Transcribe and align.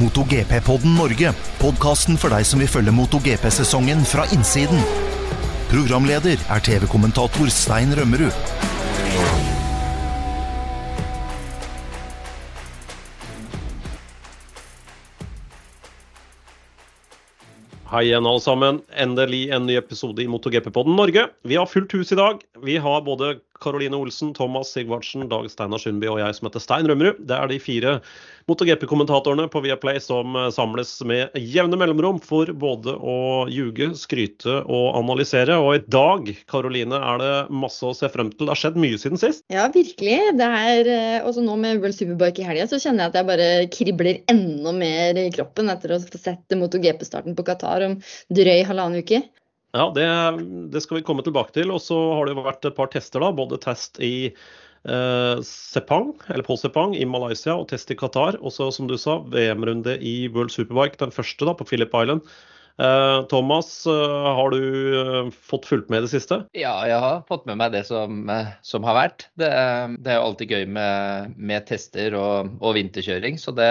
MotoGP-podden 0.00 0.94
Norge. 0.96 1.34
Podkasten 1.60 2.16
for 2.16 2.32
deg 2.32 2.46
som 2.48 2.62
vil 2.62 2.70
følge 2.70 2.94
MotoGP-sesongen 2.96 4.00
fra 4.08 4.24
innsiden. 4.32 4.80
Programleder 5.68 6.40
er 6.40 6.64
TV-kommentator 6.64 7.52
Stein 7.52 7.92
Rømmerud. 7.96 8.32
Hei 17.92 18.06
igjen, 18.08 18.24
alle 18.24 18.40
sammen. 18.40 18.80
Endelig 18.96 19.50
en 19.52 19.66
ny 19.68 19.76
episode 19.76 20.24
i 20.24 20.28
MotoGP-podden 20.32 20.96
Norge. 20.96 21.26
Vi 21.44 21.60
har 21.60 21.68
fullt 21.68 21.92
hus 21.92 22.14
i 22.14 22.16
dag. 22.16 22.40
Vi 22.64 22.78
har 22.80 23.04
både 23.04 23.34
Karoline 23.60 24.00
Olsen, 24.00 24.32
Thomas 24.32 24.72
Sigvardsen, 24.72 25.28
Dag 25.28 25.50
Steinar 25.52 25.82
Sundby 25.82 26.08
og 26.08 26.22
jeg 26.22 26.38
som 26.38 26.48
heter 26.48 26.64
Stein 26.64 26.88
Rømmerud. 26.88 27.20
Det 27.28 27.36
er 27.36 27.52
de 27.52 27.60
fire 27.60 27.98
MotoGP-kommentatorene 28.50 29.48
på 29.52 29.62
Viaplay 29.64 30.00
som 30.02 30.36
eh, 30.36 30.48
samles 30.54 30.94
med 31.08 31.36
jevne 31.38 31.78
mellomrom 31.80 32.20
for 32.22 32.50
både 32.52 32.94
å 32.96 33.16
ljuge, 33.52 33.92
skryte 33.98 34.60
og 34.62 34.86
analysere. 34.98 35.58
Og 35.62 35.76
i 35.76 35.82
dag, 35.92 36.30
Karoline, 36.50 36.98
er 36.98 37.22
det 37.22 37.34
masse 37.62 37.84
å 37.86 37.94
se 37.96 38.10
frem 38.12 38.32
til. 38.32 38.46
Det 38.46 38.54
har 38.54 38.62
skjedd 38.62 38.80
mye 38.82 39.00
siden 39.00 39.20
sist? 39.20 39.44
Ja, 39.52 39.68
virkelig. 39.74 40.18
Det 40.38 40.48
er, 40.62 40.92
eh, 40.94 41.18
også 41.26 41.44
nå 41.44 41.58
med 41.60 41.82
World 41.82 41.98
Superbike 41.98 42.42
i 42.42 42.48
helga, 42.48 42.68
så 42.70 42.80
kjenner 42.82 43.06
jeg 43.06 43.12
at 43.12 43.20
jeg 43.20 43.30
bare 43.32 43.50
kribler 43.72 44.22
enda 44.32 44.74
mer 44.76 45.20
i 45.20 45.28
kroppen 45.34 45.70
etter 45.72 45.96
å 45.96 46.02
få 46.02 46.20
sett 46.20 46.58
MotoGP-starten 46.58 47.38
på 47.38 47.46
Qatar 47.46 47.86
om 47.86 48.00
drøy 48.32 48.58
halvannen 48.68 49.02
uke. 49.04 49.22
Ja, 49.72 49.86
det, 49.94 50.04
det, 50.72 50.82
skal 50.84 50.98
vi 50.98 51.06
komme 51.06 51.24
tilbake 51.24 51.54
til. 51.56 51.72
Og 51.72 51.80
så 51.80 51.96
har 52.16 52.28
det 52.28 52.36
vært 52.36 52.68
et 52.68 52.76
par 52.76 52.90
tester, 52.92 53.24
da. 53.24 53.32
Både 53.32 53.60
test 53.60 54.00
i 54.04 54.32
Sepang, 55.46 56.08
eller 56.26 56.42
på 56.42 56.56
Sepang 56.58 56.96
i 56.98 57.04
Malaysia 57.06 57.54
og 57.54 57.68
test 57.70 57.92
i 57.94 57.96
Qatar. 57.98 58.38
Og 58.42 58.50
så, 58.50 58.66
som 58.74 58.88
du 58.90 58.96
sa, 58.98 59.20
VM-runde 59.30 59.94
i 60.02 60.26
World 60.34 60.50
Superbike, 60.50 60.98
den 60.98 61.14
første 61.14 61.46
da, 61.46 61.54
på 61.54 61.68
Philip 61.68 61.94
Island. 61.94 62.26
Eh, 62.78 63.26
Thomas, 63.28 63.86
eh, 63.86 64.34
har 64.36 64.50
du 64.50 64.62
eh, 65.00 65.30
fått 65.30 65.66
fulgt 65.66 65.90
med 65.90 66.02
i 66.02 66.06
det 66.06 66.12
siste? 66.14 66.38
Ja, 66.56 66.72
jeg 66.88 67.00
har 67.04 67.20
fått 67.28 67.44
med 67.48 67.58
meg 67.60 67.74
det 67.74 67.84
som, 67.88 68.22
eh, 68.32 68.54
som 68.64 68.86
har 68.88 68.96
vært. 68.96 69.26
Det, 69.36 69.50
det, 69.98 70.12
er 70.12 70.18
jo 70.18 70.28
alltid 70.30 70.54
gøy 70.54 70.64
med, 70.78 71.36
med 71.36 71.66
tester 71.68 72.16
og, 72.16 72.54
og, 72.60 72.72
vinterkjøring. 72.78 73.36
Så 73.40 73.54
det, 73.56 73.68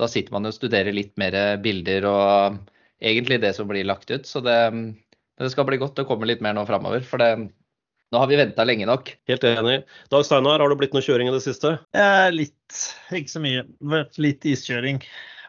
da 0.00 0.08
sitter 0.08 0.34
man 0.34 0.48
og 0.48 0.56
studerer 0.56 0.96
litt 0.96 1.12
mer 1.20 1.36
bilder 1.62 2.08
og 2.08 2.58
egentlig 2.98 3.42
det 3.44 3.52
som 3.58 3.68
blir 3.68 3.86
lagt 3.86 4.10
ut. 4.10 4.26
Så 4.26 4.40
det, 4.44 4.56
det 5.38 5.52
skal 5.52 5.68
bli 5.68 5.80
godt 5.80 6.00
å 6.00 6.08
komme 6.08 6.30
litt 6.30 6.42
mer 6.44 6.56
nå 6.56 6.64
framover. 6.68 7.04
For 7.06 7.20
det, 7.20 7.50
nå 8.12 8.20
har 8.22 8.30
vi 8.30 8.38
venta 8.40 8.64
lenge 8.64 8.86
nok. 8.88 9.10
Helt 9.28 9.48
enig. 9.48 9.80
Dag 10.12 10.26
Steinar, 10.26 10.62
har 10.62 10.72
det 10.72 10.78
blitt 10.80 10.94
noe 10.96 11.04
kjøring 11.04 11.28
i 11.28 11.34
det 11.34 11.42
siste? 11.44 11.76
Eh, 11.96 12.28
litt, 12.34 12.84
ikke 13.12 13.34
så 13.34 13.42
mye. 13.44 13.66
Litt 14.20 14.46
iskjøring. 14.48 15.02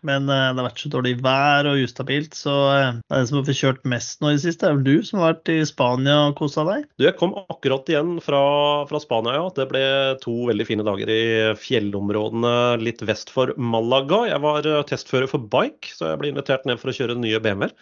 Men 0.05 0.29
eh, 0.31 0.49
det 0.53 0.61
har 0.61 0.67
vært 0.69 0.81
så 0.81 0.91
dårlig 0.93 1.13
vær 1.23 1.67
og 1.69 1.81
ustabilt, 1.83 2.35
så 2.37 2.55
eh, 2.71 2.99
det 3.11 3.21
som 3.27 3.39
har 3.39 3.45
fått 3.47 3.59
kjørt 3.59 3.87
mest 3.91 4.21
nå 4.23 4.31
i 4.31 4.37
det 4.37 4.43
siste, 4.45 4.67
er 4.67 4.77
vel 4.77 4.85
du 4.87 5.05
som 5.05 5.19
har 5.19 5.33
vært 5.33 5.51
i 5.51 5.57
Spania 5.67 6.17
og 6.29 6.37
kosa 6.39 6.65
deg? 6.67 6.85
Du, 6.95 7.05
jeg 7.07 7.17
kom 7.19 7.35
akkurat 7.41 7.91
igjen 7.91 8.15
fra, 8.23 8.41
fra, 8.89 9.03
Spania, 9.03 9.35
ja. 9.39 9.47
Det 9.55 9.67
ble 9.71 9.83
to 10.23 10.35
veldig 10.49 10.67
fine 10.69 10.87
dager 10.87 11.11
i 11.13 11.23
fjellområdene 11.59 12.53
litt 12.83 13.03
vest 13.07 13.33
for 13.33 13.51
Malaga. 13.59 14.25
Jeg 14.31 14.43
var 14.45 14.67
eh, 14.67 14.83
testfører 14.89 15.31
for 15.31 15.51
bike, 15.51 15.91
så 15.95 16.13
jeg 16.13 16.21
ble 16.21 16.33
invitert 16.33 16.67
ned 16.69 16.81
for 16.81 16.91
å 16.91 16.95
kjøre 16.95 17.19
nye 17.19 17.41
BMW-er. 17.43 17.75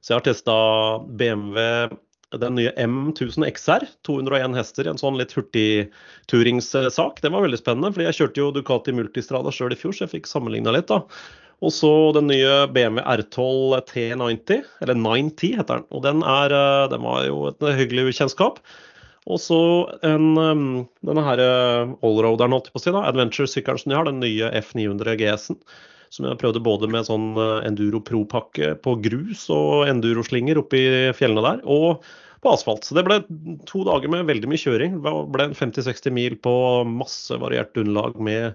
Så 0.00 0.12
jeg 0.12 0.20
har 0.20 0.28
testa 0.28 0.54
BMW 1.20 1.96
den 2.36 2.58
nye 2.58 2.72
M1000 2.76 3.46
XR, 3.56 3.86
201 4.04 4.56
hester, 4.58 4.88
en 4.90 5.00
sånn 5.00 5.16
litt 5.16 5.32
hurtigturingssak. 5.36 7.22
Det 7.24 7.32
var 7.32 7.44
veldig 7.46 7.60
spennende, 7.60 7.92
fordi 7.94 8.08
jeg 8.10 8.18
kjørte 8.18 8.42
jo 8.42 8.48
Ducati 8.56 8.94
Multistrada 8.96 9.52
sjøl 9.54 9.72
i 9.72 9.78
fjor, 9.80 9.96
så 9.96 10.04
jeg 10.04 10.18
fikk 10.18 10.28
sammenligna 10.28 10.74
litt. 10.76 10.90
da. 10.92 11.02
Og 11.64 11.72
så 11.74 11.90
den 12.14 12.28
nye 12.30 12.68
BMW 12.70 13.02
R12 13.02 13.80
T90, 13.88 14.68
eller 14.84 15.00
9T 15.00 15.54
heter 15.56 15.80
den. 15.80 15.88
Og 15.90 16.04
den, 16.04 16.22
er, 16.22 16.54
eh, 16.54 16.84
den 16.92 17.02
var 17.02 17.24
jo 17.26 17.48
et 17.48 17.68
hyggelig 17.80 18.18
kjennskap. 18.20 18.60
Og 19.28 19.40
så 19.42 19.60
en, 20.06 20.30
denne 21.04 21.24
her 21.26 21.42
eh, 21.42 21.96
allroaderen, 22.06 22.54
holdt 22.54 22.70
jeg 22.70 22.76
på 22.76 22.82
å 22.82 22.84
si, 22.84 22.94
da, 22.94 23.06
adventure-sykkelen 23.10 23.82
som 23.82 23.92
de 23.92 23.98
har, 23.98 24.08
den 24.08 24.22
nye 24.22 24.52
F900 24.60 25.18
GS-en 25.20 25.58
som 26.14 26.28
jeg 26.28 26.40
prøvde 26.40 26.64
både 26.64 26.88
med 26.90 27.06
sånn 27.08 27.30
eh, 27.38 27.66
Enduro 27.68 28.00
Pro-pakke 28.04 28.74
på 28.84 28.96
grus 29.04 29.46
og 29.54 29.88
enduroslinger 29.90 30.60
oppe 30.60 30.80
i 30.80 30.88
fjellene 31.16 31.44
der, 31.44 31.62
og 31.68 32.04
på 32.42 32.52
asfalt. 32.54 32.86
Så 32.86 32.94
det 32.94 33.04
ble 33.06 33.20
to 33.66 33.82
dager 33.86 34.10
med 34.12 34.28
veldig 34.28 34.50
mye 34.50 34.62
kjøring. 34.62 35.00
Det 35.02 35.14
ble 35.34 35.48
50-60 35.58 36.14
mil 36.14 36.36
på 36.42 36.52
masse 36.86 37.34
variert 37.42 37.74
underlag 37.80 38.20
med 38.22 38.54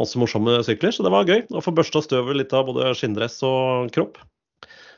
masse 0.00 0.20
morsomme 0.20 0.58
sykler, 0.64 0.92
så 0.92 1.04
det 1.04 1.12
var 1.12 1.28
gøy 1.28 1.46
å 1.52 1.62
få 1.64 1.74
børsta 1.76 2.02
støvet 2.04 2.38
litt 2.38 2.54
av 2.56 2.68
både 2.68 2.92
skinndress 2.96 3.40
og 3.46 3.92
kropp. 3.94 4.20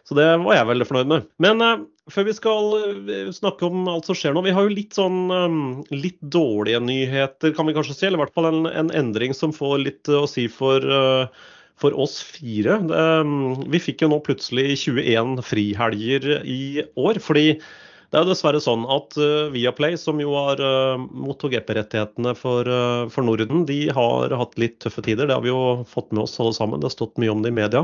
Så 0.05 0.17
det 0.19 0.27
var 0.43 0.59
jeg 0.59 0.69
veldig 0.69 0.87
fornøyd 0.89 1.11
med. 1.11 1.29
Men 1.41 1.65
uh, 1.65 1.85
før 2.13 2.27
vi 2.29 2.35
skal 2.37 2.75
uh, 3.09 3.31
snakke 3.33 3.65
om 3.71 3.89
alt 3.89 4.09
som 4.09 4.19
skjer 4.19 4.35
nå, 4.37 4.43
vi 4.45 4.53
har 4.53 4.67
jo 4.67 4.75
litt 4.77 4.99
sånn 4.99 5.33
um, 5.33 5.63
litt 5.95 6.21
dårlige 6.21 6.83
nyheter, 6.85 7.55
kan 7.57 7.69
vi 7.69 7.77
kanskje 7.77 7.97
si. 7.97 8.07
Eller 8.09 8.21
i 8.21 8.25
hvert 8.27 8.35
fall 8.37 8.51
en, 8.51 8.69
en 8.69 8.93
endring 8.93 9.33
som 9.37 9.55
får 9.57 9.79
litt 9.81 10.13
uh, 10.13 10.21
å 10.27 10.31
si 10.31 10.45
for 10.53 10.85
for 11.81 11.97
oss 11.99 12.21
fire. 12.23 12.79
Um, 12.91 13.57
vi 13.71 13.81
fikk 13.83 14.05
jo 14.05 14.13
nå 14.13 14.21
plutselig 14.25 14.79
21 14.87 15.41
frihelger 15.47 16.29
i 16.47 16.85
år. 16.95 17.19
fordi 17.23 17.59
det 18.15 18.21
er 18.21 18.29
jo 18.29 18.31
dessverre 18.31 18.61
sånn 18.63 18.85
at 18.95 19.17
uh, 19.19 19.51
Viaplay, 19.51 19.97
som 19.99 20.21
jo 20.23 20.37
har 20.37 20.61
uh, 20.63 21.01
MotoGP-rettighetene 21.03 22.37
for, 22.39 22.69
uh, 22.71 23.09
for, 23.11 23.27
Norden, 23.27 23.65
de 23.67 23.89
har 23.91 24.31
hatt 24.39 24.55
litt 24.61 24.77
tøffe 24.85 25.03
tider. 25.03 25.27
Det 25.27 25.35
har 25.35 25.43
vi 25.43 25.51
jo 25.51 25.83
fått 25.91 26.13
med 26.15 26.23
oss 26.23 26.39
alle 26.39 26.55
sammen. 26.55 26.79
Det 26.79 26.87
har 26.87 26.95
stått 26.95 27.19
mye 27.19 27.33
om 27.35 27.43
det 27.43 27.51
i 27.51 27.57
media. 27.59 27.83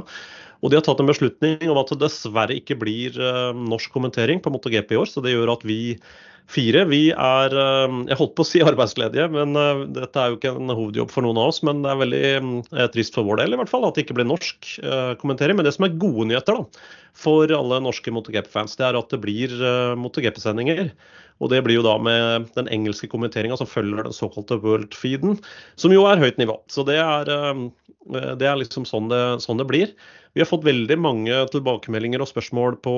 Og 0.62 0.70
de 0.70 0.78
har 0.78 0.86
tatt 0.86 1.02
en 1.02 1.10
beslutning 1.10 1.66
om 1.66 1.80
at 1.82 1.90
det 1.90 1.98
dessverre 2.04 2.54
ikke 2.54 2.76
blir 2.78 3.16
norsk 3.56 3.90
kommentering 3.90 4.42
på 4.44 4.52
MotoGP 4.54 4.94
i 4.94 4.98
år. 5.00 5.08
Så 5.10 5.22
det 5.24 5.32
gjør 5.32 5.54
at 5.56 5.64
vi 5.66 5.96
fire. 6.50 6.84
Vi 6.90 7.00
er 7.12 7.54
eh, 7.54 7.96
jeg 8.10 8.18
holdt 8.20 8.34
på 8.38 8.44
å 8.44 8.48
si 8.48 8.62
arbeidsledige, 8.64 9.28
men 9.34 9.58
eh, 9.58 9.84
dette 10.00 10.20
er 10.20 10.32
jo 10.32 10.38
ikke 10.38 10.54
en 10.56 10.72
hovedjobb 10.72 11.12
for 11.12 11.26
noen 11.26 11.40
av 11.40 11.52
oss. 11.52 11.62
Men 11.66 11.82
det 11.84 11.92
er 11.92 12.02
veldig 12.02 12.24
eh, 12.30 12.90
trist 12.94 13.16
for 13.16 13.28
vår 13.28 13.42
del 13.42 13.56
i 13.56 13.60
hvert 13.60 13.72
fall 13.72 13.86
at 13.88 13.96
det 13.96 14.06
ikke 14.06 14.18
blir 14.20 14.28
norsk 14.30 14.74
kommentering. 15.22 15.58
Men 15.58 15.68
det 15.68 15.74
som 15.76 15.86
er 15.86 15.96
gode 16.00 16.28
nyheter 16.30 16.58
da, 16.58 16.84
for 17.20 17.50
alle 17.54 17.80
norske 17.84 18.12
MotoGP-fans, 18.14 18.78
det 18.78 18.86
er 18.88 18.98
at 18.98 19.10
det 19.12 19.22
blir 19.22 19.56
MotoGP-sendinger. 20.00 20.92
Og 21.40 21.48
det 21.52 21.62
blir 21.64 21.78
jo 21.78 21.84
da 21.86 21.94
med 21.96 22.50
den 22.56 22.68
engelske 22.68 23.08
kommenteringa 23.08 23.56
som 23.56 23.68
følger 23.68 24.04
den 24.04 24.12
såkalte 24.12 24.58
world-feeden, 24.60 25.38
som 25.80 25.94
jo 25.94 26.04
er 26.08 26.20
høyt 26.20 26.36
nivå. 26.40 26.58
Så 26.68 26.84
det 26.84 26.98
er, 27.00 27.30
det 28.36 28.48
er 28.48 28.58
liksom 28.60 28.84
sånn 28.88 29.08
det, 29.08 29.22
sånn 29.46 29.62
det 29.62 29.68
blir. 29.70 29.94
Vi 30.32 30.42
har 30.42 30.46
fått 30.46 30.66
veldig 30.66 30.96
mange 31.00 31.38
tilbakemeldinger 31.50 32.22
og 32.22 32.28
spørsmål 32.30 32.76
på 32.84 32.94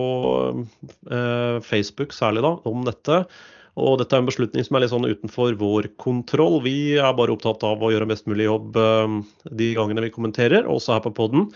eh, 1.08 1.56
Facebook 1.64 2.12
særlig 2.12 2.42
da, 2.44 2.52
om 2.68 2.84
dette. 2.84 3.22
Og 3.80 3.96
dette 4.00 4.12
er 4.16 4.20
en 4.20 4.28
beslutning 4.28 4.66
som 4.66 4.76
er 4.76 4.84
litt 4.84 4.92
sånn 4.92 5.08
utenfor 5.08 5.54
vår 5.60 5.88
kontroll. 6.02 6.58
Vi 6.64 6.98
er 7.00 7.14
bare 7.16 7.32
opptatt 7.32 7.64
av 7.64 7.80
å 7.80 7.92
gjøre 7.92 8.08
best 8.10 8.26
mulig 8.28 8.44
jobb 8.44 8.76
eh, 8.76 9.14
de 9.48 9.70
gangene 9.78 10.04
vi 10.04 10.12
kommenterer, 10.12 10.68
også 10.68 10.98
her 10.98 11.06
på 11.06 11.14
poden. 11.16 11.48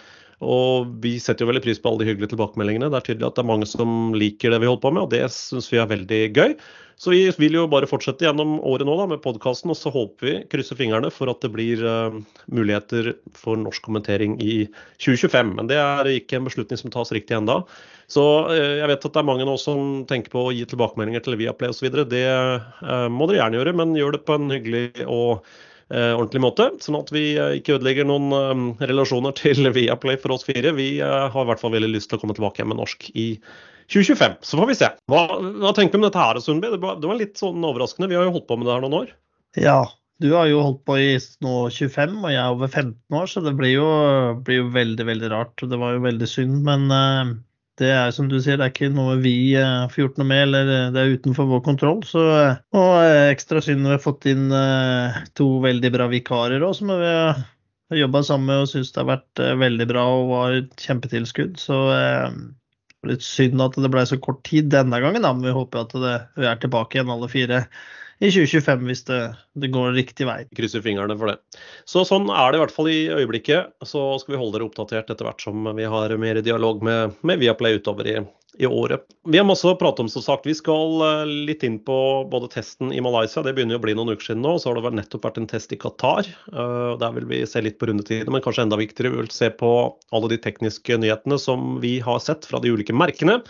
Og 0.44 0.88
vi 1.00 1.14
setter 1.22 1.47
jo 1.47 1.50
veldig 1.50 1.62
pris 1.64 1.78
på 1.80 1.88
alle 1.88 2.04
de 2.04 2.10
hyggelige 2.10 2.34
tilbakemeldingene. 2.34 2.91
Det 2.92 2.98
er 2.98 3.06
tydelig 3.06 3.28
at 3.30 3.38
det 3.38 3.44
er 3.44 3.52
mange 3.52 3.69
som 3.70 4.12
liker 4.16 4.52
det 4.52 4.60
vi 4.60 4.69
holder 4.69 4.82
på 4.82 4.92
med, 4.92 5.06
og 5.06 5.14
det 5.14 5.22
syns 5.32 5.70
vi 5.72 5.80
er 5.80 5.88
veldig 5.88 6.20
gøy. 6.36 6.56
Så 6.97 7.12
vi 7.12 7.22
vil 7.36 7.56
jo 7.58 7.66
bare 7.69 7.88
fortsette 7.88 8.24
gjennom 8.24 8.54
året 8.64 8.88
nå 8.88 8.94
da, 8.96 9.04
med 9.10 9.20
podkasten, 9.25 9.72
og 9.72 9.76
så 9.76 9.92
håper 9.92 10.28
vi, 10.28 10.34
krysser 10.52 10.78
fingrene, 10.78 11.10
for 11.12 11.28
at 11.28 11.42
det 11.44 11.50
blir 11.52 11.82
uh, 11.84 12.16
muligheter 12.52 13.14
for 13.36 13.60
norsk 13.60 13.84
kommentering 13.84 14.38
i 14.41 14.64
2025. 15.04 15.52
Men 15.58 15.69
det 15.69 15.76
er 15.80 16.08
ikke 16.14 16.41
en 16.41 16.48
beslutning 16.48 16.80
som 16.80 16.92
tas 16.92 17.12
riktig 17.16 17.36
enda. 17.36 17.62
Så 18.12 18.25
uh, 18.48 18.56
jeg 18.80 18.88
vet 18.92 19.08
at 19.08 19.12
det 19.12 19.22
er 19.22 19.28
mange 19.28 19.48
nå 19.48 19.58
som 19.60 20.04
tenker 20.08 20.32
på 20.32 20.48
å 20.48 20.54
gi 20.56 20.64
tilbakemeldinger 20.69 21.25
til 21.25 21.36
Viaplay 21.41 21.72
osv. 21.72 21.88
Det 22.08 22.26
uh, 22.32 23.08
må 23.12 23.28
dere 23.28 23.42
gjerne 23.42 23.60
gjøre, 23.60 23.76
men 23.80 23.96
gjør 24.00 24.16
det 24.16 24.25
på 24.28 24.36
en 24.41 24.52
hyggelig 24.56 24.86
og 25.04 25.44
ordentlig 25.91 26.41
måte, 26.42 26.64
sånn 26.82 26.97
at 26.98 27.12
vi 27.14 27.36
ikke 27.60 27.76
ødelegger 27.76 28.08
noen 28.08 28.32
um, 28.34 28.64
relasjoner 28.82 29.36
til 29.38 29.69
Viaplay 29.76 30.19
for 30.19 30.34
oss 30.34 30.46
fire. 30.49 30.72
Vi 30.75 30.88
har 30.99 31.31
i 31.31 31.49
hvert 31.52 31.62
fall 31.62 31.76
veldig 31.76 31.93
lyst 31.93 32.11
til 32.11 32.19
å 32.19 32.25
komme 32.25 32.34
tilbake 32.34 32.66
med 32.66 32.81
norsk 32.81 33.06
i 33.14 33.28
2025. 33.93 34.40
Så 34.43 34.58
får 34.58 34.66
vi 34.70 34.78
se. 34.78 34.88
Hva, 35.11 35.22
hva 35.62 35.72
tenker 35.76 35.94
du 35.94 36.02
om 36.02 36.08
dette 36.08 36.22
her, 36.22 36.40
Sundby? 36.43 36.72
Det, 36.75 36.81
det, 36.82 37.11
var 37.11 37.20
litt 37.20 37.38
sånn 37.38 37.64
overraskende. 37.66 38.11
Vi 38.11 38.19
har 38.19 38.26
jo 38.26 38.34
holdt 38.38 38.49
på 38.50 38.58
med 38.58 38.69
det 38.69 38.75
her 38.75 38.84
noen 38.84 38.99
år. 39.02 39.12
Ja, 39.62 39.81
du 40.22 40.31
har 40.32 40.49
jo 40.50 40.62
holdt 40.64 40.82
på 40.88 40.99
i 41.00 41.11
nå 41.44 41.55
25, 41.72 42.16
og 42.22 42.31
jeg 42.32 42.40
er 42.43 42.55
over 42.55 42.70
15 42.72 43.19
år, 43.20 43.28
så 43.31 43.43
det 43.44 43.52
blir 43.58 43.75
jo, 43.76 43.88
blir 44.46 44.62
jo 44.62 44.70
veldig, 44.75 45.06
veldig 45.11 45.31
rart. 45.32 45.66
Det 45.70 45.81
var 45.81 45.96
jo 45.96 46.06
veldig 46.06 46.31
synd. 46.31 46.58
Men 46.66 46.88
uh, 46.90 47.37
det 47.81 47.90
er 47.93 48.12
som 48.14 48.28
du 48.31 48.38
sier, 48.40 48.56
det 48.58 48.67
er 48.67 48.73
ikke 48.73 48.93
noe 48.94 49.19
vi 49.20 49.52
får 49.93 50.00
gjort 50.00 50.20
noe 50.20 50.28
med, 50.28 50.43
eller 50.46 50.70
eh, 50.73 50.87
det 50.94 51.02
er 51.02 51.17
utenfor 51.19 51.49
vår 51.50 51.62
kontroll. 51.67 52.00
Så, 52.08 52.23
uh, 52.23 52.56
og 52.76 52.93
ekstra 53.32 53.62
synd 53.64 53.84
når 53.84 53.94
vi 53.94 53.96
har 53.99 54.05
fått 54.05 54.28
inn 54.32 54.46
to 55.38 55.49
veldig 55.64 55.93
bra 55.94 56.11
vikarer 56.12 56.64
òg, 56.64 56.76
som 56.78 56.93
vi 56.93 57.11
har 57.12 58.00
jobba 58.00 58.23
sammen 58.26 58.50
med 58.50 58.64
og 58.64 58.70
syns 58.70 58.94
det 58.94 59.02
har 59.02 59.11
vært 59.12 59.43
veldig 59.61 59.88
bra 59.93 60.06
og 60.17 60.31
var 60.32 60.61
et 60.61 60.87
kjempetilskudd. 60.88 61.61
Så 61.62 61.82
Litt 63.06 63.23
synd 63.23 63.62
at 63.62 63.76
det 63.78 63.90
ble 63.93 64.02
så 64.08 64.19
kort 64.23 64.43
tid 64.46 64.70
denne 64.73 64.99
gangen, 65.02 65.23
da, 65.23 65.32
men 65.34 65.46
vi 65.46 65.55
håper 65.55 65.84
at 65.84 65.94
det, 66.02 66.17
vi 66.40 66.49
er 66.49 66.58
tilbake 66.62 66.99
igjen 66.99 67.12
alle 67.12 67.28
fire 67.31 67.62
i 68.16 68.30
2025 68.32 68.86
hvis 68.88 69.04
det, 69.10 69.20
det, 69.60 69.68
går 69.74 69.92
riktig 69.96 70.26
vei. 70.28 70.38
Krysser 70.56 70.84
fingrene 70.84 71.16
for 71.20 71.32
det. 71.32 71.60
Så 71.88 72.06
Sånn 72.08 72.30
er 72.32 72.52
det 72.52 72.58
i 72.58 72.62
hvert 72.62 72.72
fall 72.72 72.88
i 72.88 73.10
øyeblikket. 73.12 73.74
Så 73.84 74.04
skal 74.22 74.36
vi 74.36 74.40
holde 74.40 74.56
dere 74.56 74.68
oppdatert 74.70 75.12
etter 75.12 75.28
hvert 75.28 75.44
som 75.44 75.68
vi 75.76 75.84
har 75.84 76.16
mer 76.20 76.40
dialog 76.44 76.80
med, 76.86 77.18
med 77.26 77.42
Viaplay 77.42 77.76
utover 77.76 78.08
i, 78.08 78.16
i 78.56 78.68
året. 78.70 79.04
Vi 79.28 79.36
har 79.36 79.44
masse 79.48 79.68
å 79.68 79.76
prate 79.76 80.00
om, 80.04 80.08
som 80.08 80.24
sagt. 80.24 80.48
Vi 80.48 80.56
skal 80.56 81.04
eh, 81.04 81.34
litt 81.50 81.66
inn 81.66 81.76
på 81.84 81.98
både 82.32 82.48
testen 82.56 82.94
i 82.94 83.04
Malaysia, 83.04 83.44
det 83.44 83.52
begynner 83.56 83.76
jo 83.76 83.82
å 83.82 83.84
bli 83.84 83.96
noen 83.98 84.14
uker 84.16 84.30
siden 84.30 84.44
nå. 84.46 84.56
Så 84.62 84.72
har 84.72 84.80
det 84.80 84.96
nettopp 84.96 85.28
vært 85.28 85.42
en 85.42 85.52
test 85.52 85.76
i 85.76 85.80
Qatar. 85.82 86.32
Eh, 86.52 86.90
der 87.02 87.16
vil 87.20 87.28
vi 87.28 87.44
se 87.44 87.60
litt 87.64 87.76
på 87.80 87.90
rundetidene, 87.90 88.32
men 88.32 88.44
kanskje 88.44 88.64
enda 88.64 88.80
viktigere, 88.80 89.12
vi 89.12 89.26
vil 89.26 89.32
se 89.34 89.52
på 89.52 89.72
alle 90.16 90.32
de 90.32 90.40
tekniske 90.40 91.00
nyhetene 91.04 91.40
som 91.42 91.76
vi 91.84 91.98
har 92.04 92.22
sett 92.24 92.48
fra 92.48 92.64
de 92.64 92.72
ulike 92.72 92.96
merkene. 92.96 93.42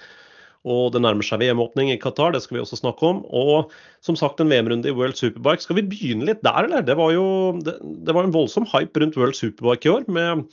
Og 0.66 0.90
det 0.94 1.02
nærmer 1.04 1.26
seg 1.26 1.42
VM-åpning 1.42 1.92
i 1.92 1.98
Qatar, 2.02 2.34
det 2.34 2.42
skal 2.44 2.58
vi 2.58 2.64
også 2.64 2.80
snakke 2.80 3.06
om. 3.06 3.22
Og 3.30 3.74
som 4.04 4.18
sagt, 4.18 4.42
en 4.42 4.50
VM-runde 4.50 4.90
i 4.90 4.96
World 4.96 5.18
Superbike. 5.18 5.64
Skal 5.64 5.80
vi 5.80 5.86
begynne 5.90 6.26
litt 6.28 6.42
der, 6.46 6.66
eller? 6.66 6.82
Det 6.86 6.98
var 6.98 7.14
jo 7.14 7.28
det, 7.62 7.78
det 8.06 8.16
var 8.16 8.26
en 8.26 8.34
voldsom 8.34 8.66
hype 8.74 9.02
rundt 9.02 9.20
World 9.20 9.38
Superbike 9.38 9.88
i 9.88 9.94
år. 9.94 10.10
med 10.10 10.44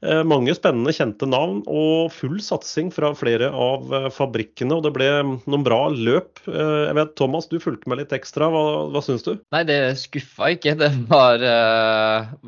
Eh, 0.00 0.22
mange 0.24 0.54
spennende, 0.56 0.94
kjente 0.96 1.26
navn 1.28 1.58
og 1.68 2.08
full 2.14 2.38
satsing 2.40 2.88
fra 2.94 3.10
flere 3.16 3.50
av 3.52 3.90
eh, 3.92 4.06
fabrikkene. 4.14 4.78
Og 4.78 4.86
det 4.86 4.94
ble 4.96 5.08
noen 5.20 5.66
bra 5.66 5.82
løp. 5.92 6.40
Eh, 6.48 6.86
jeg 6.88 6.96
vet, 6.96 7.12
Thomas, 7.20 7.50
du 7.50 7.58
fulgte 7.60 7.90
med 7.92 8.00
litt 8.00 8.14
ekstra. 8.16 8.48
Hva, 8.52 8.64
hva 8.94 9.04
syns 9.04 9.26
du? 9.26 9.34
Nei, 9.52 9.62
det 9.68 9.78
skuffa 10.00 10.54
ikke. 10.56 10.76
Det 10.80 10.90
var, 11.10 11.44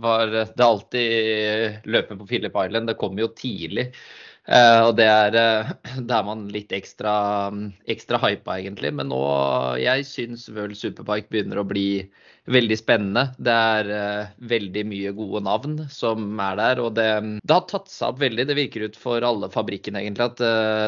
var 0.00 0.32
det 0.32 0.64
alltid 0.64 1.88
løpet 1.92 2.20
på 2.22 2.28
Philip 2.30 2.56
Island. 2.56 2.88
Det 2.88 3.00
kom 3.00 3.20
jo 3.20 3.28
tidlig. 3.36 3.90
Uh, 4.42 4.88
og 4.88 4.96
det 4.98 5.06
er, 5.06 5.36
uh, 5.38 5.98
det 6.02 6.16
er 6.16 6.26
man 6.26 6.48
litt 6.50 6.72
ekstra, 6.74 7.14
ekstra 7.90 8.18
hypa, 8.24 8.58
egentlig. 8.58 8.90
Men 8.98 9.12
nå, 9.12 9.22
jeg 9.78 10.06
syns 10.08 10.48
World 10.50 10.78
Superbike 10.78 11.30
begynner 11.30 11.62
å 11.62 11.66
bli 11.68 12.02
veldig 12.50 12.78
spennende. 12.80 13.28
Det 13.38 13.54
er 13.54 13.90
uh, 13.92 14.32
veldig 14.50 14.84
mye 14.90 15.14
gode 15.14 15.44
navn 15.46 15.76
som 15.94 16.42
er 16.42 16.58
der. 16.58 16.82
Og 16.82 16.96
det, 16.98 17.08
det, 17.38 17.54
har 17.54 17.68
tatt 17.70 17.92
seg 17.92 18.10
opp 18.10 18.22
veldig. 18.24 18.48
Det 18.50 18.58
virker 18.58 18.88
ut 18.90 18.98
for 18.98 19.22
alle 19.26 19.50
fabrikkene 19.52 20.02
egentlig 20.02 20.32
at 20.32 20.42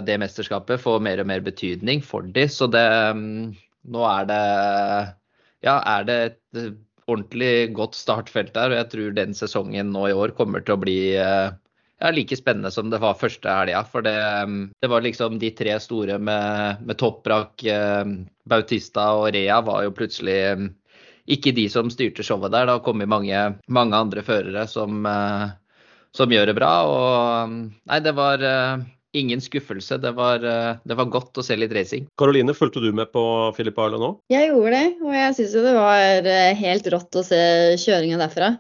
det 0.09 0.19
mesterskapet 0.23 0.83
får 0.83 1.05
mer 1.07 1.23
og 1.23 1.31
mer 1.31 1.45
betydning 1.47 2.03
for 2.03 2.27
de. 2.27 2.49
Så 2.51 2.71
det 2.73 2.87
um, 3.15 3.53
Nå 3.85 4.01
er 4.09 4.25
det 4.25 4.45
Ja, 5.67 5.75
er 5.77 6.07
det 6.09 6.15
et 6.25 6.61
ordentlig 7.05 7.75
godt 7.77 7.95
startfelt 7.99 8.55
der. 8.57 8.73
Og 8.73 8.81
jeg 8.81 8.91
tror 8.95 9.15
den 9.15 9.37
sesongen 9.37 9.93
nå 9.95 10.09
i 10.09 10.17
år 10.17 10.33
kommer 10.35 10.65
til 10.65 10.75
å 10.75 10.81
bli 10.81 10.99
ja, 12.01 12.11
like 12.11 12.37
spennende 12.37 12.71
som 12.71 12.91
det 12.91 12.99
var 12.99 13.19
første 13.19 13.51
helga. 13.51 13.83
For 13.89 14.05
det, 14.05 14.17
um, 14.45 14.71
det, 14.81 14.91
var 14.91 15.05
liksom 15.05 15.39
de 15.39 15.51
tre 15.57 15.77
store 15.81 16.19
med, 16.19 16.83
med 16.85 16.99
Topprak, 16.99 17.65
um, 18.05 18.17
Bautista 18.49 19.11
og 19.19 19.31
Rea 19.35 19.61
var 19.65 19.85
jo 19.87 19.95
plutselig 19.97 20.39
um, 20.55 20.71
ikke 21.31 21.55
de 21.57 21.69
som 21.73 21.91
styrte 21.93 22.27
showet 22.27 22.53
der. 22.53 22.67
Det 22.67 22.79
har 22.79 22.85
kommet 22.85 23.11
mange, 23.11 23.45
mange 23.69 23.97
andre 23.97 24.25
førere 24.27 24.67
som, 24.71 25.05
uh, 25.07 25.49
som, 26.17 26.33
gjør 26.33 26.51
det 26.51 26.59
bra. 26.59 26.73
Og 26.89 27.55
nei, 27.55 28.03
det 28.05 28.15
var 28.19 28.43
uh, 28.43 28.85
ingen 29.15 29.41
skuffelse. 29.41 29.99
Det 30.03 30.13
var, 30.13 30.45
eh, 30.45 30.77
det 30.85 30.97
var, 30.99 31.11
godt 31.15 31.39
å 31.39 31.45
se 31.47 31.57
litt 31.57 31.73
racing. 31.75 32.09
Karoline, 32.19 32.55
fulgte 32.57 32.83
du 32.83 32.91
med 32.93 33.13
på 33.15 33.23
Filip 33.57 33.79
Island 33.79 34.03
nå? 34.03 34.11
Jeg 34.33 34.51
gjorde 34.51 34.75
det, 34.75 34.89
og 35.05 35.15
jeg 35.15 35.37
syns 35.39 35.55
det 35.67 35.77
var 35.77 36.29
eh, 36.33 36.57
helt 36.59 36.91
rått 36.95 37.21
å 37.21 37.25
se 37.27 37.41
kjøringa 37.85 38.19
derfra. 38.21 38.55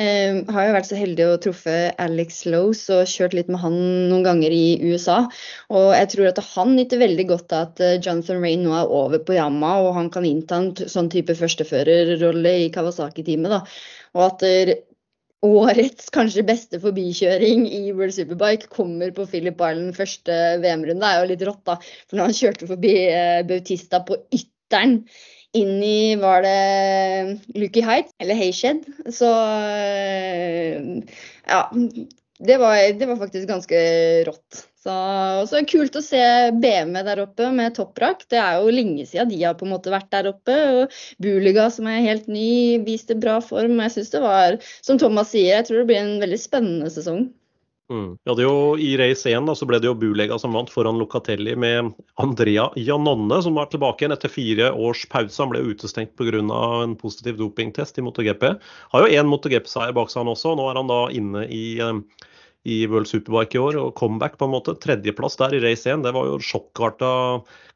Jeg 0.00 0.44
har 0.54 0.66
jo 0.66 0.74
vært 0.76 0.88
så 0.88 0.96
heldig 0.96 1.24
å 1.26 1.38
truffe 1.42 1.76
Alex 2.00 2.44
Lowe 2.48 2.72
og 2.94 3.10
kjørt 3.10 3.34
litt 3.36 3.50
med 3.52 3.60
han 3.60 3.74
noen 4.08 4.24
ganger 4.24 4.54
i 4.54 4.78
USA. 4.86 5.24
Og 5.68 5.90
jeg 5.96 6.12
tror 6.14 6.30
at 6.30 6.42
han 6.54 6.76
nyter 6.78 7.02
veldig 7.02 7.26
godt 7.30 7.54
av 7.56 7.70
at 7.70 7.82
eh, 7.84 7.96
Jonathan 7.98 8.42
Rain 8.42 8.64
nå 8.66 8.76
er 8.76 8.94
over 9.00 9.22
på 9.22 9.36
Yama, 9.38 9.76
og 9.84 9.94
han 9.98 10.12
kan 10.14 10.26
innta 10.28 10.60
en 10.60 10.70
sånn 10.74 11.10
type 11.12 11.36
førsteførerrolle 11.38 12.54
i 12.66 12.70
Kawasaki-teamet. 12.74 13.74
Og 14.18 14.26
at 14.26 14.46
årets 15.46 16.10
kanskje 16.12 16.44
beste 16.44 16.80
forbikjøring 16.82 17.64
i 17.68 17.90
World 17.96 18.14
Superbike 18.16 18.68
kommer 18.72 19.12
på 19.16 19.26
Philip 19.30 19.56
Island 19.56 19.96
første 19.96 20.36
VM-runde. 20.60 21.00
Det 21.00 21.10
er 21.10 21.20
jo 21.20 21.30
litt 21.32 21.44
rått, 21.48 21.62
da. 21.68 21.76
For 22.08 22.18
når 22.18 22.30
han 22.30 22.38
kjørte 22.40 22.68
forbi 22.70 22.94
eh, 23.08 23.42
Bautista 23.48 24.02
på 24.04 24.20
ytteren 24.36 25.00
inn 25.56 25.80
i 25.82 26.14
Var 26.20 26.44
det 26.44 27.56
Lucky 27.58 27.82
Height 27.82 28.12
eller 28.22 28.38
Hayshed? 28.38 28.84
Så 29.16 29.30
eh, 29.74 31.20
ja. 31.48 31.62
Det 32.40 32.56
var, 32.56 32.76
det 32.96 33.06
var 33.06 33.18
faktisk 33.20 33.48
ganske 33.50 33.80
rått. 34.24 34.62
Så, 34.80 34.92
også 35.42 35.60
kult 35.68 35.96
å 35.98 36.00
se 36.00 36.20
BMW 36.56 37.02
der 37.04 37.20
oppe 37.20 37.50
med 37.52 37.74
topprak. 37.76 38.22
Det 38.32 38.38
er 38.40 38.62
jo 38.62 38.72
lenge 38.72 39.04
siden 39.04 39.28
de 39.28 39.42
har 39.42 39.58
på 39.58 39.66
en 39.66 39.74
måte 39.74 39.92
vært 39.92 40.08
der 40.14 40.30
oppe. 40.30 40.56
og 40.56 40.94
Buliga 41.20 41.66
som 41.74 41.90
er 41.90 42.06
helt 42.06 42.30
ny, 42.32 42.80
viste 42.86 43.18
bra 43.20 43.36
form. 43.44 43.76
Jeg 43.84 43.96
synes 43.98 44.14
det 44.14 44.22
var, 44.24 44.56
som 44.80 45.00
Thomas 45.00 45.34
sier, 45.34 45.58
jeg 45.58 45.68
tror 45.68 45.82
det 45.82 45.90
blir 45.90 46.00
en 46.00 46.16
veldig 46.22 46.40
spennende 46.40 46.88
sesong. 46.94 47.28
Mm. 47.90 48.14
Ja, 48.24 48.36
jo, 48.38 48.78
I 48.78 48.94
race 48.96 49.28
1 49.28 49.48
da, 49.50 49.54
så 49.58 49.66
ble 49.66 49.80
det 49.82 49.88
jo 49.88 49.96
Bulega 49.98 50.38
som 50.38 50.54
vant 50.54 50.70
foran 50.70 50.98
Locatelli 51.00 51.56
med 51.58 51.90
Andrea 52.22 52.68
Janonne, 52.78 53.40
som 53.42 53.58
var 53.58 53.66
tilbake 53.72 54.04
igjen 54.04 54.14
etter 54.14 54.30
fire 54.30 54.70
års 54.72 55.02
pause. 55.10 55.42
Han 55.42 55.50
ble 55.52 55.64
utestengt 55.66 56.14
pga. 56.16 56.40
en 56.40 56.96
positiv 56.96 57.36
dopingtest 57.36 57.98
i 57.98 58.06
MotoGP. 58.06 58.46
Har 58.94 59.04
jo 59.04 59.12
én 59.12 59.28
MotoGP-seier 59.28 59.92
bak 59.92 60.08
seg 60.08 60.22
han 60.22 60.32
også. 60.32 60.54
Nå 60.54 60.70
er 60.70 60.78
han 60.78 60.88
da 60.88 61.00
inne 61.10 61.44
i 61.50 61.64
eh, 61.82 61.98
i 62.68 62.86
World 62.86 63.08
Superbike 63.08 63.56
i 63.56 63.60
år, 63.60 63.78
og 63.80 63.94
comeback 63.96 64.36
på 64.38 64.46
en 64.46 64.52
måte. 64.52 64.74
Tredjeplass 64.82 65.38
der 65.40 65.54
i 65.56 65.62
race 65.64 65.88
1, 65.88 66.04
det 66.04 66.12
var 66.16 66.28
jo 66.28 66.40
sjokkarta 66.44 67.10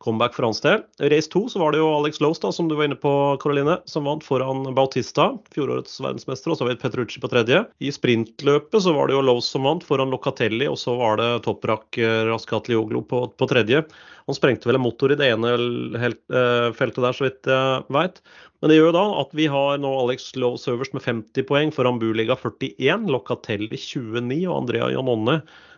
comeback 0.05 0.35
for 0.37 0.45
hans 0.49 0.61
del. 0.65 0.83
I 1.01 1.09
race 1.13 1.31
2 1.33 1.47
så 1.55 1.63
var 1.63 1.73
det 1.73 1.81
jo 1.81 1.89
Alex 1.95 2.21
Lowes, 2.21 2.43
da, 2.43 2.53
som 2.53 2.69
du 2.69 2.77
var 2.77 2.91
inne 2.91 2.99
på, 3.01 3.13
Caroline, 3.41 3.79
som 3.89 4.05
vant 4.09 4.25
foran 4.27 4.67
Bautista, 4.77 5.31
fjorårets 5.57 5.97
verdensmester, 6.05 6.53
og 6.53 6.61
så 6.61 6.69
vidt 6.69 6.83
Petrucci 6.85 7.23
på 7.23 7.31
tredje. 7.33 7.63
I 7.81 7.93
sprintløpet 7.95 8.85
så 8.85 8.93
var 8.97 9.09
det 9.09 9.17
jo 9.17 9.25
Lowes 9.25 9.49
som 9.49 9.65
vant 9.65 9.87
foran 9.87 10.13
Locatelli, 10.13 10.69
og 10.69 10.77
så 10.81 10.99
var 11.01 11.21
det 11.23 11.31
Toprak 11.47 12.01
eh, 12.01 12.25
Raskatlioglu 12.29 13.01
på, 13.09 13.25
på 13.33 13.49
tredje. 13.49 13.87
Han 14.29 14.37
sprengte 14.37 14.69
vel 14.69 14.79
en 14.79 14.85
motor 14.85 15.13
i 15.13 15.19
det 15.21 15.33
ene 15.33 15.55
eh, 15.57 16.69
feltet 16.77 17.01
der, 17.01 17.17
så 17.17 17.27
vidt 17.27 17.49
jeg 17.49 17.85
veit. 17.93 18.21
Men 18.65 18.71
det 18.73 18.79
gjør 18.79 18.95
da 18.97 19.01
at 19.21 19.33
vi 19.37 19.45
har 19.53 19.75
nå 19.77 19.89
Alex 20.01 20.31
Lowe 20.41 20.57
øverst 20.73 20.95
med 20.97 21.03
50 21.05 21.45
poeng 21.45 21.73
foran 21.77 21.99
Buliga 22.01 22.33
41, 22.33 23.11
Locatelli 23.13 23.77
29 23.77 24.39
og 24.47 24.55
Andrea 24.55 24.87
Janonne 24.89 25.35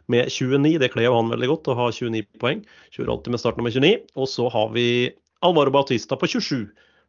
med 0.06 0.30
29. 0.30 0.76
Det 0.78 0.92
kler 0.92 1.10
han 1.10 1.32
veldig 1.32 1.48
godt 1.50 1.72
å 1.72 1.74
ha 1.80 1.88
29 1.90 2.22
poeng. 2.38 2.62
Kjører 2.94 3.10
alltid 3.16 3.34
med 3.34 3.42
startnummer 3.42 3.74
29. 3.74 3.90
Og 4.14 4.30
så 4.30 4.46
har 4.54 4.70
vi 4.78 4.86
Alvaro 5.42 5.74
Bautista 5.74 6.14
på 6.14 6.30
27. 6.30 6.62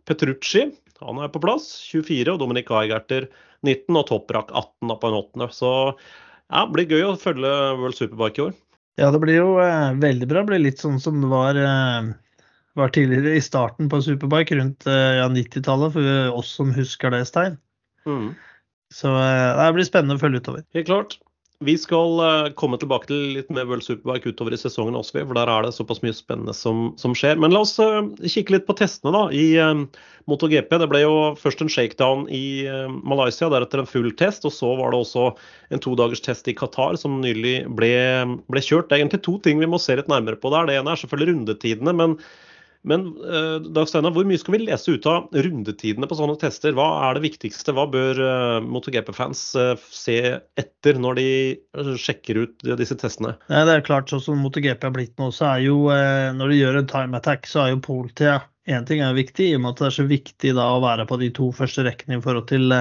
Petrucci 0.09 0.65
han 0.97 1.21
er 1.21 1.29
på 1.29 1.45
plass, 1.45 1.69
24. 1.93 2.25
Og 2.33 2.41
Dominic 2.41 2.73
Aigerter 2.73 3.29
19. 3.61 4.01
Og 4.01 4.07
Topprak 4.09 4.49
18 4.49 4.97
på 4.97 5.11
en 5.13 5.21
åttende. 5.21 5.53
Så 5.53 5.71
ja, 5.93 6.63
det 6.63 6.71
blir 6.73 6.89
gøy 6.89 7.11
å 7.11 7.17
følge 7.21 7.57
World 7.77 8.01
Superbike 8.01 8.41
i 8.41 8.49
år. 8.49 8.61
Ja, 8.97 9.13
det 9.13 9.21
blir 9.21 9.43
jo 9.43 9.59
eh, 9.61 9.91
veldig 9.93 10.25
bra. 10.25 10.41
Det 10.41 10.55
blir 10.55 10.71
litt 10.71 10.81
sånn 10.81 10.97
som 10.97 11.21
det 11.21 11.29
var 11.37 11.67
eh 11.69 12.15
var 12.77 12.93
tidligere 12.93 13.35
i 13.37 13.43
starten 13.43 13.89
på 13.89 14.01
Superbike, 14.05 14.57
rundt 14.59 14.87
eh, 14.89 15.19
ja, 15.19 15.29
90-tallet, 15.33 15.95
for 15.95 16.35
oss 16.37 16.57
som 16.59 16.73
husker 16.75 17.13
det, 17.13 17.25
Stein. 17.29 17.57
Mm. 18.07 18.35
Så 18.93 19.13
eh, 19.13 19.53
det 19.57 19.71
blir 19.75 19.87
spennende 19.87 20.19
å 20.19 20.21
følge 20.21 20.43
utover. 20.43 20.67
Helt 20.77 20.91
klart. 20.91 21.17
Vi 21.65 21.73
skal 21.81 22.19
uh, 22.21 22.51
komme 22.53 22.77
tilbake 22.77 23.07
til 23.09 23.31
litt 23.33 23.47
mer 23.49 23.65
World 23.65 23.81
Superbike 23.81 24.29
utover 24.29 24.53
i 24.53 24.59
sesongen 24.61 24.93
også, 24.93 25.23
for 25.23 25.33
der 25.33 25.49
er 25.49 25.65
det 25.65 25.71
såpass 25.73 26.03
mye 26.03 26.13
spennende 26.13 26.53
som, 26.53 26.91
som 27.01 27.15
skjer. 27.17 27.39
Men 27.41 27.55
la 27.55 27.63
oss 27.65 27.73
kikke 27.81 28.53
litt 28.53 28.67
på 28.67 28.75
testene 28.77 29.15
da, 29.15 29.23
i 29.33 29.57
uh, 29.57 29.81
MotoGP. 30.29 30.77
Det 30.83 30.89
ble 30.91 31.01
jo 31.01 31.15
først 31.41 31.65
en 31.65 31.73
shakedown 31.73 32.27
i 32.29 32.69
Malaysia, 33.01 33.49
deretter 33.49 33.81
en 33.81 33.89
full 33.89 34.11
test. 34.21 34.45
Og 34.45 34.53
så 34.53 34.69
var 34.77 34.93
det 34.93 35.01
også 35.01 35.31
en 35.73 35.81
todagers 35.81 36.21
test 36.21 36.45
i 36.45 36.53
Qatar 36.53 36.99
som 37.01 37.17
nylig 37.25 37.63
ble, 37.73 37.95
ble 38.53 38.61
kjørt. 38.61 38.91
Det 38.91 38.99
er 38.99 39.07
egentlig 39.07 39.25
to 39.25 39.39
ting 39.41 39.57
vi 39.57 39.71
må 39.71 39.81
se 39.81 39.97
litt 39.97 40.13
nærmere 40.13 40.37
på 40.37 40.53
der. 40.53 40.69
Det 40.69 40.77
ene 40.77 40.93
er 40.93 41.01
selvfølgelig 41.01 41.33
rundetidene. 41.33 41.97
men 42.03 42.19
men 42.87 43.05
eh, 43.21 43.57
Dag 43.75 43.89
Steinar, 43.89 44.13
hvor 44.15 44.25
mye 44.27 44.39
skal 44.39 44.55
vi 44.55 44.63
lese 44.63 44.95
ut 44.95 45.07
av 45.09 45.27
rundetidene 45.35 46.07
på 46.09 46.17
sånne 46.17 46.37
tester? 46.41 46.75
Hva 46.77 46.87
er 47.07 47.17
det 47.17 47.25
viktigste? 47.25 47.75
Hva 47.75 47.87
bør 47.91 48.21
eh, 48.23 48.57
MotoGP-fans 48.65 49.43
eh, 49.59 49.85
se 49.91 50.17
etter 50.59 50.99
når 51.03 51.19
de 51.19 51.29
sjekker 51.99 52.41
ut 52.43 52.67
disse 52.79 52.97
testene? 52.99 53.35
Ja, 53.51 53.65
det 53.67 53.75
er 53.77 53.87
klart, 53.87 54.11
sånn 54.11 54.23
som 54.23 54.43
MotoGP 54.43 54.87
er 54.87 54.95
blitt 54.95 55.15
nå, 55.19 55.29
så 55.35 55.51
er 55.53 55.65
jo 55.67 55.79
når 55.87 56.53
de 56.53 56.61
gjør 56.61 56.81
en 56.81 56.91
time 56.91 57.19
attack, 57.19 57.47
så 57.49 57.65
er 57.65 57.73
jo 57.73 57.83
poltida 57.83 58.39
én 58.67 58.83
ting 58.87 58.99
er 58.99 59.15
viktig, 59.15 59.45
i 59.47 59.55
og 59.55 59.63
med 59.63 59.75
at 59.75 59.79
det 59.79 59.87
er 59.87 59.95
så 59.95 60.07
viktig 60.09 60.51
da 60.57 60.65
å 60.75 60.81
være 60.83 61.05
på 61.07 61.19
de 61.21 61.29
to 61.35 61.53
første 61.55 61.85
rekkene 61.87 62.17
i 62.17 62.23
forhold 62.23 62.49
til 62.49 62.75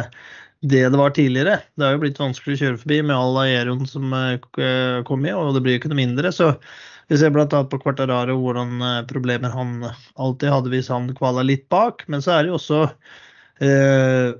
det 0.62 0.82
det 0.88 0.98
var 0.98 1.12
tidligere. 1.16 1.60
Det 1.76 1.84
har 1.84 1.96
jo 1.96 2.02
blitt 2.04 2.20
vanskelig 2.20 2.56
å 2.56 2.60
kjøre 2.64 2.82
forbi 2.82 3.00
med 3.04 3.16
all 3.16 3.40
aeroen 3.44 3.88
som 3.90 4.14
kom 5.06 5.26
i, 5.26 5.34
og 5.36 5.54
det 5.54 5.62
blir 5.64 5.76
jo 5.76 5.82
ikke 5.82 5.92
noe 5.92 6.04
mindre. 6.04 6.32
så 6.32 6.54
vi 7.08 7.18
ser 7.18 7.30
bl.a. 7.30 7.46
på 7.46 7.78
Quartararo 7.78 8.34
hvordan 8.40 8.80
eh, 8.82 9.04
problemer 9.06 9.52
han 9.54 9.78
alltid 10.18 10.50
hadde 10.50 10.72
hvis 10.72 10.90
han 10.90 11.12
kvala 11.14 11.44
litt 11.46 11.68
bak. 11.70 12.02
Men 12.10 12.24
så 12.24 12.34
er 12.34 12.42
det 12.42 12.50
jo 12.50 12.58
også 12.58 12.80
eh, 13.62 14.34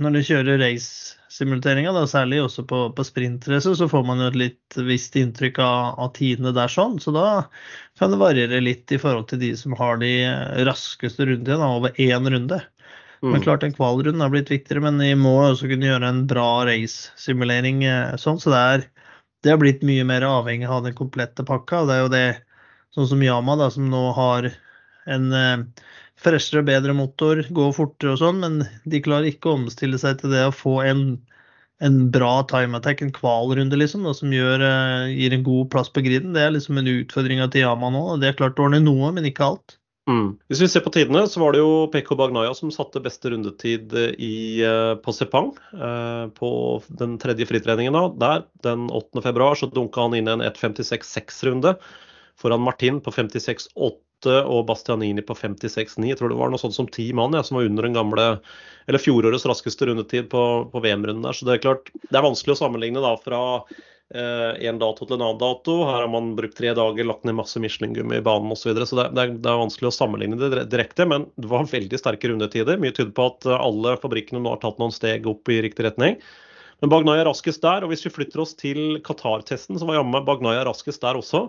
når 0.00 0.16
du 0.16 0.20
kjører 0.24 0.60
race-simuleringa, 0.60 1.94
særlig 2.08 2.42
også 2.44 2.66
på, 2.68 2.82
på 2.96 3.06
sprintrace, 3.08 3.72
så 3.76 3.88
får 3.88 4.04
man 4.08 4.20
jo 4.20 4.28
et 4.30 4.38
litt 4.42 4.80
visst 4.84 5.16
inntrykk 5.16 5.62
av, 5.64 5.96
av 6.00 6.12
tidene 6.16 6.52
der 6.56 6.72
sånn. 6.72 6.98
Så 7.00 7.12
da 7.16 7.26
kan 8.00 8.12
det 8.12 8.20
variere 8.20 8.60
litt 8.64 8.92
i 8.92 9.00
forhold 9.00 9.30
til 9.32 9.40
de 9.40 9.54
som 9.56 9.76
har 9.80 10.00
de 10.00 10.12
raskeste 10.68 11.28
rundene, 11.28 11.72
over 11.80 11.96
én 12.00 12.28
runde. 12.32 12.60
Men 13.22 13.34
Mm. 13.40 13.42
klart 13.44 13.62
en 13.62 13.72
kvalrunde 13.76 14.22
har 14.24 14.30
blitt 14.32 14.48
viktigere, 14.50 14.80
men 14.80 14.98
vi 14.98 15.14
må 15.14 15.34
også 15.44 15.68
kunne 15.68 15.86
gjøre 15.88 16.08
en 16.08 16.26
bra 16.26 16.64
race-simulering. 16.64 17.84
eh, 17.84 18.16
sånn, 18.16 18.40
Så 18.40 18.50
det, 18.50 18.60
er, 18.60 18.86
det 19.42 19.50
har 19.50 19.58
blitt 19.58 19.82
mye 19.82 20.04
mer 20.04 20.22
avhengig 20.22 20.68
av 20.68 20.84
den 20.84 20.94
komplette 20.94 21.44
pakka. 21.44 21.82
og 21.82 21.88
Det 21.88 21.94
er 21.96 22.02
jo 22.02 22.08
det, 22.14 22.42
sånn 22.96 23.08
som 23.08 23.22
Yama, 23.22 23.56
da, 23.56 23.68
som 23.70 23.90
nå 23.90 24.14
har 24.16 24.50
en 25.06 25.32
eh, 25.32 25.64
freshere, 26.16 26.62
bedre 26.64 26.94
motor, 26.96 27.42
går 27.50 27.72
fortere 27.76 28.12
og 28.14 28.18
sånn, 28.20 28.40
men 28.40 28.68
de 28.86 29.00
klarer 29.04 29.28
ikke 29.32 29.50
å 29.50 29.58
omstille 29.58 29.98
seg 29.98 30.20
til 30.20 30.30
det 30.30 30.46
å 30.48 30.52
få 30.54 30.80
en, 30.84 31.18
en 31.80 32.10
bra 32.12 32.42
time 32.48 32.76
attack, 32.76 33.00
en 33.02 33.12
kvalrunde, 33.12 33.76
liksom, 33.76 34.04
da, 34.04 34.12
som 34.16 34.30
gjør, 34.32 34.60
eh, 34.64 35.12
gir 35.16 35.32
en 35.36 35.44
god 35.44 35.70
plass 35.72 35.88
på 35.92 36.04
griden. 36.04 36.32
Det 36.36 36.40
er 36.46 36.52
liksom 36.56 36.78
en 36.78 36.88
utfordring 36.88 37.44
til 37.50 37.64
Yama 37.64 37.90
nå. 37.92 38.02
og 38.14 38.20
De 38.20 38.28
har 38.32 38.36
klart 38.40 38.56
å 38.60 38.68
ordne 38.68 38.80
noe, 38.84 39.12
men 39.12 39.24
ikke 39.28 39.44
alt. 39.48 39.76
Mm. 40.08 40.38
Hvis 40.48 40.62
vi 40.64 40.68
ser 40.72 40.82
på 40.84 40.90
tidene, 40.94 41.22
så 41.28 41.42
var 41.42 41.52
det 41.54 41.60
jo 41.60 41.86
Pekko 41.92 42.16
Bagnaya 42.18 42.54
som 42.56 42.72
satte 42.74 43.02
beste 43.04 43.30
rundetid 43.30 43.92
i, 44.16 44.62
eh, 44.64 44.94
på 44.96 45.12
Sepang. 45.14 45.52
eh, 45.74 46.26
På 46.34 46.82
den 46.88 47.18
tredje 47.18 47.46
fritreningen 47.46 47.92
da. 47.92 48.08
Der, 48.22 48.46
den 48.62 48.88
8. 48.90 49.22
februar, 49.22 49.54
så 49.54 49.70
dunka 49.70 50.00
han 50.00 50.14
inn 50.14 50.28
en 50.28 50.40
1.56,6-runde 50.40 51.76
foran 52.40 52.64
Martin 52.64 53.00
på 53.00 53.12
56,8 53.12 54.40
og 54.48 54.66
Bastianini 54.66 55.22
på 55.22 55.36
56,9. 55.36 56.08
Jeg 56.08 56.18
tror 56.18 56.32
det 56.32 56.40
var 56.40 56.50
noe 56.50 56.60
sånt 56.60 56.74
som 56.74 56.88
ti 56.88 57.12
mann 57.12 57.36
ja, 57.36 57.42
som 57.44 57.56
var 57.56 57.68
under 57.68 57.82
den 57.86 57.96
gamle, 57.96 58.40
eller 58.88 58.98
fjorårets 58.98 59.46
raskeste 59.48 59.86
rundetid 59.86 60.30
på, 60.32 60.42
på 60.72 60.80
VM-runden 60.80 61.22
der. 61.28 61.36
Så 61.36 61.44
det 61.46 61.58
er 61.58 61.64
klart, 61.68 61.92
det 61.92 62.16
er 62.16 62.24
vanskelig 62.24 62.56
å 62.56 62.62
sammenligne 62.64 63.04
da 63.04 63.14
fra 63.20 63.42
eh, 64.14 64.66
en 64.68 64.80
dato 64.80 65.06
til 65.06 65.16
en 65.16 65.24
annen 65.24 65.40
dato. 65.40 65.76
Her 65.88 66.04
har 66.04 66.10
man 66.12 66.34
brukt 66.38 66.56
tre 66.58 66.74
dager, 66.76 67.06
lagt 67.08 67.26
ned 67.28 67.36
masse 67.38 67.60
Michelin-gummi 67.62 68.18
i 68.18 68.24
banen 68.26 68.52
osv. 68.52 68.62
Så, 68.62 68.70
videre, 68.70 68.88
så 68.90 68.98
det, 68.98 69.06
det, 69.16 69.24
er, 69.24 69.34
det 69.44 69.50
er 69.52 69.62
vanskelig 69.62 69.90
å 69.90 69.96
sammenligne 69.96 70.38
det 70.40 70.66
direkte. 70.72 71.06
Men 71.10 71.26
det 71.40 71.50
var 71.50 71.68
veldig 71.70 72.00
sterke 72.00 72.30
rundetider. 72.32 72.80
Mye 72.82 72.94
tyder 72.96 73.14
på 73.16 73.30
at 73.32 73.48
eh, 73.48 73.58
alle 73.58 73.96
fabrikkene 74.02 74.42
nå 74.44 74.54
har 74.54 74.62
tatt 74.62 74.80
noen 74.82 74.94
steg 74.94 75.28
opp 75.30 75.50
i 75.52 75.60
riktig 75.66 75.86
retning. 75.88 76.18
Men 76.80 76.92
Bagnaya 76.92 77.24
er 77.24 77.30
raskest 77.30 77.62
der. 77.64 77.84
Og 77.84 77.92
hvis 77.92 78.06
vi 78.06 78.14
flytter 78.14 78.42
oss 78.42 78.56
til 78.58 78.98
Qatar-testen, 79.06 79.78
så 79.78 79.88
var 79.88 80.00
jammen 80.00 80.26
Bagnaya 80.26 80.64
raskest 80.68 81.04
der 81.04 81.20
også. 81.20 81.46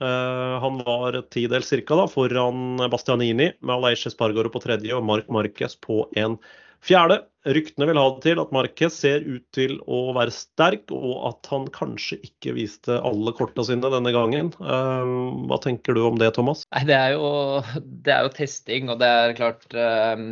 Uh, 0.00 0.56
han 0.62 0.78
var 0.80 1.18
tidel 1.28 1.60
cirka 1.66 1.98
da, 1.98 2.06
foran 2.08 2.80
Bastianini, 2.88 3.50
med 3.60 3.74
Aleish 3.74 4.08
Spargaro 4.14 4.48
på 4.48 4.62
tredje 4.64 4.94
og 4.96 5.04
Mark 5.04 5.26
Marquez 5.28 5.74
på 5.84 6.06
en 6.16 6.38
fjerde. 6.84 7.22
Ryktene 7.48 7.86
vil 7.88 7.96
ha 7.96 8.06
det 8.12 8.20
til 8.26 8.40
at 8.42 8.50
Marquez 8.52 8.96
ser 9.00 9.24
ut 9.24 9.44
til 9.56 9.78
å 9.88 10.10
være 10.16 10.34
sterk, 10.34 10.90
og 10.92 11.14
at 11.30 11.48
han 11.52 11.68
kanskje 11.72 12.18
ikke 12.26 12.52
viste 12.58 12.98
alle 13.00 13.32
korta 13.36 13.64
sine 13.64 13.88
denne 13.92 14.12
gangen. 14.12 14.52
Eh, 14.60 15.14
hva 15.48 15.60
tenker 15.64 15.96
du 15.96 16.02
om 16.04 16.20
det, 16.20 16.34
Thomas? 16.36 16.66
Nei, 16.74 16.84
det 16.90 16.98
er 16.98 17.16
jo, 17.16 17.30
det 18.04 18.12
er 18.16 18.28
jo 18.28 18.34
testing, 18.36 18.92
og 18.92 19.00
det 19.00 19.08
er 19.08 19.36
klart 19.38 19.64
eh, 19.72 20.26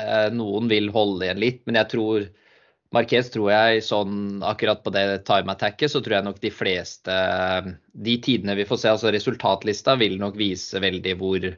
eh, 0.00 0.26
Noen 0.32 0.72
vil 0.72 0.88
holde 0.94 1.28
igjen 1.28 1.44
litt, 1.44 1.62
men 1.68 1.80
jeg 1.82 1.92
tror 1.92 2.28
Marquez 2.94 3.28
tror 3.34 3.50
jeg 3.50 3.84
sånn 3.84 4.44
akkurat 4.46 4.80
på 4.84 4.92
det 4.94 5.04
time 5.28 5.52
attacket, 5.52 5.92
så 5.92 6.00
tror 6.00 6.20
jeg 6.20 6.26
nok 6.28 6.38
de 6.40 6.52
fleste 6.54 7.16
De 7.92 8.14
tidene 8.22 8.54
vi 8.56 8.64
får 8.64 8.80
se, 8.80 8.92
altså 8.94 9.12
resultatlista, 9.12 9.98
vil 10.00 10.16
nok 10.22 10.38
vise 10.38 10.80
veldig 10.80 11.16
hvor, 11.20 11.48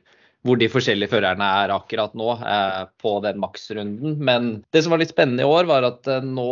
hvor 0.49 0.59
de 0.61 0.71
forskjellige 0.73 1.12
førerne 1.12 1.45
er 1.62 1.75
akkurat 1.75 2.17
nå 2.17 2.33
eh, 2.40 2.83
på 3.02 3.14
den 3.25 3.38
maksrunden. 3.43 4.17
Men 4.25 4.50
det 4.75 4.83
som 4.85 4.95
var 4.95 5.02
litt 5.02 5.12
spennende 5.12 5.45
i 5.45 5.49
år, 5.49 5.69
var 5.69 5.87
at 5.87 6.09
eh, 6.09 6.25
nå 6.25 6.49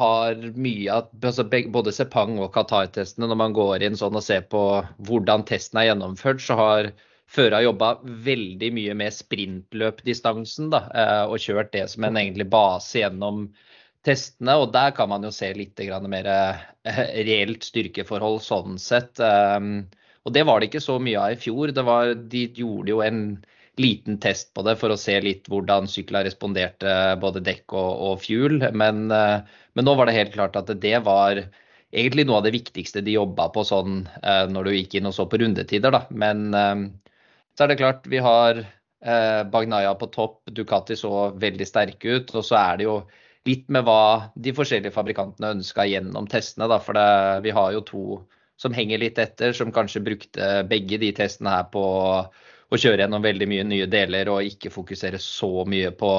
har 0.00 0.40
mye 0.54 1.00
av 1.00 1.28
altså 1.32 1.46
både 1.50 1.94
Sepang 1.94 2.38
og 2.38 2.52
Qatar-testene, 2.54 3.28
når 3.28 3.42
man 3.42 3.56
går 3.56 3.86
inn 3.86 3.98
sånn 3.98 4.18
og 4.18 4.24
ser 4.26 4.46
på 4.52 4.64
hvordan 5.08 5.44
testen 5.50 5.82
er 5.82 5.90
gjennomført, 5.90 6.44
så 6.44 6.58
har 6.60 6.92
Føra 7.30 7.60
jobba 7.62 7.92
veldig 8.02 8.72
mye 8.74 8.94
med 8.98 9.14
sprintløpdistansen 9.14 10.72
da, 10.72 10.80
eh, 10.90 11.24
og 11.30 11.38
kjørt 11.38 11.70
det 11.76 11.84
som 11.92 12.02
en 12.08 12.18
egentlig 12.18 12.48
base 12.50 13.04
gjennom 13.04 13.44
testene. 14.06 14.56
Og 14.58 14.72
der 14.74 14.90
kan 14.96 15.12
man 15.12 15.22
jo 15.22 15.30
se 15.34 15.52
litt 15.54 15.78
mer 16.10 16.26
eh, 16.26 16.64
reelt 17.28 17.62
styrkeforhold 17.68 18.42
sånn 18.42 18.80
sett. 18.82 19.22
Um, 19.22 19.86
og 20.26 20.34
det 20.36 20.44
var 20.48 20.60
det 20.60 20.68
ikke 20.68 20.84
så 20.84 20.98
mye 21.02 21.20
av 21.20 21.34
i 21.34 21.40
fjor. 21.40 21.72
Var, 21.86 22.12
de 22.32 22.44
gjorde 22.58 22.92
jo 22.92 23.00
en 23.04 23.22
liten 23.80 24.18
test 24.20 24.52
på 24.54 24.64
det 24.66 24.76
for 24.80 24.92
å 24.92 24.98
se 25.00 25.14
litt 25.22 25.48
hvordan 25.50 25.88
sykla 25.88 26.24
responderte, 26.26 26.94
både 27.22 27.42
dekk 27.44 27.72
og, 27.72 27.90
og 28.08 28.24
fuel. 28.24 28.58
Men, 28.76 29.06
eh, 29.14 29.40
men 29.74 29.88
nå 29.88 29.94
var 29.96 30.08
det 30.08 30.18
helt 30.18 30.34
klart 30.34 30.58
at 30.60 30.72
det 30.82 30.98
var 31.06 31.40
egentlig 31.90 32.26
noe 32.28 32.40
av 32.40 32.46
det 32.46 32.54
viktigste 32.54 33.02
de 33.06 33.16
jobba 33.16 33.48
på 33.54 33.64
sånn 33.66 34.02
eh, 34.22 34.44
når 34.50 34.68
du 34.68 34.76
gikk 34.76 34.98
inn 34.98 35.08
og 35.10 35.16
så 35.16 35.26
på 35.30 35.40
rundetider, 35.40 35.94
da. 35.94 36.04
Men 36.10 36.50
eh, 36.54 36.84
så 37.56 37.64
er 37.64 37.72
det 37.72 37.80
klart, 37.80 38.06
vi 38.10 38.22
har 38.22 38.64
Bagnaya 39.00 39.94
på 39.96 40.10
topp, 40.12 40.50
Ducati 40.52 40.92
så 40.92 41.30
veldig 41.40 41.64
sterke 41.64 42.18
ut. 42.18 42.34
Og 42.36 42.44
så 42.44 42.58
er 42.58 42.74
det 42.76 42.84
jo 42.84 42.98
litt 43.48 43.70
med 43.72 43.86
hva 43.86 44.28
de 44.36 44.52
forskjellige 44.52 44.92
fabrikantene 44.92 45.54
ønska 45.54 45.86
gjennom 45.88 46.28
testene. 46.28 46.68
Da, 46.68 46.76
for 46.84 46.98
det, 46.98 47.06
vi 47.46 47.54
har 47.56 47.72
jo 47.72 47.80
to 47.88 48.02
som 48.60 48.76
henger 48.76 49.00
litt 49.00 49.18
etter, 49.18 49.54
som 49.56 49.72
kanskje 49.72 50.04
brukte 50.04 50.52
begge 50.68 51.00
de 51.00 51.10
testene 51.16 51.54
her 51.54 51.68
på 51.72 51.82
å 52.70 52.78
kjøre 52.78 53.04
gjennom 53.04 53.24
veldig 53.24 53.48
mye 53.50 53.66
nye 53.66 53.88
deler 53.90 54.28
og 54.30 54.46
ikke 54.46 54.72
fokusere 54.74 55.18
så 55.22 55.64
mye 55.68 55.90
på, 55.96 56.12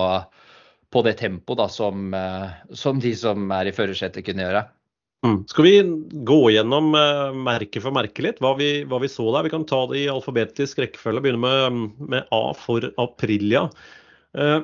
på 0.92 1.04
det 1.06 1.16
tempoet 1.22 1.72
som, 1.72 2.10
eh, 2.18 2.60
som 2.76 3.00
de 3.00 3.14
som 3.16 3.46
er 3.56 3.70
i 3.70 3.76
førersetet 3.76 4.26
kunne 4.26 4.48
gjøre. 4.48 4.66
Mm. 5.22 5.38
Skal 5.48 5.68
vi 5.68 5.76
gå 6.26 6.42
gjennom 6.56 6.96
eh, 6.98 7.40
merke 7.46 7.82
for 7.84 7.94
merke 7.94 8.26
litt, 8.26 8.42
hva 8.42 8.56
vi, 8.58 8.72
hva 8.90 8.98
vi 9.04 9.10
så 9.12 9.28
der? 9.36 9.46
Vi 9.46 9.54
kan 9.54 9.68
ta 9.70 9.84
det 9.92 10.02
i 10.02 10.10
alfabetisk 10.10 10.82
rekkefølge. 10.82 11.22
Begynne 11.28 11.42
med, 11.46 11.98
med 12.10 12.32
A 12.34 12.46
for 12.58 12.90
Aprilia. 13.02 13.68
Eh, 14.34 14.64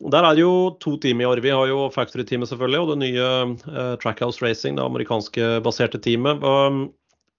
der 0.00 0.24
er 0.24 0.36
det 0.36 0.40
jo 0.40 0.78
to 0.80 0.94
team 0.96 1.20
i 1.20 1.26
år. 1.28 1.42
Vi 1.44 1.52
har 1.52 1.68
jo 1.68 1.90
Factory-teamet 1.92 2.48
selvfølgelig, 2.48 2.80
og 2.80 2.94
det 2.94 2.98
nye 3.02 3.26
eh, 3.52 3.92
Trackhouse 4.00 4.40
Racing, 4.40 4.80
det 4.80 4.86
amerikanske 4.86 5.58
baserte 5.66 6.00
teamet. 6.00 6.40
Um, 6.40 6.86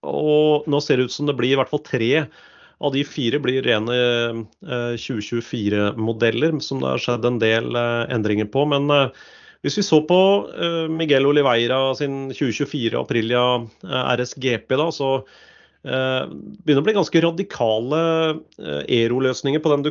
og 0.08 0.70
nå 0.70 0.80
ser 0.82 0.98
det 0.98 1.10
ut 1.10 1.14
som 1.16 1.28
det 1.30 1.38
blir 1.38 1.54
i 1.56 1.60
hvert 1.60 1.72
fall 1.72 1.84
tre 1.86 2.26
av 2.82 2.96
de 2.96 3.04
fire 3.06 3.38
blir 3.42 3.62
rene 3.66 3.98
eh, 3.98 4.96
2024-modeller, 4.98 6.58
som 6.66 6.82
det 6.82 6.90
har 6.90 7.04
skjedd 7.04 7.28
en 7.30 7.38
del 7.42 7.78
eh, 7.78 8.10
endringer 8.14 8.50
på. 8.50 8.66
Men 8.72 8.90
eh, 8.90 9.22
hvis 9.62 9.78
vi 9.78 9.86
så 9.86 10.02
på 10.10 10.20
eh, 10.50 10.90
Miguel 10.90 11.30
Oliveira 11.30 11.84
sin 11.98 12.32
2024 12.34 12.98
Aprilia 12.98 13.44
eh, 13.62 14.02
RSGP, 14.18 14.74
da, 14.82 14.90
så 14.96 15.12
eh, 15.86 16.26
begynner 16.26 16.82
det 16.82 16.82
å 16.82 16.88
bli 16.90 16.98
ganske 16.98 17.24
radikale 17.28 18.02
eh, 18.58 18.82
Aero-løsninger 18.88 19.62
på 19.62 19.76
den 19.76 19.86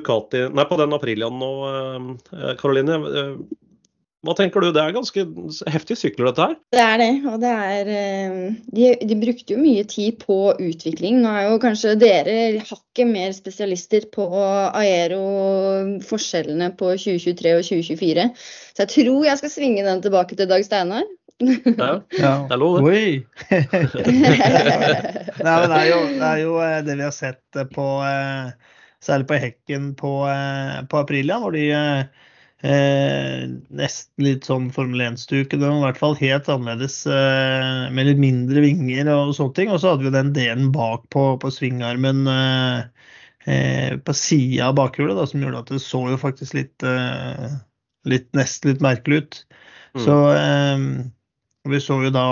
på 0.66 0.82
den 0.82 0.98
Apriliaen 0.98 1.38
nå, 1.38 1.52
eh, 1.70 2.54
Karoline. 2.58 2.98
Hva 4.20 4.34
tenker 4.36 4.60
du? 4.60 4.66
Det 4.76 4.82
er 4.82 4.92
ganske 4.92 5.22
heftige 5.72 5.96
sykler, 5.96 6.26
dette 6.28 6.44
her? 6.44 6.56
Det 6.74 6.80
er 6.84 6.98
det. 7.00 7.12
Og 7.30 7.36
det 7.40 7.52
er 7.56 7.88
eh, 7.88 8.34
de, 8.76 8.90
de 9.08 9.16
brukte 9.22 9.54
jo 9.54 9.60
mye 9.62 9.84
tid 9.88 10.18
på 10.20 10.36
utvikling. 10.60 11.22
Nå 11.22 11.30
er 11.32 11.46
jo 11.46 11.60
kanskje 11.62 11.94
dere 11.96 12.34
hakket 12.60 13.08
mer 13.08 13.32
spesialister 13.32 14.04
på 14.12 14.26
aero, 14.76 15.22
forskjellene 16.04 16.68
på 16.76 16.92
2023 17.00 17.54
og 17.56 17.64
2024. 17.70 18.28
Så 18.76 18.84
jeg 18.84 18.92
tror 18.98 19.24
jeg 19.30 19.40
skal 19.40 19.54
svinge 19.56 19.86
den 19.88 20.04
tilbake 20.04 20.36
til 20.36 20.50
Dag 20.52 20.68
Steinar. 20.68 21.08
Ja, 21.40 21.92
Ja. 22.20 22.34
det 22.44 22.52
er 22.52 22.60
lov, 22.60 22.84
det. 22.84 23.24
Nei, 25.40 25.54
men 25.56 25.70
det, 25.72 25.78
er 25.80 25.88
jo, 25.88 26.00
det 26.20 26.26
er 26.28 26.40
jo 26.44 26.58
eh, 26.60 26.80
det 26.84 27.00
vi 27.00 27.06
har 27.08 27.16
sett 27.16 27.62
på 27.72 27.86
eh, 28.04 28.52
Særlig 29.00 29.30
på 29.30 29.36
hekken 29.40 29.94
på, 29.96 30.10
på 30.92 30.98
Aprilia, 31.00 31.38
hvor 31.40 31.54
de 31.56 31.70
eh, 32.66 33.46
nesten 33.80 34.24
litt 34.24 34.48
sånn 34.48 34.68
Formel 34.74 35.02
1-stuke. 35.04 35.56
Det 35.56 35.64
var 35.64 35.78
i 35.78 35.84
hvert 35.86 36.00
fall 36.00 36.16
helt 36.20 36.50
annerledes, 36.52 36.98
eh, 37.06 37.86
med 37.94 38.10
litt 38.10 38.20
mindre 38.22 38.64
vinger 38.64 39.10
og 39.14 39.34
sånne 39.36 39.56
ting. 39.56 39.72
Og 39.72 39.80
så 39.82 39.94
hadde 39.94 40.08
vi 40.08 40.14
den 40.14 40.34
delen 40.36 40.70
bak 40.74 41.06
på, 41.14 41.24
på 41.40 41.52
svingarmen 41.54 42.26
eh, 42.30 43.08
eh, 43.46 43.96
på 43.96 44.16
sida 44.16 44.70
av 44.70 44.76
bakhjulet, 44.80 45.16
da, 45.18 45.26
som 45.28 45.44
gjorde 45.44 45.64
at 45.64 45.72
det 45.74 45.82
så 45.84 46.04
jo 46.12 46.20
faktisk 46.20 46.58
litt, 46.58 46.76
eh, 46.86 47.48
litt 48.10 48.30
nesten 48.36 48.74
litt 48.74 48.84
merkelig 48.84 49.24
ut. 49.24 49.42
Mm. 49.96 50.04
Så 50.04 50.20
eh, 50.36 50.86
vi 51.70 51.82
så 51.82 52.00
jo 52.04 52.14
da 52.14 52.28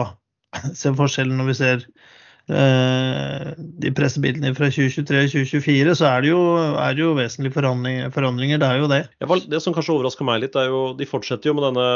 Se 0.81 0.89
forskjellen 0.97 1.37
når 1.37 1.51
vi 1.51 1.55
ser 1.59 1.83
de 2.49 3.90
pressebildene 3.93 4.55
fra 4.57 4.71
2023 4.73 5.19
og 5.21 5.33
2024, 5.35 5.97
så 6.00 6.07
er 6.09 6.23
det 6.25 6.31
jo, 6.31 6.40
er 6.81 6.95
det 6.97 7.02
jo 7.02 7.17
vesentlige 7.19 7.52
forandringer, 7.59 8.12
forandringer. 8.14 8.61
Det 8.62 8.69
er 8.69 8.78
jo 8.81 8.88
det. 8.88 9.02
Det 9.52 9.61
som 9.61 9.75
kanskje 9.76 9.97
overrasker 9.99 10.28
meg 10.28 10.40
litt, 10.45 10.57
er 10.57 10.71
jo 10.73 10.95
De 10.97 11.09
fortsetter 11.09 11.50
jo 11.50 11.59
med 11.59 11.67
denne 11.69 11.88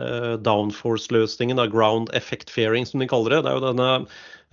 uh, 0.00 0.34
downforce-løsningen, 0.42 1.62
ground 1.70 2.10
effect 2.18 2.50
fairing 2.50 2.88
som 2.88 3.02
de 3.02 3.08
kaller 3.10 3.36
det. 3.36 3.44
Det 3.46 3.52
er 3.52 3.60
jo 3.60 3.68
denne 3.68 3.92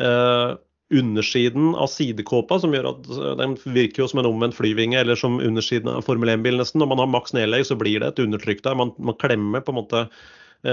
uh, 0.03 0.62
undersiden 0.93 1.73
av 1.79 1.89
sidekåpa 1.89 2.59
som 2.62 2.73
gjør 2.75 2.91
at 2.91 3.09
den 3.39 3.57
virker 3.65 4.03
jo 4.03 4.09
som 4.12 4.21
en 4.21 4.29
omvendt 4.29 4.57
flyvinge, 4.59 5.00
eller 5.00 5.17
som 5.17 5.41
undersiden 5.41 5.89
av 5.89 6.05
Formel 6.05 6.35
1-bil 6.35 6.59
nesten. 6.59 6.83
Når 6.83 6.93
man 6.93 7.01
har 7.01 7.12
maks 7.15 7.33
nedlegg, 7.33 7.65
så 7.65 7.77
blir 7.79 8.03
det 8.03 8.13
et 8.13 8.23
undertrykk 8.27 8.62
der. 8.65 8.77
Man, 8.77 8.93
man 9.01 9.17
klemmer 9.21 9.65
på 9.65 9.73
en 9.73 9.81
måte 9.81 10.05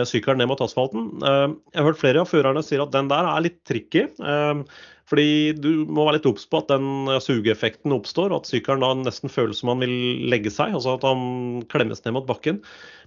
sykkelen 0.07 0.39
ned 0.43 0.51
mot 0.51 0.63
asfalten. 0.63 1.11
Uh, 1.25 1.59
jeg 1.73 1.81
har 1.81 1.89
hørt 1.91 2.01
flere 2.01 2.23
av 2.23 2.31
førerne 2.31 2.63
sier 2.67 2.85
at 2.85 2.95
den 2.95 3.11
der 3.11 3.27
er 3.27 3.45
litt 3.45 3.61
tricky. 3.67 4.07
Uh, 4.23 4.63
Fordi 5.11 5.51
du 5.59 5.85
må 5.91 6.05
være 6.07 6.21
litt 6.21 6.29
obs 6.31 6.45
på 6.47 6.61
at 6.61 6.71
den 6.71 7.11
sugeeffekten 7.19 7.95
oppstår, 7.97 8.31
og 8.31 8.45
at 8.45 8.53
sykkelen 8.53 8.85
da 8.85 8.93
nesten 9.01 9.33
føles 9.33 9.59
som 9.59 9.73
han 9.73 9.83
vil 9.83 9.97
legge 10.31 10.53
seg, 10.55 10.77
altså 10.79 10.95
at 10.95 11.07
han 11.09 11.65
klemmes 11.73 12.05
ned 12.05 12.15
mot 12.15 12.29
bakken. 12.29 12.61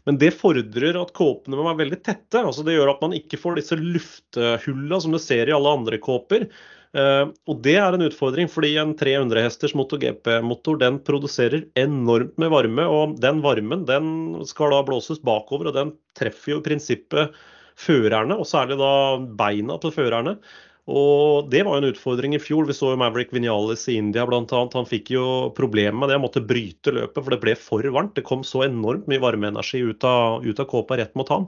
Men 0.04 0.20
det 0.20 0.34
fordrer 0.36 1.00
at 1.00 1.14
kåpene 1.16 1.56
må 1.56 1.64
være 1.70 1.86
veldig 1.86 2.02
tette. 2.04 2.42
altså 2.42 2.66
Det 2.68 2.76
gjør 2.76 2.92
at 2.98 3.04
man 3.06 3.16
ikke 3.16 3.40
får 3.40 3.62
disse 3.62 3.80
lufthullene 3.80 5.00
som 5.06 5.16
du 5.16 5.22
ser 5.24 5.48
i 5.48 5.56
alle 5.56 5.78
andre 5.80 6.02
kåper. 6.04 6.50
Uh, 6.94 7.32
og 7.50 7.62
det 7.66 7.74
er 7.82 7.96
en 7.96 8.06
utfordring, 8.06 8.50
fordi 8.52 8.76
en 8.78 8.92
300 8.98 9.48
hesters 9.48 9.74
MotoGP-motor 9.78 10.78
den 10.82 11.00
produserer 11.06 11.66
enormt 11.80 12.36
med 12.42 12.54
varme. 12.54 12.86
Og 12.86 13.16
den 13.24 13.42
varmen 13.46 13.88
den 13.90 14.12
skal 14.50 14.76
da 14.76 14.84
blåses 14.86 15.24
bakover, 15.26 15.72
og 15.72 15.80
den 15.80 15.96
treffer 16.18 16.56
jo 16.56 16.62
i 16.62 16.68
prinsippet 16.68 17.34
førerne, 17.80 18.38
og 18.38 18.46
særlig 18.46 18.78
da 18.78 18.94
beina 19.40 19.80
til 19.82 19.96
førerne. 19.96 20.38
Og 20.84 21.48
det 21.48 21.62
var 21.64 21.78
jo 21.78 21.82
en 21.86 21.94
utfordring 21.94 22.34
i 22.36 22.42
fjor. 22.44 22.66
Vi 22.68 22.76
så 22.76 22.90
jo 22.92 23.00
Maverick 23.00 23.32
Vinales 23.32 23.86
i 23.88 23.96
India 24.02 24.26
bl.a. 24.28 24.44
Han 24.74 24.90
fikk 24.90 25.14
jo 25.16 25.26
problemer 25.56 25.96
med 25.96 26.12
det. 26.12 26.18
Han 26.18 26.26
måtte 26.26 26.44
bryte 26.44 26.92
løpet, 26.92 27.22
for 27.22 27.32
det 27.32 27.40
ble 27.40 27.56
for 27.56 27.88
varmt. 27.96 28.18
Det 28.18 28.26
kom 28.28 28.44
så 28.48 28.66
enormt 28.68 29.08
mye 29.08 29.24
varmeenergi 29.24 29.80
ut 29.80 30.04
av, 30.04 30.44
ut 30.44 30.60
av 30.60 30.68
kåpa 30.68 31.00
rett 31.00 31.16
mot 31.16 31.32
han. 31.32 31.48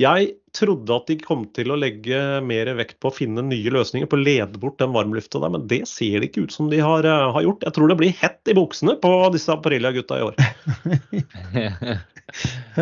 Jeg 0.00 0.32
trodde 0.54 0.90
at 0.90 1.06
de 1.06 1.14
kom 1.22 1.44
til 1.54 1.70
å 1.70 1.76
legge 1.78 2.18
mer 2.42 2.66
vekt 2.78 2.96
på 3.02 3.10
å 3.10 3.14
finne 3.14 3.44
nye 3.46 3.70
løsninger 3.70 4.08
på 4.10 4.18
å 4.18 4.24
lede 4.24 4.58
bort 4.58 4.80
den 4.82 4.94
varmlufta 4.94 5.38
der, 5.42 5.52
men 5.54 5.68
det 5.70 5.84
ser 5.90 6.18
det 6.18 6.30
ikke 6.30 6.48
ut 6.48 6.54
som 6.54 6.70
de 6.70 6.80
har, 6.82 7.06
eh, 7.06 7.26
har 7.36 7.46
gjort. 7.46 7.62
Jeg 7.62 7.76
tror 7.76 7.92
det 7.92 7.98
blir 8.00 8.16
hett 8.18 8.50
i 8.50 8.56
buksene 8.58 8.96
på 9.02 9.12
disse 9.34 9.54
Aprilia-gutta 9.54 10.18
i 10.18 10.26
år. 10.26 10.34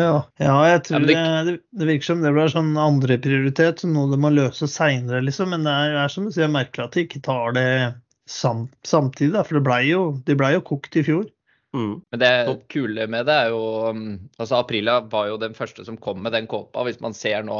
ja, 0.03 0.15
ja, 0.41 0.55
jeg 0.71 0.81
tror 0.87 1.05
det, 1.05 1.19
det, 1.49 1.55
det, 1.69 1.89
virker 1.91 2.09
som 2.09 2.25
det 2.25 2.33
blir 2.33 2.53
sånn 2.53 2.73
andreprioritet, 2.81 3.83
som 3.83 3.93
noe 3.93 4.09
de 4.09 4.17
må 4.17 4.33
løse 4.33 4.69
seinere, 4.71 5.21
liksom. 5.27 5.53
Men 5.53 5.69
det 5.69 5.75
er, 5.83 5.99
er, 6.05 6.13
som 6.13 6.25
du 6.25 6.33
sier, 6.33 6.49
merkelig 6.49 6.87
at 6.87 6.97
de 6.97 7.05
ikke 7.05 7.21
tar 7.29 7.53
det 7.59 7.69
sam, 8.25 8.65
samtidig, 8.87 9.35
da, 9.37 9.45
for 9.45 9.59
det 9.59 9.65
ble 9.69 9.79
jo, 9.85 10.01
de 10.25 10.39
ble 10.39 10.55
jo 10.55 10.65
kokt 10.73 10.97
i 10.97 11.05
fjor. 11.05 11.29
Mm. 11.73 12.01
Men 12.13 12.21
det 12.21 12.31
kule 12.69 13.07
med 13.09 13.25
det 13.25 13.35
er 13.45 13.49
jo 13.53 13.63
um, 13.89 14.03
altså 14.37 14.59
Aprilia 14.59 14.99
var 15.09 15.31
jo 15.31 15.39
den 15.41 15.55
første 15.57 15.85
som 15.87 15.97
kom 15.97 16.21
med 16.23 16.35
den 16.35 16.47
kåpa. 16.49 16.85
Hvis 16.85 17.01
man 17.01 17.17
ser 17.17 17.45
nå 17.47 17.57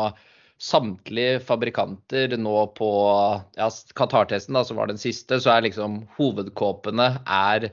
samtlige 0.62 1.39
fabrikanter 1.43 2.36
nå 2.38 2.58
på 2.77 2.89
ja, 3.58 3.70
Qatar-testen, 3.98 4.60
som 4.65 4.77
var 4.79 4.91
den 4.91 5.01
siste, 5.01 5.41
så 5.41 5.55
er 5.55 5.65
liksom 5.65 6.03
hovedkåpene 6.20 7.10
er 7.25 7.72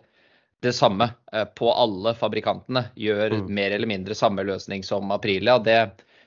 det 0.64 0.72
samme 0.76 1.10
eh, 1.32 1.44
på 1.44 1.70
alle 1.72 2.14
fabrikantene. 2.18 2.86
Gjør 2.96 3.36
mm. 3.36 3.52
mer 3.52 3.76
eller 3.76 3.90
mindre 3.90 4.16
samme 4.16 4.44
løsning 4.48 4.84
som 4.84 5.12
Aprilia. 5.14 5.58
Det, 5.62 5.78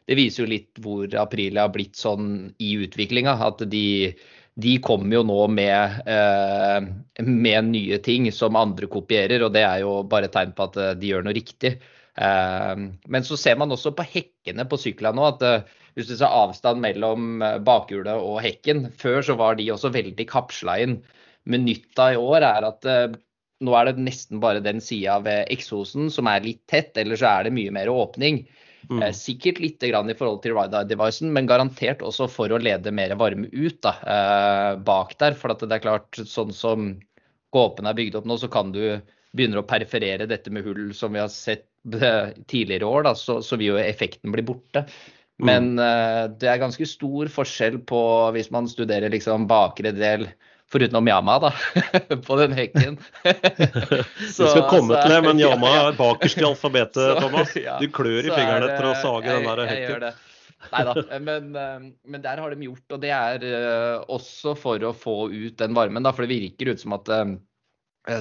det 0.05 0.17
viser 0.17 0.45
jo 0.45 0.53
litt 0.53 0.81
hvor 0.81 1.09
Aprilia 1.19 1.67
har 1.67 1.73
blitt 1.73 1.99
sånn 1.99 2.53
i 2.61 2.73
utviklinga. 2.85 3.35
At 3.49 3.65
de 3.69 4.13
de 4.53 4.75
kommer 4.85 5.17
jo 5.17 5.23
nå 5.25 5.39
med, 5.49 6.03
eh, 6.05 7.23
med, 7.25 7.71
nye 7.73 7.97
ting 8.05 8.29
som 8.31 8.57
andre 8.59 8.89
kopierer, 8.91 9.41
og 9.41 9.53
det 9.55 9.63
er 9.65 9.81
jo 9.81 10.01
bare 10.09 10.29
et 10.29 10.35
tegn 10.35 10.53
på 10.53 10.67
at 10.69 10.77
eh, 10.77 10.93
de 10.99 11.09
gjør 11.09 11.25
noe 11.25 11.33
riktig. 11.33 11.73
Eh, 12.13 12.83
men 13.09 13.25
så 13.25 13.39
ser 13.39 13.57
man 13.57 13.73
også 13.73 13.95
på 13.97 14.05
hekkene 14.05 14.67
på 14.69 14.77
syklene 14.77 15.17
nå 15.17 15.25
at 15.31 15.73
hvis 15.93 16.09
du 16.09 16.15
ser 16.15 16.29
avstand 16.29 16.81
mellom 16.81 17.41
bakhjulet 17.65 18.17
og 18.17 18.39
hekken 18.41 18.87
Før 18.97 19.21
så 19.25 19.35
var 19.37 19.59
de 19.59 19.67
også 19.69 19.91
veldig 19.93 20.25
kapsla 20.29 20.79
inn. 20.81 20.95
Men 21.45 21.65
nytta 21.67 22.13
i 22.13 22.17
år 22.17 22.45
er 22.47 22.65
at 22.65 22.87
nå 23.63 23.75
er 23.77 23.89
det 23.89 24.01
nesten 24.01 24.41
bare 24.41 24.63
den 24.63 24.81
sida 24.81 25.19
ved 25.21 25.51
eksosen 25.53 26.09
som 26.13 26.29
er 26.29 26.45
litt 26.45 26.63
tett, 26.69 26.97
eller 26.97 27.19
så 27.19 27.29
er 27.29 27.45
det 27.45 27.53
mye 27.55 27.73
mer 27.73 27.91
åpning. 27.93 28.41
Mm. 28.89 29.01
Eh, 29.03 29.13
sikkert 29.15 29.61
litt 29.63 29.83
grann 29.83 30.11
i 30.11 30.15
forhold 30.17 30.41
til 30.43 30.55
ride-eye-devicen, 30.57 31.31
men 31.33 31.47
garantert 31.49 32.03
også 32.05 32.27
for 32.31 32.51
å 32.51 32.59
lede 32.61 32.93
mer 32.95 33.15
varme 33.19 33.49
ut 33.51 33.79
da, 33.85 33.95
eh, 34.03 34.69
bak 34.83 35.17
der. 35.21 35.37
For 35.39 35.53
det 35.53 35.71
er 35.71 35.83
klart, 35.83 36.19
sånn 36.27 36.53
som 36.55 36.93
gåpen 37.53 37.87
er 37.87 37.97
bygd 37.97 38.19
opp 38.19 38.29
nå, 38.29 38.39
så 38.41 38.49
kan 38.51 38.73
du 38.75 39.01
begynne 39.33 39.61
å 39.61 39.67
perforere 39.67 40.29
dette 40.29 40.51
med 40.53 40.65
hull 40.65 40.91
som 40.93 41.13
vi 41.13 41.21
har 41.21 41.31
sett 41.31 41.67
eh, 41.93 42.33
tidligere 42.47 42.89
år, 42.89 43.09
da, 43.09 43.15
så, 43.17 43.41
så, 43.41 43.57
vil 43.57 43.73
jo 43.73 43.81
effekten 43.81 44.33
bli 44.33 44.45
borte. 44.45 44.85
Mm. 45.41 45.47
Men 45.49 45.69
mm. 45.79 46.35
det 46.39 46.49
er 46.49 46.61
ganske 46.61 46.85
stor 46.85 47.29
forskjell 47.33 47.79
på 47.89 48.01
hvis 48.35 48.51
man 48.53 48.67
studerer 48.69 49.09
liksom 49.09 49.47
bakre 49.49 49.91
del 49.95 50.27
Foruten 50.73 51.07
Yama, 51.07 51.37
da, 51.43 51.53
på 52.27 52.37
den 52.39 52.57
hekken. 52.57 52.97
så, 54.33 54.43
Vi 54.43 54.49
skal 54.49 54.67
komme 54.71 54.97
til 54.97 55.13
det, 55.13 55.21
men 55.27 55.41
Yama 55.43 55.73
er 55.83 55.97
bakerst 55.97 56.41
i 56.41 56.45
alfabetet, 56.47 56.97
så, 56.97 57.17
Thomas. 57.21 57.53
Du 57.53 57.89
klør 57.93 58.21
i 58.25 58.31
fingrene 58.31 58.71
etter 58.71 58.89
å 58.89 58.95
sage 58.97 59.29
jeg, 59.29 59.43
den 59.43 59.49
der 59.51 59.65
hekken. 59.69 59.81
Jeg 59.83 59.91
gjør 59.91 60.05
det. 60.07 60.13
Nei 60.71 60.83
da, 60.87 60.93
men, 61.19 61.49
eh, 61.59 61.87
men, 62.07 62.21
der 62.23 62.39
har 62.39 62.53
de 62.53 62.67
gjort, 62.69 62.85
og 62.95 63.01
det 63.03 63.11
er 63.15 63.43
eh, 63.47 63.97
også 64.11 64.55
for 64.59 64.85
å 64.87 64.93
få 64.95 65.17
ut 65.31 65.57
den 65.59 65.75
varmen. 65.75 66.05
Da, 66.05 66.13
for 66.15 66.25
det 66.25 66.33
virker 66.37 66.71
ut 66.73 66.83
som 66.83 66.95
at 66.97 67.11
eh, 67.13 67.35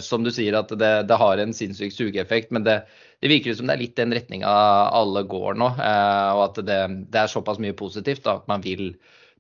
som 0.03 0.27
du 0.27 0.31
sier, 0.35 0.57
at 0.59 0.75
det, 0.79 0.93
det 1.11 1.19
har 1.19 1.43
en 1.43 1.55
sinnssyk 1.57 1.95
sugeeffekt, 1.95 2.53
men 2.55 2.67
det, 2.67 2.81
det 3.23 3.31
virker 3.33 3.55
ut 3.55 3.63
som 3.63 3.71
det 3.71 3.77
er 3.77 3.83
litt 3.85 3.97
den 3.99 4.15
retninga 4.15 4.53
alle 4.95 5.25
går 5.27 5.59
nå. 5.59 5.73
Og 5.73 6.43
at 6.45 6.61
det, 6.63 6.79
det, 7.09 7.25
er 7.25 7.33
såpass 7.33 7.59
mye 7.63 7.75
positivt 7.79 8.23
da, 8.27 8.37
at 8.39 8.47
man 8.51 8.63
vil 8.63 8.93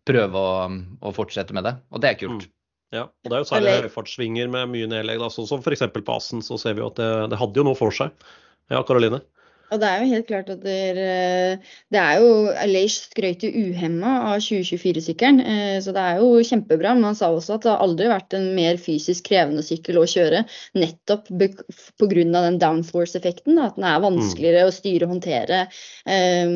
prøve 0.08 0.40
å, 0.40 0.66
å, 0.98 1.14
fortsette 1.14 1.54
med 1.54 1.68
det. 1.68 1.76
Og 1.94 2.02
det 2.02 2.10
er 2.10 2.18
kult. 2.24 2.48
Mm. 2.48 2.58
Ja, 2.92 3.06
og 3.08 3.30
det 3.30 3.36
er 3.36 3.40
jo 3.40 3.48
særlig 3.48 3.76
høyfartssvinger 3.86 4.50
med 4.52 4.72
mye 4.74 4.88
nedlegg. 4.90 5.22
Sånn 5.32 5.48
som 5.48 5.62
f.eks. 5.64 5.86
på 5.96 6.16
Assen, 6.16 6.42
så 6.44 6.58
ser 6.60 6.76
vi 6.76 6.84
jo 6.84 6.90
at 6.92 6.98
det, 7.00 7.12
det, 7.32 7.38
hadde 7.40 7.62
jo 7.62 7.64
noe 7.64 7.78
for 7.78 7.94
seg. 7.94 8.12
Ja, 8.72 8.82
Karoline? 8.84 9.22
Og 9.72 9.80
det 9.80 9.88
er 9.88 10.02
jo 10.02 10.08
helt 10.10 10.26
klart 10.28 10.50
at 10.52 10.60
det 10.60 10.74
er, 10.90 11.60
det 11.88 12.00
er 12.00 12.18
jo 12.20 12.32
Aleish 12.60 13.06
skrøt 13.06 13.46
jo 13.46 13.48
uhemma 13.56 14.10
av 14.28 14.42
2024-sykkelen, 14.44 15.40
eh, 15.40 15.78
så 15.80 15.94
det 15.96 16.02
er 16.02 16.20
jo 16.20 16.42
kjempebra. 16.44 16.92
Men 16.98 17.08
han 17.08 17.16
sa 17.16 17.30
også 17.32 17.56
at 17.56 17.64
det 17.64 17.72
har 17.72 17.80
aldri 17.86 18.10
vært 18.12 18.36
en 18.36 18.50
mer 18.58 18.76
fysisk 18.76 19.30
krevende 19.30 19.64
sykkel 19.64 20.02
å 20.02 20.04
kjøre, 20.04 20.44
nettopp 20.76 21.32
pga. 21.32 22.10
den 22.12 22.60
downforce-effekten. 22.60 23.56
At 23.64 23.80
den 23.80 23.88
er 23.88 24.04
vanskeligere 24.04 24.68
å 24.68 24.76
styre 24.76 25.08
og 25.08 25.16
håndtere. 25.16 25.64
Eh, 26.04 26.54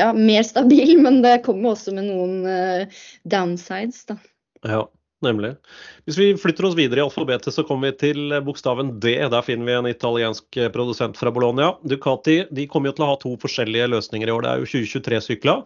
ja, 0.00 0.10
mer 0.16 0.48
stabil, 0.48 0.96
men 1.04 1.20
det 1.26 1.42
kommer 1.44 1.74
også 1.74 1.92
med 1.92 2.08
noen 2.08 2.48
eh, 2.48 3.00
downsides, 3.28 4.06
da. 4.08 4.22
Ja. 4.64 4.86
Nemlig. 5.24 5.54
Hvis 6.04 6.18
vi 6.20 6.28
flytter 6.38 6.68
oss 6.68 6.76
videre 6.78 7.00
i 7.00 7.04
alfabetet, 7.04 7.54
så 7.54 7.64
kommer 7.66 7.90
vi 7.90 7.98
til 8.02 8.34
bokstaven 8.44 8.94
D. 9.00 9.16
Der 9.32 9.46
finner 9.46 9.70
vi 9.70 9.76
en 9.78 9.88
italiensk 9.90 10.60
produsent 10.74 11.18
fra 11.18 11.32
Bologna. 11.34 11.72
Ducati 11.82 12.42
de 12.54 12.68
kommer 12.70 12.90
jo 12.92 12.98
til 12.98 13.06
å 13.06 13.10
ha 13.12 13.18
to 13.22 13.34
forskjellige 13.40 13.90
løsninger 13.94 14.30
i 14.30 14.34
år. 14.34 14.44
Det 14.44 14.52
er 14.52 14.62
jo 14.62 14.70
2023-sykler. 14.74 15.64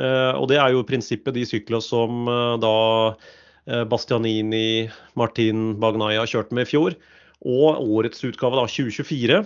Eh, 0.00 0.32
og 0.38 0.48
det 0.50 0.58
er 0.62 0.72
jo 0.72 0.82
i 0.82 0.88
prinsippet 0.88 1.36
de 1.36 1.44
sykler 1.48 1.82
som 1.84 2.30
eh, 2.30 2.54
da 2.62 2.76
eh, 3.10 3.82
Bastianini, 3.90 4.88
Martin 5.18 5.74
Bagnaia 5.82 6.24
kjørte 6.28 6.56
med 6.56 6.68
i 6.68 6.72
fjor. 6.72 6.96
Og 7.42 7.82
årets 7.82 8.22
utgave, 8.24 8.56
da, 8.58 8.68
2024. 8.70 9.42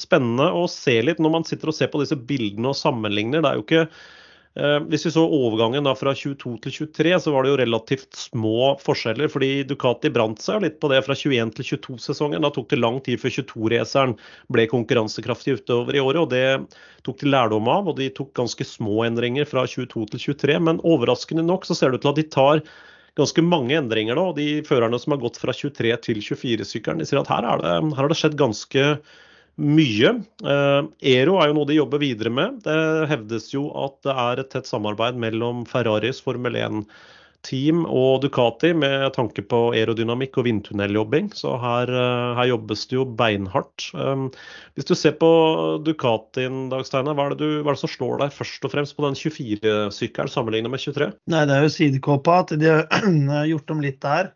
Spennende 0.00 0.46
å 0.56 0.62
se 0.72 0.94
litt 1.04 1.18
når 1.20 1.32
man 1.34 1.42
sitter 1.44 1.68
og 1.68 1.76
ser 1.76 1.90
på 1.92 2.00
disse 2.00 2.16
bildene 2.16 2.70
og 2.70 2.78
sammenligner. 2.80 3.42
Det 3.44 3.50
er 3.50 3.58
jo 3.58 3.64
ikke 3.66 3.82
Eh, 3.84 4.23
hvis 4.54 5.02
vi 5.08 5.10
så 5.10 5.22
overgangen 5.26 5.88
fra 5.98 6.12
22 6.14 6.52
til 6.62 6.74
23, 6.86 7.14
så 7.24 7.32
var 7.34 7.42
det 7.42 7.50
jo 7.50 7.58
relativt 7.58 8.14
små 8.14 8.76
forskjeller. 8.78 9.26
fordi 9.28 9.64
Ducati 9.66 10.12
brant 10.14 10.38
seg 10.42 10.62
litt 10.62 10.78
på 10.78 10.90
det 10.92 11.00
fra 11.02 11.16
21 11.18 11.50
til 11.56 11.66
22-sesongen. 11.72 12.42
Da 12.44 12.52
tok 12.54 12.68
det 12.70 12.78
lang 12.78 13.00
tid 13.02 13.18
før 13.18 13.34
22-raceren 13.34 14.14
ble 14.54 14.68
konkurransekraftig 14.70 15.58
utover 15.58 15.98
i 15.98 16.04
året. 16.04 16.22
og 16.22 16.30
Det 16.30 16.78
tok 17.02 17.18
de 17.18 17.32
lærdom 17.34 17.66
av, 17.66 17.90
og 17.90 17.98
de 17.98 18.08
tok 18.14 18.30
ganske 18.38 18.64
små 18.64 19.02
endringer 19.08 19.44
fra 19.44 19.66
22 19.66 20.06
til 20.14 20.24
23. 20.38 20.60
Men 20.62 20.82
overraskende 20.86 21.42
nok 21.42 21.66
så 21.66 21.74
ser 21.74 21.90
det 21.90 21.98
ut 21.98 22.06
til 22.06 22.14
at 22.14 22.22
de 22.22 22.28
tar 22.30 22.64
ganske 23.18 23.42
mange 23.42 23.74
endringer 23.74 24.14
nå. 24.14 24.30
og 24.30 24.38
De 24.38 24.62
førerne 24.62 25.02
som 25.02 25.16
har 25.16 25.22
gått 25.26 25.42
fra 25.42 25.50
23 25.50 25.98
til 26.06 26.22
24-sykkelen, 26.22 27.02
de 27.02 27.10
sier 27.10 27.24
at 27.24 27.34
her, 27.34 27.50
det, 27.58 27.74
her 27.90 28.02
har 28.04 28.10
det 28.12 28.22
skjedd 28.22 28.38
ganske 28.38 28.86
mye. 28.86 29.22
Eh, 29.54 30.84
Ero 31.14 31.38
er 31.38 31.50
jo 31.50 31.56
noe 31.56 31.68
de 31.68 31.78
jobber 31.78 32.02
videre 32.02 32.30
med. 32.30 32.62
Det 32.64 33.08
hevdes 33.10 33.52
jo 33.54 33.68
at 33.78 34.00
det 34.06 34.14
er 34.14 34.40
et 34.42 34.50
tett 34.50 34.66
samarbeid 34.66 35.18
mellom 35.20 35.62
Ferraris 35.68 36.18
Formel 36.24 36.58
1-team 36.58 37.84
og 37.86 38.24
Ducati 38.24 38.72
med 38.74 39.12
tanke 39.14 39.44
på 39.46 39.60
aerodynamikk 39.76 40.40
og 40.40 40.48
vindtunneljobbing. 40.48 41.30
Så 41.38 41.54
her, 41.62 41.86
eh, 41.86 42.34
her, 42.40 42.50
jobbes 42.50 42.86
det 42.90 42.98
jo 42.98 43.04
beinhardt. 43.06 43.90
Eh, 43.94 44.24
hvis 44.74 44.90
du 44.90 44.94
ser 44.98 45.14
på 45.20 45.30
Ducatien, 45.86 46.66
Dag 46.72 46.82
Steinar, 46.88 47.14
hva, 47.14 47.30
hva, 47.30 47.38
er 47.38 47.70
det 47.70 47.82
som 47.84 47.92
slår 47.94 48.24
deg 48.24 48.34
først 48.34 48.66
og 48.66 48.74
fremst 48.74 48.98
på 48.98 49.06
den 49.06 49.14
24-sykkelen 49.14 50.34
sammenlignet 50.34 50.74
med 50.74 50.82
23? 50.82 51.12
Nei, 51.30 51.44
Det 51.46 51.54
er 51.60 51.68
jo 51.68 51.76
sidekåpa, 51.78 52.42
at 52.42 52.58
de 52.58 52.74
har 52.74 53.46
gjort 53.52 53.70
om 53.76 53.86
litt 53.86 54.02
der. 54.02 54.34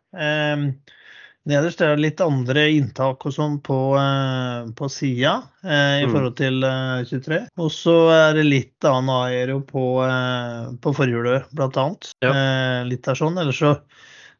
Nederst 1.49 1.81
er 1.81 1.95
det 1.97 2.05
litt 2.05 2.21
andre 2.21 2.67
inntak 2.77 3.25
og 3.25 3.33
sånn 3.33 3.57
på, 3.65 3.79
eh, 3.97 4.69
på 4.77 4.89
sida 4.93 5.39
eh, 5.65 6.03
i 6.03 6.05
mm. 6.05 6.13
forhold 6.13 6.37
til 6.37 6.67
eh, 6.69 7.07
23. 7.09 7.39
Og 7.65 7.71
så 7.73 7.97
er 8.13 8.37
det 8.37 8.45
litt 8.45 8.89
annen 8.89 9.09
aero 9.15 9.63
på, 9.65 9.85
eh, 10.05 10.69
på 10.85 10.93
forhjulet, 10.99 11.49
blant 11.57 11.81
annet. 11.81 12.11
Ja. 12.25 12.35
Eh, 12.35 12.83
litt 12.91 13.09
der 13.09 13.17
sånn. 13.17 13.41
Ellers 13.41 13.63
så 13.65 13.73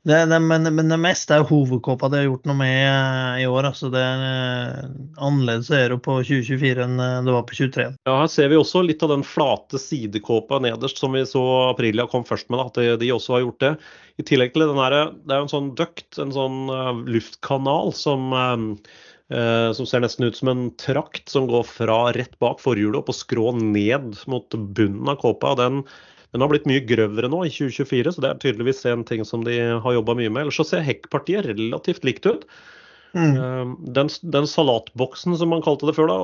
Det, 0.07 0.27
det, 0.27 0.39
men, 0.39 0.63
men, 0.75 0.89
det 0.89 0.97
meste 1.03 1.35
er 1.35 1.47
hovedkåpa 1.49 2.09
de 2.09 2.21
har 2.21 2.29
gjort 2.29 2.47
noe 2.47 2.57
med 2.61 2.77
eh, 2.87 3.41
i 3.43 3.47
år. 3.51 3.67
altså 3.73 3.91
det 3.93 4.01
er 4.01 4.23
eh, 4.29 4.85
Annerledes 5.19 5.71
er 5.75 5.91
det 5.91 5.99
på 6.07 6.21
2024 6.23 6.85
enn 6.85 7.03
eh, 7.03 7.17
det 7.27 7.35
var 7.35 7.45
på 7.49 7.59
23. 7.59 7.89
Ja, 8.07 8.15
Her 8.23 8.31
ser 8.31 8.53
vi 8.53 8.61
også 8.61 8.85
litt 8.87 9.03
av 9.03 9.13
den 9.13 9.27
flate 9.27 9.81
sidekåpa 9.83 10.63
nederst 10.63 11.03
som 11.03 11.19
vi 11.19 11.25
så 11.29 11.43
Aprilia 11.73 12.07
kom 12.11 12.25
først 12.29 12.49
med. 12.55 12.63
At 12.63 12.79
de, 13.03 13.11
også 13.13 13.37
har 13.37 13.45
gjort 13.45 13.65
det. 13.65 13.75
I 14.23 14.27
tillegg 14.31 14.55
til 14.55 14.69
den 14.69 14.81
her, 14.81 14.97
Det 15.19 15.35
er 15.35 15.43
jo 15.43 15.49
en 15.49 15.55
sånn 15.57 15.71
duct, 15.79 16.09
en 16.23 16.35
sånn 16.35 16.59
luftkanal 17.11 17.93
som 17.95 18.33
uh, 18.33 19.71
som 19.77 19.85
ser 19.85 20.01
nesten 20.01 20.25
ut 20.25 20.39
som 20.39 20.49
en 20.49 20.63
trakt 20.81 21.29
som 21.29 21.45
går 21.51 21.67
fra 21.69 21.99
rett 22.17 22.39
bak 22.41 22.63
forhjulet 22.65 23.11
og 23.13 23.17
skrå 23.17 23.51
ned 23.61 24.17
mot 24.31 24.57
bunnen 24.57 25.11
av 25.13 25.19
kåpa. 25.21 25.53
Den 25.61 25.83
den 26.33 26.45
har 26.45 26.51
blitt 26.53 26.67
mye 26.69 26.85
grøvere 26.85 27.31
nå 27.33 27.45
i 27.47 27.53
2024, 27.53 28.15
så 28.15 28.25
det 28.25 28.31
er 28.31 28.41
tydeligvis 28.43 28.85
en 28.91 29.05
ting 29.09 29.25
som 29.25 29.47
de 29.47 29.57
har 29.81 29.97
jobba 29.97 30.17
mye 30.19 30.33
med. 30.33 30.45
Ellers 30.45 30.59
så 30.61 30.67
ser 30.69 30.85
hekkpartiet 30.85 31.49
relativt 31.49 32.05
likt 32.05 32.29
ut. 32.29 32.45
Mm. 33.17 33.37
Ehm, 33.41 33.71
den, 33.97 34.11
den, 34.23 34.47
salatboksen 34.47 35.37
som 35.41 35.49
man 35.49 35.63
kalte 35.65 35.89
det 35.89 35.95
før, 35.97 36.11
da, 36.11 36.19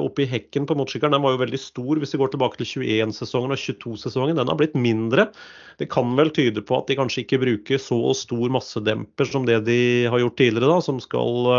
oppi 0.00 0.24
hekken 0.28 0.64
på 0.68 0.76
motorsykkelen, 0.78 1.12
den 1.12 1.24
var 1.24 1.34
jo 1.34 1.42
veldig 1.42 1.60
stor 1.60 2.00
hvis 2.00 2.14
vi 2.16 2.20
går 2.22 2.32
tilbake 2.32 2.60
til 2.62 2.70
21-sesongen 2.80 3.52
og 3.52 3.60
22-sesongen. 3.60 4.40
Den 4.40 4.52
har 4.52 4.58
blitt 4.60 4.78
mindre. 4.78 5.28
Det 5.80 5.90
kan 5.92 6.16
vel 6.18 6.32
tyde 6.36 6.64
på 6.64 6.80
at 6.80 6.88
de 6.88 6.96
kanskje 6.98 7.26
ikke 7.26 7.42
bruker 7.44 7.82
så 7.82 8.00
stor 8.16 8.56
massedemper 8.56 9.28
som 9.28 9.44
det 9.48 9.60
de 9.68 9.80
har 10.10 10.24
gjort 10.24 10.38
tidligere, 10.40 10.72
da, 10.72 10.80
som 10.84 11.00
skal 11.04 11.52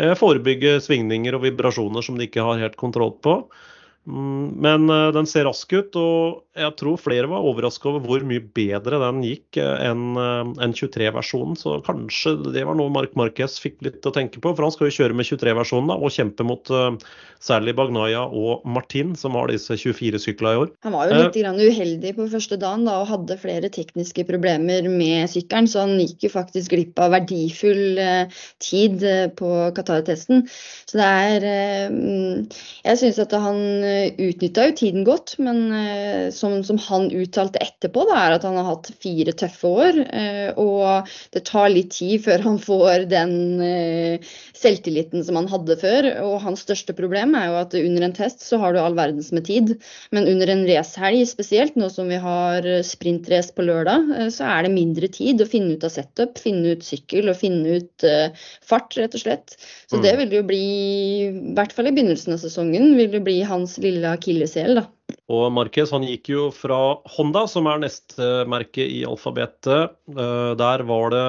eh, 0.00 0.16
forebygge 0.18 0.78
svingninger 0.84 1.36
og 1.36 1.44
vibrasjoner 1.44 2.04
som 2.04 2.16
de 2.16 2.30
ikke 2.30 2.44
har 2.48 2.64
helt 2.64 2.80
kontroll 2.80 3.14
på. 3.20 3.42
Mm, 4.06 4.54
men 4.62 4.90
eh, 4.90 5.08
den 5.12 5.26
ser 5.26 5.48
rask 5.48 5.72
ut, 5.74 5.96
og 5.98 6.42
jeg 6.56 6.74
tror 6.78 7.00
flere 7.02 7.26
var 7.30 7.44
overraska 7.44 7.90
over 7.90 8.04
hvor 8.06 8.22
mye 8.26 8.44
bedre 8.54 9.00
den 9.02 9.22
gikk 9.26 9.58
eh, 9.58 9.82
enn 9.88 10.74
23-versjonen. 10.78 11.56
Så 11.58 11.80
kanskje 11.86 12.36
det 12.54 12.62
var 12.68 12.78
noe 12.78 12.92
Mark 12.94 13.16
Marquez 13.18 13.58
fikk 13.62 13.80
litt 13.86 14.06
å 14.06 14.14
tenke 14.14 14.38
på. 14.42 14.52
For 14.54 14.62
han 14.62 14.74
skal 14.74 14.88
jo 14.90 14.96
kjøre 15.00 15.16
med 15.18 15.26
23-versjonen 15.26 15.90
og 15.96 16.14
kjempe 16.14 16.46
mot 16.46 16.70
særlig 17.42 17.74
Bagnaya 17.76 18.22
og 18.30 18.62
Martin, 18.68 19.12
som 19.18 19.34
har 19.36 19.50
disse 19.50 19.74
24 19.76 20.22
sykla 20.22 20.54
i 20.54 20.60
år. 20.62 20.70
Han 20.86 20.94
var 20.94 21.10
jo 21.10 21.18
litt 21.18 21.36
uh, 21.42 21.58
uheldig 21.66 22.14
på 22.16 22.28
første 22.32 22.58
dagen 22.62 22.86
da, 22.86 23.00
og 23.02 23.10
hadde 23.10 23.38
flere 23.42 23.70
tekniske 23.74 24.24
problemer 24.28 24.86
med 24.88 25.26
sykkelen, 25.30 25.68
så 25.68 25.82
han 25.84 25.98
gikk 26.00 26.28
jo 26.28 26.32
faktisk 26.32 26.72
glipp 26.72 27.02
av 27.02 27.12
verdifull 27.16 28.00
tid 28.62 29.04
på 29.36 29.52
Qatar-testen. 29.76 30.46
Så 30.86 30.98
det 30.98 31.06
er 31.06 31.46
Jeg 32.86 32.98
syns 33.02 33.20
at 33.22 33.34
han 33.36 33.60
utnytta 34.18 34.66
jo 34.68 34.74
tiden 34.76 35.04
godt, 35.06 35.34
men 35.42 35.58
eh, 35.74 36.28
som, 36.34 36.58
som, 36.66 36.78
han 36.86 37.08
uttalte 37.14 37.60
etterpå, 37.62 38.04
da, 38.08 38.16
er 38.22 38.34
at 38.36 38.46
han 38.46 38.56
har 38.58 38.68
hatt 38.68 38.90
fire 39.02 39.34
tøffe 39.36 39.70
år. 39.70 40.00
Eh, 40.06 40.50
og 40.60 41.10
det 41.34 41.44
tar 41.48 41.70
litt 41.72 41.92
tid 41.96 42.24
før 42.24 42.44
han 42.44 42.58
får 42.62 43.06
den 43.10 43.34
eh, 43.64 44.34
selvtilliten 44.56 45.24
som 45.26 45.38
han 45.40 45.50
hadde 45.50 45.78
før. 45.80 46.10
Og 46.26 46.38
hans 46.44 46.64
største 46.66 46.96
problem 46.96 47.36
er 47.38 47.50
jo 47.50 47.58
at 47.62 47.76
under 47.80 48.06
en 48.06 48.16
test 48.16 48.44
så 48.46 48.60
har 48.62 48.74
du 48.74 48.80
all 48.82 48.98
verdens 48.98 49.32
med 49.36 49.46
tid. 49.48 49.74
Men 50.14 50.28
under 50.30 50.52
en 50.52 50.66
racehelg 50.68 51.24
spesielt, 51.30 51.78
nå 51.78 51.90
som 51.92 52.10
vi 52.12 52.20
har 52.22 52.66
sprintrace 52.86 53.54
på 53.56 53.66
lørdag, 53.66 54.30
så 54.34 54.48
er 54.50 54.66
det 54.66 54.74
mindre 54.74 55.10
tid 55.12 55.42
å 55.42 55.48
finne 55.50 55.76
ut 55.76 55.86
av 55.86 55.94
setup, 55.94 56.40
finne 56.42 56.76
ut 56.76 56.86
sykkel 56.86 57.30
og 57.32 57.40
finne 57.40 57.80
ut 57.80 58.08
fart, 58.66 58.96
rett 58.98 59.14
og 59.16 59.22
slett. 59.22 59.56
Så 59.90 59.98
mm. 59.98 60.04
det 60.04 60.14
vil 60.20 60.36
jo 60.38 60.42
bli, 60.46 60.64
i 61.26 61.54
hvert 61.56 61.74
fall 61.74 61.90
i 61.90 61.94
begynnelsen 61.94 62.34
av 62.34 62.42
sesongen, 62.42 62.94
vil 62.98 63.14
jo 63.18 63.22
bli 63.24 63.38
hans 63.46 63.76
lille 63.86 64.12
akilleshæl, 64.12 64.80
da. 64.80 64.86
Og 65.30 65.48
Marquez 65.54 65.90
han 65.94 66.04
gikk 66.06 66.28
jo 66.30 66.44
fra 66.54 66.78
Honda, 67.16 67.44
som 67.50 67.66
er 67.70 67.80
neste 67.82 68.28
merke 68.50 68.84
i 68.86 69.00
alfabetet. 69.06 69.96
Eh, 70.12 70.52
der 70.58 70.84
var 70.86 71.10
det 71.14 71.26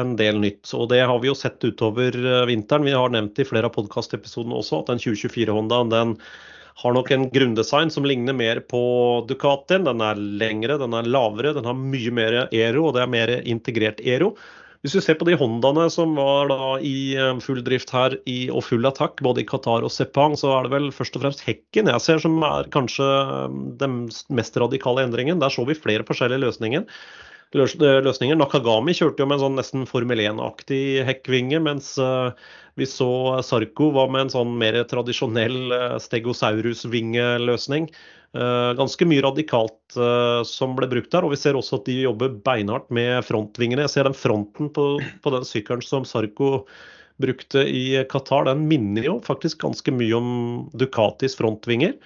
en 0.00 0.14
del 0.20 0.40
nytt. 0.42 0.68
Og 0.76 0.90
det 0.92 1.00
har 1.08 1.20
vi 1.22 1.30
jo 1.30 1.36
sett 1.38 1.64
utover 1.64 2.16
eh, 2.18 2.44
vinteren. 2.50 2.84
Vi 2.88 2.96
har 2.96 3.12
nevnt 3.12 3.40
i 3.40 3.48
flere 3.48 3.70
av 3.70 3.76
podkastepisodene 3.76 4.56
også 4.58 4.82
at 4.82 4.92
den 4.92 5.02
2024-Hondaen 5.04 5.92
den 5.94 6.14
har 6.78 6.94
nok 6.94 7.10
en 7.10 7.26
grunndesign 7.32 7.90
som 7.90 8.04
ligner 8.06 8.36
mer 8.36 8.60
på 8.68 8.80
Ducatien. 9.28 9.88
Den 9.88 10.04
er 10.04 10.20
lengre, 10.20 10.76
den 10.78 10.94
er 10.94 11.08
lavere, 11.08 11.56
den 11.56 11.66
har 11.66 11.76
mye 11.78 12.12
mer 12.14 12.40
aero, 12.46 12.88
og 12.88 12.94
det 12.94 13.02
er 13.02 13.14
mer 13.16 13.32
integrert 13.40 14.04
aero. 14.04 14.34
Hvis 14.84 14.94
du 14.94 15.00
ser 15.02 15.16
på 15.18 15.26
de 15.26 15.34
Hondaene 15.38 15.88
som 15.90 16.12
var 16.14 16.50
da 16.52 16.76
i 16.84 17.16
eh, 17.18 17.38
full 17.42 17.60
drift 17.66 17.90
her 17.94 18.14
i, 18.30 18.46
og 18.46 18.62
full 18.68 18.86
attakk, 18.86 19.18
både 19.26 19.42
i 19.42 19.48
Qatar 19.48 19.86
og 19.86 19.90
Sepang, 19.90 20.36
så 20.38 20.52
er 20.54 20.66
det 20.66 20.74
vel 20.76 20.90
først 20.94 21.18
og 21.18 21.24
fremst 21.24 21.42
hekken 21.46 21.90
jeg 21.90 22.04
ser 22.04 22.22
som 22.22 22.36
er 22.46 22.70
kanskje 22.74 23.06
eh, 23.06 23.56
den 23.80 24.04
mest 24.38 24.58
radikale 24.60 25.02
endringen. 25.06 25.42
Der 25.42 25.50
så 25.54 25.66
vi 25.66 25.78
flere 25.78 26.06
forskjellige 26.06 26.44
løsninger. 26.46 26.86
Løs, 27.56 27.74
løsninger. 27.80 28.36
Nakagami 28.36 28.92
kjørte 28.92 29.24
jo 29.24 29.26
med 29.26 29.38
en 29.38 29.44
sånn 29.46 29.54
nesten 29.56 29.86
Formel 29.88 30.20
1-aktig 30.20 31.00
hekkvinge, 31.08 31.62
mens 31.64 31.94
vi 32.76 32.86
så 32.86 33.40
Sarko 33.40 33.88
var 33.94 34.10
med 34.12 34.26
en 34.26 34.32
sånn 34.34 34.52
mer 34.60 34.76
tradisjonell 34.90 35.72
stegosaurus-vingeløsning. 36.04 37.88
Eh, 37.88 38.17
ganske 38.36 39.06
mye 39.08 39.22
radikalt 39.24 39.96
uh, 39.96 40.42
som 40.44 40.74
ble 40.76 40.88
brukt 40.90 41.10
der. 41.14 41.24
Og 41.24 41.32
vi 41.32 41.40
ser 41.40 41.56
også 41.56 41.80
at 41.80 41.88
de 41.88 42.02
jobber 42.02 42.34
beinhardt 42.44 42.90
med 42.94 43.24
frontvingene. 43.26 43.86
Jeg 43.86 43.94
ser 43.94 44.08
den 44.08 44.16
fronten 44.16 44.70
på, 44.74 44.98
på 45.24 45.32
den 45.34 45.48
sykkelen 45.48 45.84
som 45.84 46.06
Sarko 46.08 46.66
brukte 47.18 47.64
i 47.66 48.04
Qatar, 48.10 48.46
den 48.46 48.68
minner 48.70 49.08
jo 49.08 49.16
faktisk 49.24 49.64
ganske 49.64 49.90
mye 49.90 50.14
om 50.14 50.28
Ducatis 50.78 51.34
frontvinger. 51.38 51.96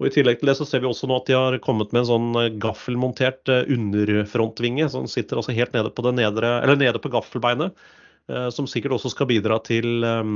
Og 0.00 0.08
I 0.08 0.12
tillegg 0.12 0.40
til 0.40 0.50
det 0.50 0.56
så 0.58 0.66
ser 0.68 0.82
vi 0.82 0.88
også 0.88 1.08
nå 1.08 1.16
at 1.20 1.30
de 1.30 1.36
har 1.36 1.56
kommet 1.64 1.94
med 1.94 2.02
en 2.02 2.10
sånn 2.10 2.28
eh, 2.40 2.52
gaffelmontert 2.60 3.48
underfrontvinge 3.48 4.88
som 4.92 5.08
sitter 5.08 5.40
altså 5.40 5.56
helt 5.56 5.72
nede 5.76 5.92
på, 5.92 6.04
nedre, 6.12 6.52
nede 6.74 7.00
på 7.00 7.12
gaffelbeinet. 7.12 7.76
Som 8.54 8.68
sikkert 8.70 8.92
også 8.94 9.10
skal 9.10 9.26
bidra 9.26 9.56
til 9.66 10.04
um, 10.06 10.34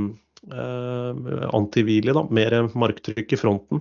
uh, 0.51 1.13
antihvile, 1.55 2.11
mer 2.33 2.57
marktrykk 2.75 3.31
i 3.31 3.39
fronten. 3.39 3.79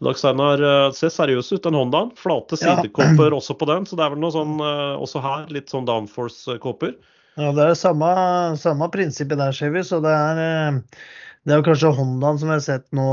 Dag 0.00 0.16
Steinar 0.16 0.62
eh, 0.64 0.90
ser 0.96 1.12
seriøs 1.12 1.50
ut, 1.52 1.62
den 1.66 1.76
Hondaen. 1.76 2.12
Flate 2.16 2.56
sidekåper 2.56 3.36
også 3.36 3.56
på 3.60 3.68
den. 3.68 3.86
Så 3.88 3.98
det 3.98 4.06
er 4.06 4.14
vel 4.14 4.22
noe 4.22 4.32
sånn 4.32 4.54
eh, 4.64 4.94
også 4.96 5.20
her, 5.24 5.42
litt 5.52 5.72
sånn 5.72 5.88
downforce-kåper. 5.88 6.94
Ja, 7.40 7.50
det 7.56 7.66
er 7.66 7.76
samme, 7.78 8.12
samme 8.60 8.88
prinsippet 8.92 9.40
der, 9.40 9.52
ser 9.56 9.74
vi. 9.76 9.84
Så 9.84 10.00
det 10.04 10.14
er, 10.14 10.40
eh, 10.46 11.04
det 11.44 11.56
er 11.56 11.66
kanskje 11.66 11.92
Hondaen 11.98 12.40
som 12.40 12.48
vi 12.48 12.56
har 12.56 12.64
sett 12.64 12.88
nå 12.96 13.10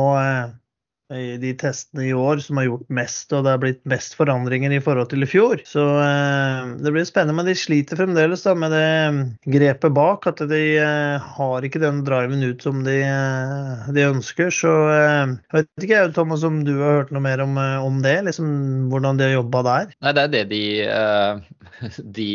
i 1.16 1.38
de 1.40 1.54
testene 1.56 2.04
i 2.10 2.14
år 2.14 2.42
som 2.44 2.60
har 2.60 2.68
gjort 2.68 2.90
mest, 2.92 3.32
og 3.32 3.46
det 3.46 3.54
har 3.54 3.62
blitt 3.62 3.80
mest 3.88 4.18
forandringer 4.20 4.74
i 4.76 4.82
forhold 4.84 5.08
til 5.12 5.24
i 5.24 5.30
fjor. 5.30 5.62
Så 5.68 5.84
eh, 6.04 6.74
det 6.84 6.92
blir 6.92 7.08
spennende, 7.08 7.38
men 7.38 7.48
de 7.48 7.56
sliter 7.56 8.00
fremdeles 8.00 8.44
da, 8.44 8.56
med 8.60 8.76
det 8.76 8.88
mm, 9.16 9.22
grepet 9.56 9.96
bak. 9.96 10.28
At 10.28 10.44
de 10.52 10.62
eh, 10.82 11.30
har 11.38 11.68
ikke 11.68 11.82
den 11.84 12.04
driven 12.08 12.44
ut 12.44 12.66
som 12.66 12.84
de, 12.84 12.98
eh, 13.08 13.88
de 13.96 14.08
ønsker. 14.10 14.52
Så 14.54 14.74
eh, 14.92 15.38
jeg 15.48 15.62
vet 15.62 15.88
ikke 15.88 16.04
Thomas 16.18 16.44
om 16.48 16.60
du 16.68 16.74
har 16.82 17.02
hørt 17.02 17.16
noe 17.16 17.24
mer 17.24 17.44
om, 17.46 17.56
eh, 17.62 17.78
om 17.88 18.02
det? 18.04 18.18
liksom 18.28 18.52
Hvordan 18.92 19.20
de 19.20 19.30
har 19.30 19.38
jobba 19.38 19.64
der? 19.64 19.96
Nei, 20.04 20.14
det 20.18 20.26
er 20.26 20.34
det 20.34 20.44
de, 20.52 20.64
de 22.20 22.30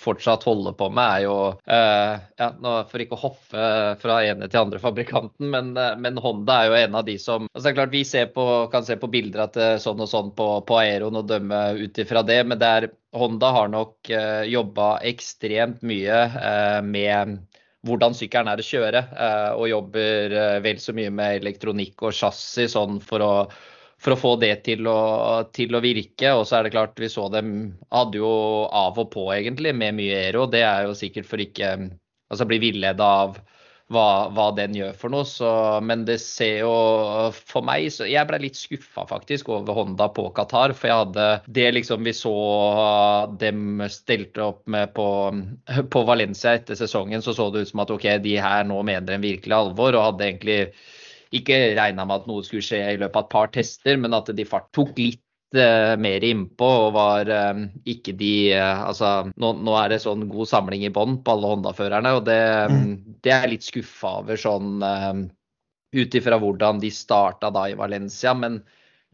fortsatt 0.00 0.46
holder 0.48 0.76
på 0.78 0.88
med, 0.94 1.04
er 1.04 1.26
jo 1.26 1.36
ja, 1.66 2.48
For 2.88 3.02
ikke 3.02 3.16
å 3.16 3.22
hoppe 3.26 3.68
fra 4.00 4.18
ene 4.24 4.48
til 4.48 4.62
andre 4.62 4.80
fabrikanten, 4.80 5.50
men, 5.52 5.72
men 5.74 6.20
Honda 6.22 6.60
er 6.62 6.70
jo 6.70 6.78
en 6.80 6.98
av 7.00 7.06
de 7.06 7.16
som 7.20 7.46
altså 7.52 7.66
det 7.66 7.72
er 7.72 7.78
klart 7.78 7.94
vi 7.94 8.04
på, 8.32 8.44
kan 8.72 8.84
se 8.86 8.96
på 9.00 9.10
bilder 9.10 9.46
at 9.46 9.56
det 9.56 9.66
er 9.74 9.82
sånn 9.82 10.00
og 10.02 10.08
sånn 10.10 10.32
på, 10.36 10.46
på 10.68 10.78
aeroen 10.80 11.18
og 11.20 11.28
dømme 11.30 11.60
ut 11.80 11.98
ifra 12.02 12.22
det, 12.26 12.40
men 12.46 12.60
der 12.60 12.90
Honda 13.16 13.52
har 13.54 13.70
nok 13.72 14.10
eh, 14.12 14.44
jobba 14.52 14.96
ekstremt 15.08 15.84
mye 15.86 16.22
eh, 16.26 16.80
med 16.86 17.38
hvordan 17.86 18.16
sykkelen 18.16 18.50
er 18.50 18.60
å 18.60 18.66
kjøre, 18.66 19.02
eh, 19.14 19.48
og 19.56 19.70
jobber 19.70 20.34
eh, 20.34 20.58
vel 20.64 20.82
så 20.82 20.94
mye 20.96 21.12
med 21.14 21.40
elektronikk 21.40 22.06
og 22.06 22.14
chassis 22.16 22.74
sånn 22.74 22.98
for 23.04 23.24
å, 23.24 23.32
for 24.02 24.14
å 24.14 24.20
få 24.20 24.32
det 24.42 24.54
til 24.66 24.88
å, 24.90 24.98
til 25.54 25.76
å, 25.76 25.82
virke. 25.84 26.32
Og 26.34 26.46
så 26.48 26.58
er 26.58 26.66
det 26.66 26.74
klart, 26.74 26.98
vi 27.00 27.10
så 27.12 27.28
dem 27.32 27.52
hadde 27.94 28.22
jo 28.22 28.32
av 28.66 28.98
og 29.02 29.10
på 29.14 29.28
egentlig 29.34 29.74
med 29.76 29.98
mye 30.00 30.24
aero. 30.26 30.46
Det 30.50 30.64
er 30.66 30.88
jo 30.88 30.96
sikkert 30.98 31.30
for 31.30 31.42
ikke 31.42 31.76
altså 32.30 32.48
bli 32.48 32.60
villeda 32.62 33.12
av 33.26 33.38
hva, 33.92 34.26
hva, 34.34 34.48
den 34.56 34.74
gjør 34.74 34.96
for 34.98 35.14
noe. 35.14 35.26
Så, 35.28 35.48
men 35.86 36.04
det 36.08 36.18
ser 36.22 36.64
jo 36.64 36.72
for 37.36 37.66
meg 37.66 37.86
så 37.94 38.08
Jeg 38.08 38.26
ble 38.28 38.40
litt 38.42 38.58
skuffa 38.58 39.06
faktisk 39.08 39.50
over 39.54 39.76
Honda 39.78 40.08
på 40.14 40.26
Qatar. 40.36 40.74
For 40.76 40.90
jeg 40.90 41.00
hadde 41.04 41.28
det 41.58 41.68
liksom 41.76 42.06
vi 42.06 42.14
så 42.16 42.34
dem 43.40 43.84
stelte 43.92 44.48
opp 44.48 44.64
med 44.72 44.94
på, 44.96 45.08
på 45.92 46.04
Valencia 46.08 46.56
etter 46.58 46.78
sesongen, 46.78 47.22
så 47.22 47.34
så 47.36 47.50
det 47.54 47.66
ut 47.66 47.74
som 47.74 47.84
at 47.84 47.94
OK, 47.94 48.08
de 48.24 48.38
her 48.42 48.66
nå 48.66 48.82
mener 48.86 49.16
en 49.16 49.26
virkelig 49.26 49.58
alvor. 49.60 49.94
Og 49.94 50.10
hadde 50.10 50.30
egentlig 50.30 50.60
ikke 51.34 51.60
regna 51.78 52.06
med 52.06 52.22
at 52.22 52.28
noe 52.30 52.44
skulle 52.46 52.64
skje 52.64 52.82
i 52.94 52.98
løpet 52.98 53.18
av 53.18 53.24
et 53.26 53.32
par 53.34 53.54
tester, 53.54 53.98
men 54.00 54.14
at 54.16 54.30
de 54.34 54.46
tok 54.46 54.98
litt 54.98 55.22
mer 55.54 56.24
innpå 56.26 56.66
og 56.66 56.88
var 56.96 57.28
uh, 57.30 57.60
ikke 57.86 58.16
de 58.18 58.32
uh, 58.58 58.88
Altså, 58.88 59.30
nå, 59.38 59.52
nå, 59.62 59.76
er 59.78 59.94
det 59.94 60.00
sånn 60.02 60.24
god 60.28 60.50
samling 60.50 60.82
i 60.84 60.90
bånn 60.92 61.20
på 61.22 61.36
alle 61.36 61.52
Honda-førerne, 61.52 62.12
og 62.18 62.24
det, 62.26 62.40
mm. 62.72 62.90
det, 63.22 63.30
er 63.30 63.46
jeg 63.46 63.52
litt 63.54 63.68
skuffa 63.68 64.16
over 64.24 64.40
sånn 64.40 64.82
ut 65.96 66.18
ifra 66.18 66.38
hvordan 66.42 66.80
de 66.82 66.90
starta 66.92 67.50
da 67.54 67.68
i 67.70 67.78
Valencia. 67.78 68.34
Men 68.34 68.58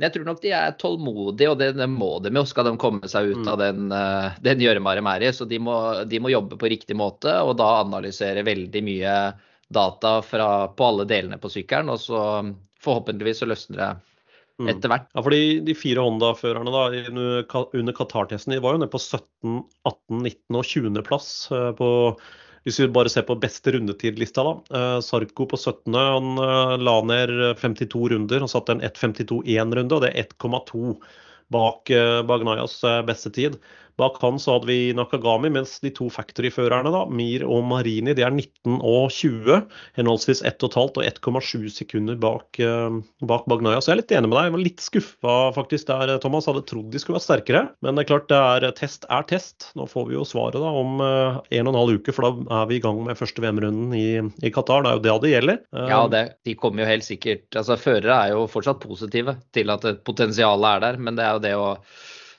jeg 0.00 0.14
tror 0.14 0.26
nok 0.26 0.40
de 0.42 0.52
er 0.56 0.74
tålmodige, 0.80 1.50
og 1.52 1.58
det, 1.60 1.72
det 1.78 1.88
må 1.90 2.16
de 2.24 2.32
jo. 2.34 2.44
Skal 2.48 2.66
de 2.66 2.74
komme 2.80 3.08
seg 3.10 3.32
ut 3.32 3.42
Mm. 3.42 3.48
av 3.52 3.58
den, 3.60 3.92
eh, 3.92 4.38
den 4.40 4.60
gjørma 4.60 4.94
de 4.96 5.06
er 5.06 5.22
i. 5.28 5.32
Så 5.32 5.44
de 5.48 5.58
må, 5.58 6.04
de 6.04 6.18
må 6.18 6.32
jobbe 6.32 6.56
på 6.56 6.70
riktig 6.70 6.96
måte, 6.96 7.32
og 7.42 7.56
da 7.56 7.82
analysere 7.82 8.42
veldig 8.42 8.82
mye 8.82 9.16
data 9.72 10.20
fra, 10.22 10.68
på 10.68 10.84
alle 10.84 11.04
delene 11.04 11.38
på 11.38 11.50
sykkelen. 11.52 11.90
Og 11.92 12.00
så 12.00 12.22
forhåpentligvis 12.82 13.38
så 13.38 13.46
løsner 13.46 13.76
det 13.76 13.92
Mm. 13.92 14.11
Etter 14.70 14.92
hvert. 14.92 15.08
Ja, 15.14 15.24
fordi 15.24 15.42
De 15.66 15.74
fire 15.78 16.04
Honda-førerne 16.04 16.72
da, 16.74 16.84
under 17.72 17.96
Qatar-testen 17.98 18.54
de 18.54 18.62
var 18.62 18.76
jo 18.76 18.82
nede 18.82 18.92
på 18.92 19.00
17, 19.02 19.58
18, 19.88 20.22
19 20.22 20.60
og 20.60 20.70
20.-plass. 20.70 21.34
på 21.80 21.90
hvis 22.62 22.78
vi 22.78 22.86
bare 22.94 23.10
ser 23.10 23.24
på 23.26 23.38
beste 23.42 23.72
rundetidlista, 23.74 24.44
da. 24.46 24.52
Eh, 24.78 24.98
Sarko 25.02 25.48
på 25.50 25.58
17. 25.58 25.96
Han 25.98 26.38
eh, 26.38 26.74
la 26.78 26.96
ned 27.08 27.32
52 27.58 28.12
runder. 28.14 28.44
Han 28.44 28.50
satte 28.50 28.76
en 28.76 28.84
1.52-1 28.86 29.74
runde, 29.78 29.96
og 29.96 30.04
det 30.04 30.12
er 30.12 30.28
1,2 30.30 30.94
bak 31.52 31.90
eh, 31.90 32.20
Bagnayas 32.28 32.78
eh, 32.86 33.00
beste 33.08 33.32
tid. 33.34 33.58
Bak 34.00 34.18
han 34.22 34.38
så 34.40 34.56
hadde 34.56 34.70
vi 34.70 34.92
Nakagami, 34.96 35.50
mens 35.52 35.78
de 35.82 35.92
to 35.94 36.08
factory-førerne, 36.12 36.92
Mir 37.12 37.44
og 37.46 37.64
Marini, 37.68 38.14
de 38.16 38.24
er 38.24 38.32
19 38.34 38.78
og 38.78 39.10
20. 39.12 39.62
Henholdsvis 39.98 40.42
1,5 40.48 41.00
og 41.00 41.04
1,7 41.04 41.68
sekunder 41.72 42.18
bak, 42.20 42.60
eh, 42.60 42.98
bak 43.28 43.46
Bagnaya. 43.50 43.80
Så 43.80 43.92
jeg 43.92 43.96
er 43.98 44.02
litt 44.02 44.14
enig 44.18 44.30
med 44.30 44.38
deg. 44.38 44.48
Jeg 44.48 44.56
var 44.56 44.64
litt 44.66 44.84
skuffa 44.84 45.36
faktisk 45.56 45.90
der, 45.90 46.14
Thomas. 46.22 46.48
Hadde 46.50 46.64
trodd 46.68 46.90
de 46.92 47.00
skulle 47.02 47.18
være 47.18 47.26
sterkere. 47.28 47.64
Men 47.84 47.96
det 47.96 48.04
er 48.04 48.10
klart, 48.12 48.28
det 48.32 48.40
er, 48.40 48.68
test 48.76 49.06
er 49.08 49.26
test. 49.28 49.70
Nå 49.78 49.88
får 49.90 50.08
vi 50.10 50.18
jo 50.18 50.26
svaret 50.28 50.60
da 50.60 50.72
om 50.82 51.00
eh, 51.02 51.40
en 51.58 51.68
og 51.68 51.74
en 51.74 51.80
halv 51.82 52.00
uke, 52.00 52.14
for 52.16 52.28
da 52.28 52.62
er 52.62 52.70
vi 52.70 52.80
i 52.80 52.84
gang 52.84 53.02
med 53.06 53.18
første 53.18 53.44
VM-runden 53.44 53.96
i, 53.96 54.08
i 54.44 54.52
Qatar. 54.54 54.84
Det 54.84 54.92
er 54.92 54.98
jo 54.98 55.04
det 55.06 55.18
det 55.22 55.34
gjelder. 55.36 55.60
Eh, 55.76 55.88
Ja, 55.92 56.00
det, 56.08 56.22
de 56.46 56.56
kommer 56.58 56.84
jo 56.84 56.88
helt 56.90 57.06
sikkert 57.06 57.52
altså 57.58 57.76
Førere 57.80 58.16
er 58.16 58.32
jo 58.34 58.46
fortsatt 58.50 58.82
positive 58.82 59.36
til 59.54 59.70
at 59.72 59.84
potensialet 60.06 60.68
er 60.76 60.82
der, 60.86 60.98
men 61.02 61.18
det 61.18 61.24
er 61.26 61.36
jo 61.36 61.42
det 61.44 61.54
å 61.58 61.68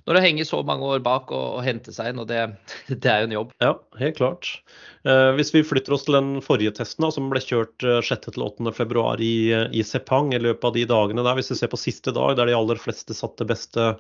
Når 0.04 0.18
det 0.18 0.24
henger 0.26 0.48
så 0.48 0.60
mange 0.68 0.88
år 0.96 1.04
bak 1.04 1.32
og, 1.32 1.60
og 1.60 1.64
hente 1.64 1.94
seg 1.96 2.12
inn, 2.12 2.20
og 2.24 2.28
det, 2.32 2.42
det 2.92 3.10
er 3.10 3.24
jo 3.24 3.30
en 3.30 3.38
jobb. 3.38 3.54
Ja, 3.64 3.74
helt 4.02 4.20
klart. 4.20 4.50
Eh, 5.08 5.30
hvis 5.38 5.54
vi 5.56 5.64
flytter 5.68 5.96
oss 5.96 6.06
til 6.08 6.18
den 6.18 6.34
forrige 6.44 6.74
testen, 6.76 7.06
da, 7.06 7.12
som 7.16 7.30
ble 7.32 7.42
kjørt 7.44 7.88
eh, 7.88 8.02
6.-8. 8.04 8.74
februar 8.76 9.24
i, 9.24 9.54
i 9.72 9.86
Sepang 9.88 10.34
i 10.36 10.42
løpet 10.44 10.70
av 10.70 10.76
de 10.78 10.86
dagene 10.90 11.26
der, 11.26 11.40
hvis 11.40 11.54
vi 11.54 11.60
ser 11.62 11.72
på 11.72 11.80
siste 11.80 12.16
dag, 12.16 12.36
der 12.40 12.52
de 12.52 12.58
aller 12.58 12.82
fleste 12.82 13.16
satte 13.16 13.48
beste, 13.48 13.94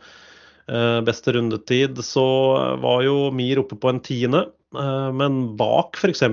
eh, 0.67 0.99
beste 1.07 1.35
rundetid, 1.37 2.03
så 2.03 2.27
var 2.83 3.07
jo 3.07 3.31
Mir 3.35 3.63
oppe 3.63 3.79
på 3.79 3.93
en 3.93 4.03
tiende. 4.03 4.45
Eh, 4.73 5.11
men 5.13 5.43
bak 5.59 5.99
f.eks. 5.99 6.23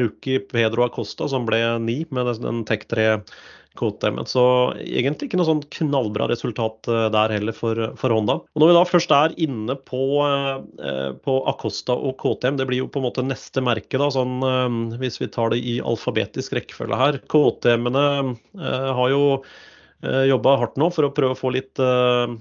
rookie 0.00 0.40
Pedro 0.50 0.86
Acosta, 0.86 1.28
som 1.28 1.46
ble 1.48 1.60
ni 1.82 2.04
med 2.10 2.32
den- 2.40 2.64
Tech 2.66 2.86
3 2.88 3.22
KTM-en. 3.76 4.24
Så 4.26 4.42
egentlig 4.80 5.28
ikke 5.28 5.38
noe 5.40 5.48
sånn 5.48 5.62
knallbra 5.76 6.28
resultat 6.30 6.88
eh, 6.88 7.06
der 7.12 7.34
heller 7.36 7.52
for, 7.56 7.80
for 8.00 8.14
Honda. 8.14 8.38
Og 8.40 8.62
Når 8.62 8.70
vi 8.72 8.76
da 8.78 8.84
først 8.88 9.12
er 9.12 9.36
inne 9.46 9.76
på, 9.88 10.02
eh, 10.24 11.12
på 11.26 11.36
Acosta 11.52 11.92
og 11.96 12.16
KTM, 12.22 12.56
det 12.60 12.66
blir 12.70 12.82
jo 12.84 12.88
på 12.90 13.02
en 13.02 13.08
måte 13.10 13.24
neste 13.26 13.62
merke, 13.64 14.00
da, 14.00 14.08
sånn, 14.14 14.38
eh, 14.40 14.98
hvis 15.02 15.20
vi 15.22 15.30
tar 15.32 15.52
det 15.52 15.60
i 15.60 15.78
alfabetisk 15.84 16.56
rekkefølge 16.56 17.00
her. 17.04 17.20
KTM-ene 17.32 18.06
eh, 18.32 18.92
har 19.00 19.12
jo 19.12 19.24
jobba 20.06 20.58
hardt 20.60 20.76
nå 20.78 20.90
for 20.92 21.06
å 21.06 21.12
prøve 21.16 21.34
å 21.34 21.38
få 21.38 21.50
litt 21.54 21.80
eh, 21.82 22.28
eh, 22.28 22.34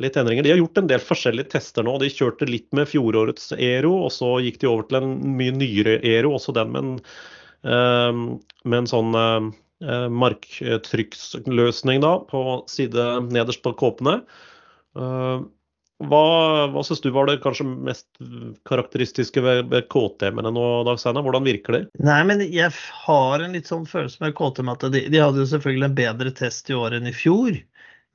litt 0.00 0.16
endringer. 0.16 0.42
De 0.42 0.52
har 0.54 0.60
gjort 0.60 0.78
en 0.80 0.88
del 0.90 1.02
forskjellige 1.04 1.52
tester 1.52 1.84
nå. 1.84 1.98
De 2.00 2.10
kjørte 2.12 2.48
litt 2.48 2.68
med 2.76 2.88
fjorårets 2.88 3.52
Ero, 3.58 3.94
og 4.06 4.12
så 4.14 4.36
gikk 4.44 4.60
de 4.62 4.70
over 4.70 4.88
til 4.88 5.00
en 5.00 5.12
mye 5.38 5.54
nyere 5.56 5.98
Ero, 6.06 6.34
også 6.38 6.54
den 6.56 6.72
med 6.74 6.84
en, 6.84 6.94
eh, 7.68 8.22
med 8.64 8.78
en 8.78 8.90
sånn 8.90 9.18
eh, 9.18 9.50
eh, 9.84 10.08
marktrykksløsning 10.24 12.02
da, 12.04 12.16
på 12.30 12.42
side 12.70 13.06
nederst 13.28 13.64
på 13.66 13.74
kåpene. 13.78 14.22
Eh, 14.96 15.46
hva, 15.98 16.24
hva 16.70 16.82
syns 16.86 17.00
du 17.02 17.08
var 17.10 17.26
det 17.26 17.40
kanskje 17.42 17.64
mest 17.66 18.06
karakteristiske 18.70 19.42
ved, 19.42 19.64
ved 19.72 19.88
KTM-ene 19.90 20.52
nå, 20.54 20.66
Dag 20.86 21.00
Steinar? 21.02 21.24
Hvordan 21.26 21.46
virker 21.46 21.74
de? 21.74 21.80
Nei, 22.06 22.20
men 22.28 22.44
jeg 22.46 22.70
har 23.02 23.42
en 23.42 23.56
litt 23.56 23.66
sånn 23.66 23.86
følelse 23.88 24.22
med 24.22 24.36
KTM 24.38 24.70
at 24.76 24.86
de, 24.94 25.02
de 25.10 25.22
hadde 25.22 25.42
jo 25.42 25.48
selvfølgelig 25.50 25.88
en 25.88 25.98
bedre 25.98 26.34
test 26.38 26.70
i 26.70 26.76
år 26.78 27.00
enn 27.00 27.10
i 27.10 27.14
fjor. 27.16 27.58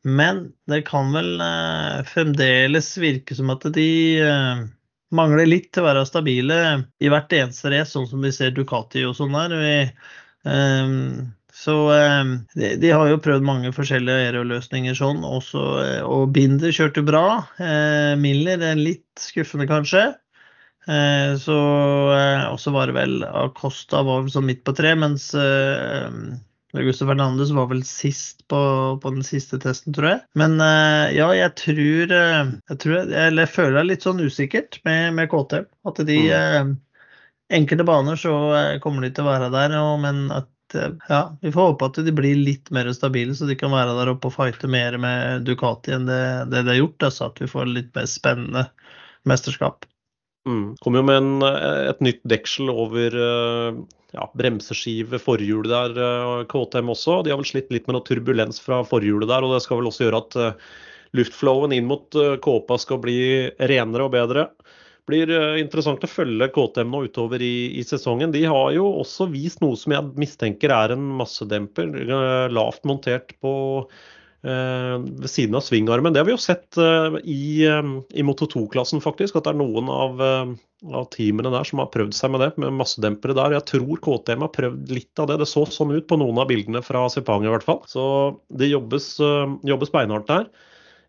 Men 0.04 0.50
det 0.68 0.82
kan 0.88 1.14
vel 1.16 1.38
eh, 1.42 2.00
fremdeles 2.10 2.90
virke 3.00 3.36
som 3.38 3.54
at 3.54 3.64
de 3.76 3.90
eh, 4.20 4.64
mangler 5.16 5.48
litt 5.48 5.70
til 5.72 5.84
å 5.84 5.88
være 5.88 6.08
stabile 6.10 6.58
i 7.00 7.12
hvert 7.12 7.32
eneste 7.38 7.72
race, 7.72 7.94
sånn 7.94 8.10
som 8.10 8.26
vi 8.26 8.34
ser 8.36 8.52
Ducati 8.56 9.06
og 9.08 9.16
sånn 9.16 9.36
der. 9.38 9.56
Vi, 9.62 9.78
eh, 10.52 10.98
så 11.54 11.78
eh, 11.96 12.34
de, 12.60 12.74
de 12.82 12.92
har 12.92 13.14
jo 13.14 13.22
prøvd 13.24 13.48
mange 13.48 13.72
forskjellige 13.76 14.28
aeroløsninger 14.28 14.98
sånn, 14.98 15.24
også, 15.24 15.64
eh, 15.86 16.02
og 16.04 16.34
Binder 16.36 16.74
kjørte 16.76 17.06
bra. 17.08 17.26
Eh, 17.62 18.14
Miller 18.20 18.64
er 18.74 18.80
litt 18.80 19.24
skuffende, 19.24 19.70
kanskje. 19.72 20.10
Eh, 20.84 21.36
så 21.40 21.58
eh, 22.12 22.48
også 22.52 22.74
var 22.76 22.90
det 22.90 22.98
vel 22.98 23.22
Acosta 23.24 24.02
var 24.04 24.28
sånn 24.28 24.50
midt 24.50 24.66
på 24.68 24.76
tre, 24.76 24.92
mens 25.00 25.30
eh, 25.38 26.10
Augusto 26.74 27.06
Fernandes 27.06 27.52
var 27.54 27.68
vel 27.70 27.84
sist 27.86 28.48
på, 28.50 28.60
på 29.02 29.12
den 29.14 29.26
siste 29.26 29.60
testen, 29.62 29.94
tror 29.94 30.10
jeg. 30.10 30.22
Men 30.40 30.56
eh, 30.64 31.14
ja, 31.18 31.28
jeg 31.38 31.54
tror 31.60 32.16
eh, 32.18 32.40
Jeg, 32.72 32.80
tror, 32.82 32.96
jeg, 32.98 33.12
eller 33.28 33.46
jeg 33.46 33.54
føler 33.54 33.78
det 33.78 33.86
litt 33.92 34.08
sånn 34.08 34.24
usikkert 34.24 34.80
med, 34.88 35.14
med 35.20 35.30
KTM. 35.30 35.70
At 35.90 36.02
de 36.08 36.18
eh, 36.34 36.74
Enkelte 37.54 37.86
baner 37.86 38.18
så 38.18 38.34
kommer 38.82 39.04
de 39.06 39.12
til 39.14 39.28
å 39.28 39.30
være 39.30 39.52
der, 39.54 39.76
og, 39.78 40.00
men 40.02 40.26
at 40.34 40.50
ja, 40.74 41.20
vi 41.44 41.52
får 41.54 41.68
håpe 41.68 41.86
at 41.86 42.00
de 42.08 42.14
blir 42.16 42.40
litt 42.40 42.72
mer 42.74 42.88
stabile, 42.96 43.36
så 43.38 43.46
de 43.46 43.58
kan 43.60 43.70
være 43.70 43.94
der 44.00 44.10
oppe 44.16 44.32
og 44.32 44.34
fighte 44.34 44.66
mer 44.72 44.96
med 44.98 45.44
Ducati 45.46 45.94
enn 45.94 46.08
det, 46.10 46.24
det 46.50 46.64
de 46.64 46.72
har 46.72 46.80
gjort. 46.80 47.06
Altså 47.12 47.28
at 47.28 47.42
vi 47.44 47.50
får 47.52 47.70
litt 47.70 47.92
mer 47.94 48.08
spennende 48.10 48.64
mesterskap. 49.30 49.86
Mm. 50.44 50.76
Kom 50.84 50.96
jo 50.98 51.04
med 51.08 51.18
en, 51.22 51.42
eh, 51.48 51.90
et 51.90 52.02
nytt 52.04 52.24
deksel 52.28 52.72
over 52.72 53.16
eh, 53.16 53.78
ja, 54.14 54.26
bremseskive, 54.36 55.20
forhjulet 55.24 55.72
der, 55.72 56.00
eh, 56.04 56.44
KTM 56.52 56.92
også. 56.92 57.22
De 57.24 57.32
har 57.32 57.40
vel 57.40 57.48
slitt 57.48 57.72
litt 57.72 57.88
med 57.88 57.96
noe 57.98 58.08
turbulens 58.08 58.60
fra 58.64 58.82
forhjulet 58.88 59.32
der, 59.32 59.46
og 59.46 59.56
det 59.56 59.64
skal 59.64 59.80
vel 59.80 59.92
også 59.92 60.08
gjøre 60.08 60.24
at 60.26 60.40
luftflowen 61.14 61.76
inn 61.76 61.88
mot 61.88 62.10
Kåpa 62.42 62.80
skal 62.82 63.00
bli 63.00 63.18
renere 63.62 64.08
og 64.08 64.16
bedre. 64.16 64.48
Blir 65.06 65.30
interessant 65.60 66.04
å 66.04 66.10
følge 66.10 66.48
KTM 66.56 66.90
nå 66.90 67.04
utover 67.06 67.44
i, 67.44 67.76
i 67.78 67.84
sesongen. 67.86 68.32
De 68.34 68.42
har 68.48 68.72
jo 68.74 68.88
også 69.04 69.28
vist 69.30 69.62
noe 69.62 69.78
som 69.78 69.94
jeg 69.94 70.14
mistenker 70.18 70.74
er 70.74 70.96
en 70.96 71.04
massedemper, 71.20 71.92
lavt 72.50 72.88
montert 72.88 73.36
på 73.44 73.54
ved 74.44 75.30
siden 75.32 75.56
av 75.56 75.64
svingarmen. 75.64 76.14
Det 76.14 76.20
har 76.20 76.28
vi 76.28 76.34
jo 76.34 76.42
sett 76.42 76.78
eh, 76.78 77.16
i, 77.24 77.64
eh, 77.64 77.92
i 78.12 78.26
Moto 78.28 78.48
2-klassen, 78.52 79.00
faktisk. 79.04 79.38
At 79.40 79.48
det 79.48 79.54
er 79.54 79.60
noen 79.62 79.88
av, 79.92 80.20
eh, 80.20 80.52
av 80.92 81.08
teamene 81.16 81.52
der 81.54 81.68
som 81.68 81.80
har 81.80 81.92
prøvd 81.94 82.16
seg 82.18 82.34
med 82.34 82.44
det, 82.44 82.50
med 82.60 82.76
massedempere 82.76 83.38
der. 83.38 83.56
Jeg 83.56 83.68
tror 83.72 84.02
KTM 84.04 84.44
har 84.44 84.52
prøvd 84.56 84.92
litt 84.92 85.24
av 85.24 85.32
det. 85.32 85.40
Det 85.40 85.48
så 85.48 85.64
sånn 85.72 85.96
ut 85.96 86.10
på 86.10 86.20
noen 86.20 86.44
av 86.44 86.52
bildene 86.52 86.84
fra 86.84 87.06
Sepang 87.12 87.48
i 87.48 87.54
hvert 87.54 87.66
fall. 87.68 87.82
Så 87.88 88.04
det 88.52 88.72
jobbes, 88.74 89.14
eh, 89.24 89.58
jobbes 89.72 89.96
beinhardt 89.96 90.28
der. 90.32 90.52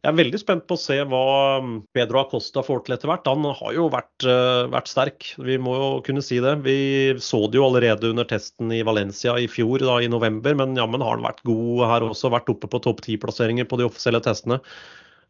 Jeg 0.05 0.13
er 0.13 0.19
veldig 0.19 0.37
spent 0.37 0.65
på 0.69 0.77
å 0.77 0.81
se 0.81 0.99
hva 1.09 1.27
mm, 1.65 1.77
Pedro 1.97 2.19
Acosta 2.21 2.61
får 2.67 2.83
til 2.85 2.93
etter 2.99 3.09
hvert. 3.09 3.29
Han 3.31 3.47
har 3.57 3.71
jo 3.73 3.87
vært, 3.89 4.27
eh, 4.29 4.67
vært 4.69 4.91
sterk, 4.91 5.31
vi 5.41 5.57
må 5.57 5.79
jo 5.79 5.87
kunne 6.05 6.21
si 6.25 6.43
det. 6.45 6.59
Vi 6.67 6.77
så 7.25 7.41
det 7.49 7.57
jo 7.57 7.65
allerede 7.71 8.11
under 8.13 8.29
testen 8.29 8.69
i 8.77 8.83
Valencia 8.85 9.39
i 9.41 9.49
fjor, 9.49 9.81
da, 9.81 9.97
i 10.05 10.11
november, 10.13 10.59
men 10.61 10.77
jammen 10.77 11.01
har 11.01 11.17
han 11.17 11.25
vært 11.25 11.41
god 11.49 11.87
her 11.89 12.05
også. 12.11 12.33
Vært 12.35 12.53
oppe 12.53 12.69
på 12.69 12.83
topp 12.85 13.01
ti-plasseringer 13.07 13.65
på 13.71 13.81
de 13.81 13.89
offisielle 13.89 14.21
testene. 14.25 14.61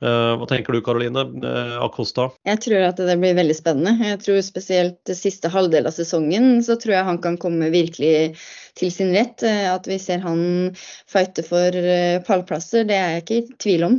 Eh, 0.03 0.33
hva 0.41 0.49
tenker 0.51 0.75
du 0.75 0.83
Karoline? 0.83 1.23
Eh, 1.23 1.77
Acosta? 1.85 2.29
Jeg 2.49 2.61
tror 2.67 2.89
at 2.89 2.99
det 2.99 3.15
blir 3.23 3.39
veldig 3.39 3.57
spennende. 3.57 3.95
Jeg 4.11 4.21
tror 4.25 4.43
Spesielt 4.45 5.15
siste 5.15 5.55
halvdel 5.55 5.87
av 5.87 5.95
sesongen 5.95 6.59
så 6.67 6.75
tror 6.81 6.97
jeg 6.97 7.09
han 7.13 7.23
kan 7.23 7.39
komme 7.41 7.71
virkelig 7.73 8.35
til 8.79 8.91
sin 8.93 9.13
rett. 9.15 9.43
Eh, 9.47 9.67
At 9.71 9.87
vi 9.89 9.99
ser 10.03 10.23
han 10.25 10.75
fighte 11.11 11.45
for 11.47 11.77
eh, 11.79 12.21
pallplasser, 12.27 12.87
det 12.89 12.97
er 12.99 13.15
jeg 13.15 13.25
ikke 13.25 13.37
i 13.37 13.59
tvil 13.67 13.87
om. 13.89 13.97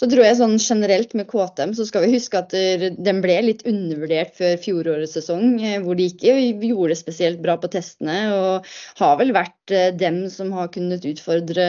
Så 0.00 0.08
tror 0.10 0.24
jeg 0.26 0.38
sånn 0.40 0.56
generelt 0.62 1.14
med 1.18 1.28
KTM 1.30 1.74
så 1.76 1.86
skal 1.88 2.06
vi 2.06 2.14
huske 2.16 2.40
at 2.40 2.54
den 2.54 3.22
ble 3.24 3.38
litt 3.48 3.64
undervurdert 3.68 4.34
før 4.38 4.56
fjorårets 4.64 5.16
sesong, 5.18 5.58
eh, 5.60 5.78
hvor 5.84 5.98
de 5.98 6.08
ikke 6.12 6.36
gjorde 6.64 6.94
det 6.94 7.00
spesielt 7.00 7.44
bra 7.44 7.58
på 7.60 7.70
testene. 7.72 8.18
Og 8.34 8.74
har 9.00 9.20
vel 9.20 9.34
vært 9.36 9.78
dem 10.00 10.24
som 10.32 10.52
har 10.56 10.72
kunnet 10.74 11.06
utfordre 11.08 11.68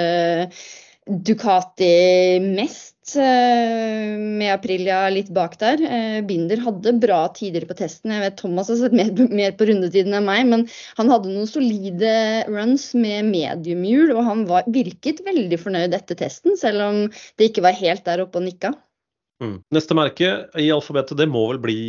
Ducati 1.06 2.40
mest, 2.42 2.95
med 3.14 4.50
Aprilia 4.50 5.04
litt 5.14 5.30
bak 5.30 5.60
der. 5.62 5.82
Eh, 5.86 6.22
Binder 6.26 6.58
hadde 6.64 6.96
bra 6.98 7.20
tider 7.36 7.68
på 7.70 7.78
testen. 7.78 8.14
Jeg 8.16 8.24
vet 8.24 8.38
Thomas 8.40 8.72
har 8.72 8.80
sett 8.80 8.96
mer, 8.98 9.12
mer 9.30 9.54
på 9.54 9.68
rundetiden 9.70 10.18
enn 10.18 10.26
meg, 10.26 10.42
men 10.50 10.66
han 10.98 11.12
hadde 11.14 11.30
noen 11.30 11.50
solide 11.50 12.16
runs 12.50 12.90
med 12.98 13.30
mediumhjul, 13.30 14.16
og 14.16 14.24
han 14.26 14.44
var, 14.50 14.66
virket 14.74 15.22
veldig 15.28 15.60
fornøyd 15.62 15.94
etter 15.94 16.18
testen, 16.18 16.58
selv 16.58 16.82
om 16.88 17.04
det 17.38 17.52
ikke 17.52 17.66
var 17.68 17.78
helt 17.78 18.06
der 18.10 18.26
oppe 18.26 18.42
og 18.42 18.48
nikka. 18.48 18.74
Mm. 19.44 19.58
Neste 19.76 19.96
merke 19.98 20.30
i 20.58 20.70
alfabetet, 20.72 21.18
det 21.20 21.28
må 21.28 21.42
vel 21.50 21.60
bli 21.62 21.80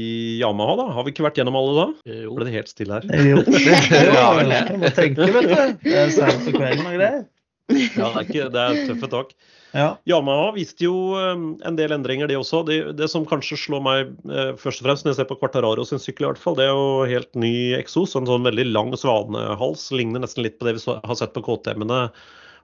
Yamaha, 0.42 0.74
da? 0.80 0.86
Har 0.96 1.06
vi 1.06 1.14
ikke 1.14 1.24
vært 1.28 1.38
gjennom 1.38 1.56
alle 1.60 1.76
da? 1.78 1.86
Jo. 2.26 2.34
Ble 2.34 2.48
det 2.48 2.56
helt 2.58 2.72
stille 2.72 2.98
her? 2.98 3.26
Jo, 3.30 3.40
Ja, 4.18 4.26
vel 4.36 4.50
det. 4.50 4.62
du 4.68 4.80
må 4.82 4.90
tenke, 4.96 5.28
vet 5.30 5.48
du. 5.48 5.76
Det 5.86 6.00
er 6.02 6.14
seint 6.16 6.42
på 6.42 6.56
kvelden 6.58 6.82
og 6.82 6.98
greier. 6.98 7.22
Ja, 7.70 8.10
det 8.10 8.10
er, 8.10 8.24
ikke, 8.26 8.48
det 8.54 8.64
er 8.64 8.82
tøffe 8.90 9.10
tak. 9.14 9.32
Ja. 9.76 9.88
Yamaha 10.08 10.52
viste 10.56 10.86
jo 10.86 10.94
eh, 11.18 11.42
en 11.68 11.76
del 11.76 11.92
endringer, 11.92 12.30
det 12.30 12.38
også. 12.38 12.62
Det, 12.68 12.78
det 12.96 13.10
som 13.12 13.26
kanskje 13.28 13.58
slår 13.60 13.82
meg 13.84 14.14
eh, 14.32 14.54
først 14.60 14.80
og 14.80 14.88
fremst 14.88 15.04
når 15.04 15.12
jeg 15.12 15.20
ser 15.20 15.28
på 15.28 15.36
Quartararo 15.42 15.84
sin 15.84 16.00
sykkel, 16.00 16.24
i 16.24 16.30
hvert 16.30 16.42
fall, 16.42 16.56
det 16.58 16.64
er 16.64 16.72
jo 16.72 17.10
helt 17.10 17.30
ny 17.38 17.52
eksos. 17.78 18.16
En 18.16 18.28
sånn 18.28 18.46
veldig 18.46 18.68
lang 18.70 18.94
svanehals. 18.96 19.90
Ligner 19.92 20.24
nesten 20.24 20.46
litt 20.46 20.56
på 20.60 20.68
det 20.68 20.78
vi 20.78 20.96
har 20.96 21.20
sett 21.20 21.36
på 21.36 21.44
KTM-ene 21.44 22.06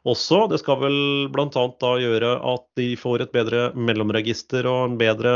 også. 0.09 0.47
Det 0.51 0.63
skal 0.63 0.81
vel 0.83 0.99
bl.a. 1.35 1.51
da 1.53 1.93
gjøre 2.01 2.33
at 2.55 2.65
de 2.81 2.93
får 2.99 3.27
et 3.27 3.35
bedre 3.35 3.69
mellomregister 3.77 4.67
og 4.71 4.81
en 4.87 4.97
bedre 5.01 5.35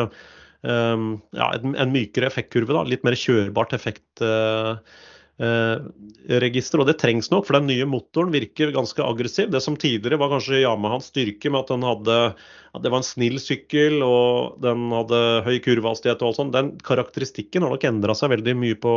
um, 0.63 1.13
ja, 1.37 1.53
en, 1.61 1.93
mykere 1.93 2.31
effektkurve. 2.31 2.75
da, 2.75 2.87
Litt 2.89 3.07
mer 3.07 3.19
kjørbart 3.21 3.77
effekt. 3.77 4.09
Uh, 4.23 4.81
register, 5.37 6.81
og 6.81 6.87
det 6.89 6.95
trengs 6.97 7.27
nok, 7.29 7.45
for 7.45 7.59
den 7.59 7.67
nye 7.69 7.85
motoren 7.85 8.31
virker 8.33 8.71
ganske 8.73 9.05
aggressiv. 9.05 9.51
Det 9.53 9.61
som 9.61 9.75
tidligere 9.77 10.17
var 10.23 10.31
kanskje 10.33 10.63
Yamahans 10.63 11.11
styrke, 11.11 11.53
med 11.53 11.61
at 11.61 11.73
den 11.75 11.85
hadde 11.85 12.17
at 12.77 12.85
det 12.85 12.93
var 12.93 13.01
en 13.01 13.09
snill 13.09 13.41
sykkel 13.41 14.03
og 14.05 14.61
den 14.65 14.91
hadde 14.93 15.21
høy 15.47 15.57
kurvehastighet 15.65 16.21
og 16.21 16.31
alt 16.31 16.41
sånt, 16.41 16.55
den 16.57 16.75
karakteristikken 16.85 17.65
har 17.65 17.73
nok 17.73 17.89
endra 17.89 18.17
seg 18.17 18.35
veldig 18.35 18.55
mye 18.61 18.77
på, 18.81 18.95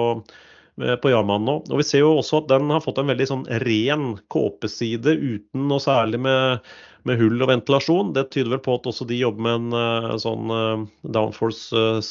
eh, 0.84 0.98
på 1.00 1.14
Yamahaen 1.14 1.48
nå. 1.48 1.56
Og 1.70 1.80
Vi 1.80 1.88
ser 1.88 2.04
jo 2.04 2.18
også 2.20 2.44
at 2.44 2.52
den 2.52 2.70
har 2.74 2.84
fått 2.84 3.00
en 3.00 3.12
veldig 3.12 3.30
sånn 3.32 3.48
ren 3.64 4.12
kåpeside 4.28 5.16
uten 5.16 5.68
noe 5.72 5.80
særlig 5.84 6.20
med, 6.28 6.70
med 7.08 7.22
hull 7.24 7.40
og 7.40 7.54
ventilasjon. 7.54 8.14
Det 8.18 8.28
tyder 8.36 8.58
vel 8.58 8.64
på 8.68 8.76
at 8.76 8.92
også 8.92 9.08
de 9.08 9.22
jobber 9.22 9.48
med 9.48 9.60
en 9.62 9.80
uh, 10.12 10.20
sånn 10.20 10.88
downforce 11.08 12.04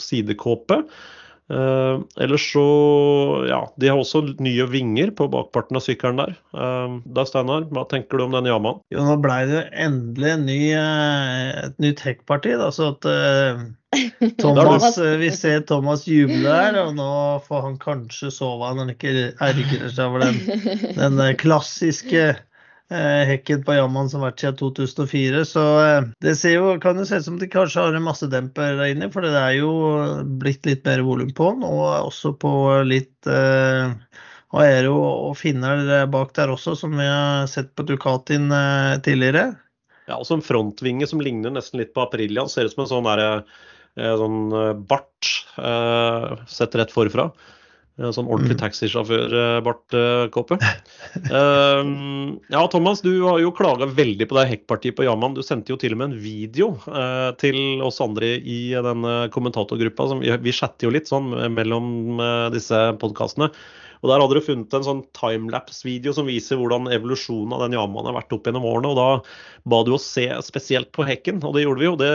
sidekåpe. 0.00 0.86
Uh, 1.50 2.02
ellers 2.22 2.44
så 2.52 2.62
Ja, 3.48 3.64
de 3.80 3.88
har 3.90 3.98
også 3.98 4.22
nye 4.38 4.66
vinger 4.70 5.10
på 5.18 5.26
bakparten 5.32 5.78
av 5.78 5.82
sykkelen 5.82 6.20
der. 6.22 6.36
Uh, 6.54 7.00
da 7.10 7.24
Steinar, 7.26 7.66
hva 7.74 7.82
tenker 7.90 8.20
du 8.20 8.26
om 8.28 8.36
den 8.36 8.46
Yamaen? 8.50 8.78
Jo, 8.94 9.02
nå 9.06 9.16
ble 9.24 9.40
det 9.50 9.64
endelig 9.74 10.32
en 10.36 10.46
ny, 10.46 10.60
uh, 10.78 11.66
et 11.66 11.82
nytt 11.82 12.04
hekkparti. 12.06 12.54
Så 12.76 12.92
at 12.94 13.10
Thomas, 14.42 14.94
vi 15.18 15.32
ser 15.34 15.64
Thomas 15.66 16.06
juble 16.06 16.44
der, 16.46 16.78
og 16.84 16.94
nå 16.98 17.10
får 17.48 17.66
han 17.66 17.80
kanskje 17.82 18.30
sove 18.34 18.70
når 18.70 18.84
han 18.84 18.94
ikke 18.94 19.14
ergrer 19.42 19.90
seg 19.90 20.06
over 20.06 20.28
den, 20.28 20.94
den 20.94 21.18
klassiske 21.40 22.28
Eh, 22.28 22.46
hekken 22.90 23.62
på 23.64 23.76
Jamman 23.76 24.08
som 24.10 24.24
har 24.24 24.32
vært 24.32 24.42
siden 24.42 24.58
2004. 24.58 25.44
Så 25.46 25.64
eh, 25.84 26.08
det 26.24 26.34
jo, 26.50 26.72
kan 26.82 26.98
jo 26.98 27.06
se 27.06 27.20
ut 27.20 27.26
som 27.28 27.38
de 27.38 27.48
kanskje 27.50 27.84
har 27.84 27.96
en 27.96 28.06
masse 28.06 28.26
demper 28.30 28.74
der 28.80 28.94
inne, 28.94 29.10
for 29.14 29.26
det 29.26 29.30
er 29.38 29.54
jo 29.60 29.70
blitt 30.42 30.66
litt 30.66 30.82
mer 30.88 31.04
volum 31.06 31.30
på 31.36 31.52
den. 31.54 31.66
Og 31.66 32.10
også 32.10 32.34
på 32.40 32.52
litt 32.88 33.30
eh, 33.30 33.94
aero 34.60 34.96
og 35.30 35.38
finner 35.38 36.06
bak 36.10 36.34
der 36.38 36.50
også, 36.50 36.74
som 36.82 36.96
vi 36.98 37.06
har 37.06 37.46
sett 37.50 37.72
på 37.78 37.86
Ducatin 37.86 38.50
eh, 38.54 38.98
tidligere. 39.06 39.52
Ja, 40.10 40.18
også 40.18 40.40
en 40.40 40.44
frontvinge 40.44 41.06
som 41.06 41.22
ligner 41.22 41.54
nesten 41.54 41.78
litt 41.82 41.94
på 41.94 42.02
Aprilian. 42.02 42.50
Ser 42.50 42.66
ut 42.66 42.74
som 42.74 42.82
en 42.84 42.90
sånn, 42.90 43.06
der, 43.06 43.46
eh, 43.94 44.12
sånn 44.18 44.40
bart 44.90 45.32
eh, 45.62 46.44
sett 46.50 46.74
rett 46.80 46.94
forfra. 46.94 47.30
Sånn 48.00 48.28
ordentlig 48.30 48.56
mm. 48.56 48.60
taxisjåfør, 48.62 49.34
eh, 49.36 49.58
Bart 49.64 49.96
eh, 49.96 50.24
Kåpe. 50.32 50.56
Uh, 51.28 51.82
ja, 52.48 52.62
Thomas, 52.72 53.02
du 53.04 53.12
har 53.26 53.40
jo 53.42 53.52
klaga 53.52 53.88
veldig 53.92 54.28
på 54.30 54.38
det 54.38 54.46
hekkpartiet 54.54 54.96
på 54.96 55.04
Jaman. 55.04 55.36
Du 55.36 55.42
sendte 55.44 55.74
jo 55.74 55.78
til 55.80 55.92
og 55.92 56.00
med 56.00 56.12
en 56.14 56.22
video 56.22 56.70
uh, 56.88 57.36
til 57.40 57.82
oss 57.84 58.00
andre 58.00 58.38
i 58.40 58.72
denne 58.72 59.28
kommentatorgruppa. 59.34 60.08
Vi, 60.22 60.32
vi, 60.46 60.56
chatter 60.56 60.88
jo 60.88 60.94
litt 60.96 61.12
sånn 61.12 61.28
mellom 61.52 62.22
uh, 62.22 62.48
disse 62.54 62.78
podkastene. 63.02 63.50
Og 64.00 64.08
Der 64.08 64.22
hadde 64.22 64.38
du 64.38 64.44
funnet 64.44 64.74
en 64.76 64.86
sånn 64.86 65.02
timelapse-video 65.16 66.14
som 66.16 66.28
viser 66.28 66.56
hvordan 66.56 66.88
evolusjonen 66.94 67.52
av 67.52 67.66
den 67.66 67.76
Yamaen 67.76 68.08
har 68.08 68.16
vært 68.16 68.32
opp 68.32 68.48
gjennom 68.48 68.64
årene. 68.64 68.94
og 68.94 68.96
Da 68.96 69.68
ba 69.68 69.82
du 69.84 69.92
oss 69.98 70.06
se 70.08 70.24
spesielt 70.46 70.88
på 70.96 71.04
hekken, 71.04 71.42
og 71.44 71.52
det 71.56 71.66
gjorde 71.66 71.84
vi 71.84 71.90
jo. 71.90 71.98
Det, 72.00 72.08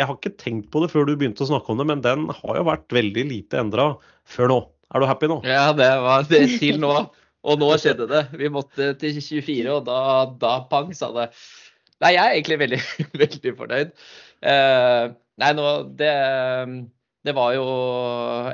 jeg 0.00 0.08
har 0.08 0.16
ikke 0.16 0.38
tenkt 0.40 0.70
på 0.72 0.80
det 0.80 0.88
før 0.94 1.04
du 1.04 1.12
begynte 1.12 1.44
å 1.44 1.50
snakke 1.52 1.74
om 1.74 1.82
det, 1.82 1.88
men 1.92 2.04
den 2.06 2.24
har 2.32 2.62
jo 2.62 2.64
vært 2.70 2.88
veldig 2.96 3.26
lite 3.34 3.60
endra 3.60 3.90
før 4.24 4.52
nå. 4.54 4.60
Er 4.94 5.02
du 5.02 5.08
happy 5.08 5.30
nå? 5.30 5.40
Ja, 5.46 5.70
det 5.76 5.88
var 6.02 6.26
det 6.30 6.42
til 6.60 6.80
nå. 6.82 6.94
Og 7.46 7.60
nå 7.62 7.68
skjedde 7.78 8.08
det. 8.10 8.24
Vi 8.38 8.50
måtte 8.50 8.92
til 9.00 9.20
24, 9.22 9.70
og 9.70 9.86
da, 9.86 10.00
da 10.40 10.56
pang, 10.70 10.90
sa 10.96 11.12
det. 11.14 11.28
Nei, 12.02 12.12
jeg 12.16 12.22
er 12.22 12.34
egentlig 12.34 12.58
veldig, 12.64 12.80
veldig 13.22 13.54
fornøyd. 13.60 13.92
Eh, 14.46 15.04
nei, 15.42 15.52
nå 15.56 15.68
det, 15.98 16.14
det 17.26 17.34
var 17.36 17.54
jo 17.56 17.66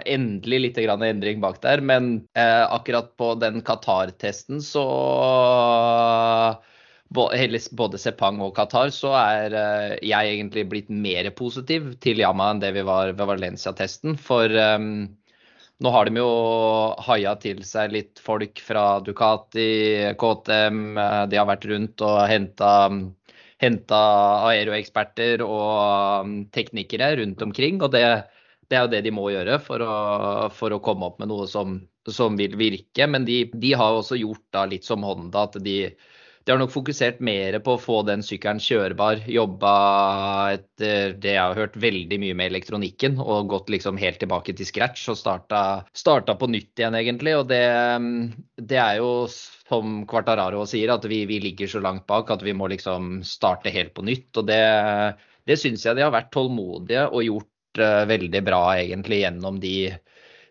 endelig 0.09 0.61
litt 0.67 0.83
endring 0.83 1.41
bak 1.43 1.63
der, 1.65 1.81
men 1.81 2.13
eh, 2.39 2.65
akkurat 2.69 3.15
på 3.21 3.35
den 3.41 3.65
Qatar-testen 3.67 4.63
så 4.65 4.87
både 7.13 7.99
Sepang 8.01 8.41
og 8.41 8.55
Qatar, 8.57 8.93
så 8.95 9.13
er 9.19 9.57
eh, 9.57 9.97
jeg 10.01 10.37
egentlig 10.37 10.69
blitt 10.71 10.89
mer 10.89 11.29
positiv 11.37 11.93
til 12.01 12.23
Yama 12.23 12.53
enn 12.53 12.63
det 12.63 12.73
vi 12.77 12.85
var 12.89 13.13
ved 13.13 13.29
Valencia-testen. 13.29 14.17
For 14.17 14.49
um, 14.49 15.11
nå 15.83 15.91
har 15.91 16.07
de 16.07 16.21
jo 16.21 16.29
haia 17.07 17.35
til 17.43 17.63
seg 17.67 17.93
litt 17.95 18.21
folk 18.23 18.61
fra 18.63 19.01
Ducati, 19.05 20.13
KTM. 20.19 20.83
Eh, 20.99 21.23
de 21.31 21.41
har 21.41 21.49
vært 21.49 21.67
rundt 21.71 22.05
og 22.07 22.21
henta, 22.31 24.03
aeroeksperter 24.53 25.43
og 25.47 26.27
um, 26.27 26.37
teknikere 26.55 27.13
rundt 27.21 27.43
omkring. 27.47 27.83
Og 27.83 27.93
det, 27.95 28.05
det, 28.69 28.77
er 28.77 28.87
jo 28.87 28.93
det 28.95 29.03
de 29.07 29.15
må 29.15 29.29
gjøre 29.35 29.59
for 29.63 29.85
å, 29.87 29.97
for 30.55 30.75
å 30.75 30.83
komme 30.83 31.11
opp 31.11 31.21
med 31.23 31.31
noe 31.31 31.47
som, 31.51 31.81
som 32.11 32.39
vil 32.39 32.57
virke. 32.59 33.07
Men 33.11 33.27
de, 33.29 33.45
de 33.53 33.75
har 33.79 33.99
også 33.99 34.19
gjort 34.23 34.63
litt 34.71 34.87
som 34.87 35.07
Honda, 35.07 35.47
at 35.47 35.61
de, 35.63 35.77
de 36.45 36.51
har 36.53 36.59
nok 36.59 36.73
fokusert 36.75 37.21
mer 37.23 37.59
på 37.63 37.77
å 37.77 37.81
få 37.81 38.01
den 38.07 38.23
sykkelen 38.27 38.61
kjørbar. 38.63 39.23
Jobba 39.31 39.75
etter 40.57 41.15
det 41.23 41.37
jeg 41.37 41.43
har 41.43 41.59
hørt 41.59 41.77
veldig 41.79 42.19
mye 42.23 42.37
med 42.39 42.51
elektronikken 42.51 43.21
og 43.23 43.53
gått 43.53 43.71
liksom 43.71 44.01
helt 44.01 44.19
tilbake 44.23 44.55
til 44.59 44.67
scratch 44.67 45.07
og 45.13 45.21
starta, 45.21 45.63
starta 45.95 46.35
på 46.39 46.51
nytt 46.51 46.83
igjen, 46.83 46.99
egentlig. 46.99 47.37
Og 47.39 47.47
det, 47.53 47.63
det 48.59 48.81
er 48.83 48.99
jo 48.99 49.13
som 49.31 50.03
Quartararo 50.11 50.67
sier, 50.69 50.91
at 50.95 51.07
vi, 51.09 51.23
vi, 51.31 51.39
ligger 51.47 51.71
så 51.71 51.83
langt 51.85 52.09
bak 52.11 52.31
at 52.35 52.43
vi 52.43 52.55
må 52.57 52.69
liksom 52.73 53.21
starte 53.27 53.73
helt 53.75 53.95
på 53.95 54.05
nytt. 54.07 54.31
Og 54.37 54.51
det, 54.51 54.63
det 55.47 55.61
syns 55.63 55.87
jeg 55.87 55.99
de 55.99 56.07
har 56.07 56.15
vært 56.15 56.33
tålmodige 56.35 57.07
og 57.09 57.29
gjort 57.29 57.83
uh, 57.83 58.03
veldig 58.11 58.43
bra 58.47 58.65
egentlig 58.81 59.23
gjennom 59.23 59.63
de 59.63 59.77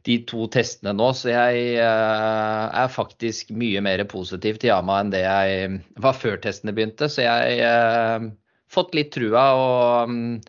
de 0.08 0.18
to 0.30 0.48
testene 0.52 0.94
nå, 0.98 1.12
så 1.18 1.30
jeg 1.30 1.76
uh, 1.78 2.68
er 2.84 2.94
faktisk 2.94 3.52
mye 3.54 3.82
mer 3.86 4.04
positiv 4.10 4.58
til 4.62 4.72
Yama 4.72 5.02
enn 5.02 5.12
det 5.14 5.22
jeg 5.24 5.82
var 6.02 6.18
før 6.18 6.40
testene 6.42 6.74
begynte. 6.74 7.10
Så 7.12 7.26
jeg 7.26 7.60
har 7.62 8.22
uh, 8.24 8.32
fått 8.72 8.96
litt 8.98 9.12
trua. 9.14 9.46
og 9.58 10.10
um, 10.10 10.40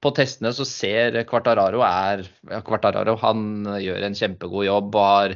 på 0.00 0.12
testene 0.16 0.52
så 0.56 0.64
ser 0.64 1.18
Quartararo 1.28 1.82
er 1.84 2.22
Quartararo 2.64 3.18
han 3.20 3.66
gjør 3.82 4.06
en 4.06 4.14
kjempegod 4.16 4.64
jobb 4.64 4.94
og 4.96 5.04
har 5.04 5.34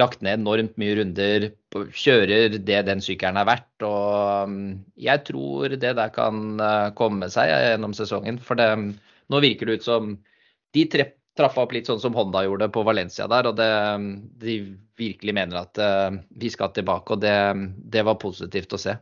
lagt 0.00 0.20
ned 0.24 0.40
enormt 0.40 0.76
mye 0.80 0.98
runder. 0.98 1.46
Kjører 1.72 2.58
det 2.58 2.82
den 2.88 3.00
sykkelen 3.04 3.40
er 3.40 3.48
verdt. 3.48 3.86
Og 3.86 4.50
um, 4.50 4.60
jeg 5.00 5.24
tror 5.28 5.78
det 5.78 5.94
der 5.96 6.12
kan 6.12 6.44
uh, 6.60 6.90
komme 6.98 7.30
seg 7.32 7.54
gjennom 7.54 7.96
sesongen. 7.96 8.42
For 8.42 8.58
det, 8.58 8.68
nå 9.32 9.42
virker 9.44 9.70
det 9.70 9.80
ut 9.80 9.88
som 9.88 10.14
de 10.74 10.86
tre 10.90 11.12
trappa 11.38 11.64
opp 11.64 11.72
litt 11.74 11.88
sånn 11.88 12.00
som 12.02 12.14
Honda 12.16 12.44
gjorde 12.44 12.68
på 12.72 12.84
Valencia 12.86 13.26
der. 13.30 13.48
Og 13.50 13.58
det, 13.58 13.70
de 14.42 14.58
virkelig 15.00 15.34
mener 15.36 15.62
at 15.64 15.80
uh, 15.80 16.20
vi 16.38 16.52
skal 16.52 16.72
tilbake. 16.76 17.16
Og 17.16 17.22
det, 17.24 17.36
det 17.92 18.04
var 18.06 18.20
positivt 18.22 18.76
å 18.76 18.80
se. 18.80 18.96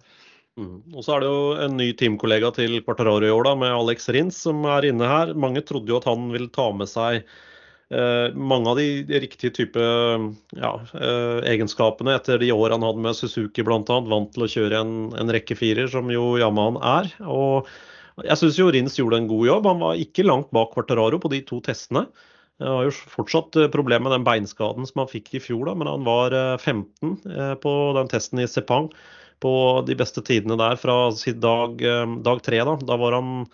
Mm. 0.61 0.81
Og 0.95 1.05
så 1.05 1.15
er 1.15 1.23
det 1.23 1.31
jo 1.31 1.45
en 1.67 1.77
ny 1.79 1.91
teamkollega 1.97 2.51
til 2.57 2.81
Quartararo 2.85 3.27
i 3.27 3.33
år, 3.33 3.47
da, 3.47 3.55
med 3.59 3.75
Alex 3.75 4.11
Rins, 4.13 4.41
som 4.47 4.65
er 4.69 4.91
inne 4.91 5.09
her. 5.09 5.35
Mange 5.39 5.63
trodde 5.67 5.93
jo 5.93 6.01
at 6.01 6.09
han 6.11 6.29
ville 6.35 6.51
ta 6.53 6.67
med 6.77 6.91
seg 6.91 7.23
eh, 7.23 8.27
mange 8.35 8.73
av 8.73 8.81
de 8.81 9.21
riktige 9.23 9.55
type 9.57 9.81
ja, 9.81 10.73
eh, 10.99 11.39
egenskapene 11.55 12.17
etter 12.19 12.43
de 12.43 12.51
år 12.53 12.75
han 12.77 12.85
hadde 12.87 13.07
med 13.07 13.17
Suzuki 13.17 13.65
bl.a. 13.67 13.81
Vant 13.87 14.35
til 14.35 14.47
å 14.47 14.51
kjøre 14.51 14.83
en, 14.83 14.99
en 15.23 15.33
rekke 15.33 15.57
firer, 15.59 15.89
som 15.93 16.11
jo 16.13 16.35
Yamahan 16.43 16.83
er. 16.99 17.15
og 17.25 17.71
jeg 18.27 18.41
syns 18.41 18.59
jo 18.59 18.69
Rins 18.73 18.99
gjorde 18.99 19.21
en 19.21 19.31
god 19.31 19.47
jobb. 19.49 19.69
Han 19.71 19.81
var 19.83 20.03
ikke 20.03 20.27
langt 20.27 20.51
bak 20.55 20.75
Quartararo 20.75 21.21
på 21.23 21.31
de 21.33 21.41
to 21.47 21.61
testene. 21.65 22.07
Han 22.61 22.77
har 22.77 22.89
jo 22.91 22.93
fortsatt 23.15 23.57
eh, 23.57 23.71
problemer 23.73 24.09
med 24.09 24.19
den 24.19 24.27
beinskaden 24.27 24.89
som 24.89 25.03
han 25.03 25.11
fikk 25.11 25.33
i 25.37 25.41
fjor, 25.43 25.65
da, 25.71 25.75
men 25.79 25.89
han 25.89 26.05
var 26.05 26.37
15 26.61 26.85
eh, 27.09 27.33
eh, 27.33 27.55
på 27.63 27.73
den 27.97 28.11
testen 28.13 28.43
i 28.43 28.49
Sepang 28.51 28.91
på 29.41 29.53
de 29.89 29.97
beste 29.97 30.21
tidene 30.25 30.59
der 30.61 30.77
fra 30.77 31.09
dag, 31.41 31.81
dag 32.21 32.43
tre. 32.45 32.59
Da. 32.69 32.75
da 32.85 32.97
var 33.01 33.17
han 33.17 33.47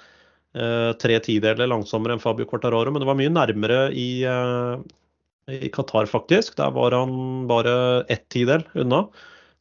tre 0.99 1.19
tideler 1.23 1.69
langsommere 1.71 2.17
enn 2.17 2.23
Fabio 2.23 2.49
Quartararo, 2.51 2.91
men 2.91 3.05
det 3.05 3.07
var 3.07 3.19
mye 3.21 3.31
nærmere 3.31 3.79
i, 3.95 4.25
i 4.27 5.71
Qatar, 5.71 6.09
faktisk. 6.11 6.57
Der 6.59 6.73
var 6.75 6.97
han 6.97 7.45
bare 7.47 7.77
ett 8.11 8.25
tidel 8.35 8.65
unna. 8.75 9.05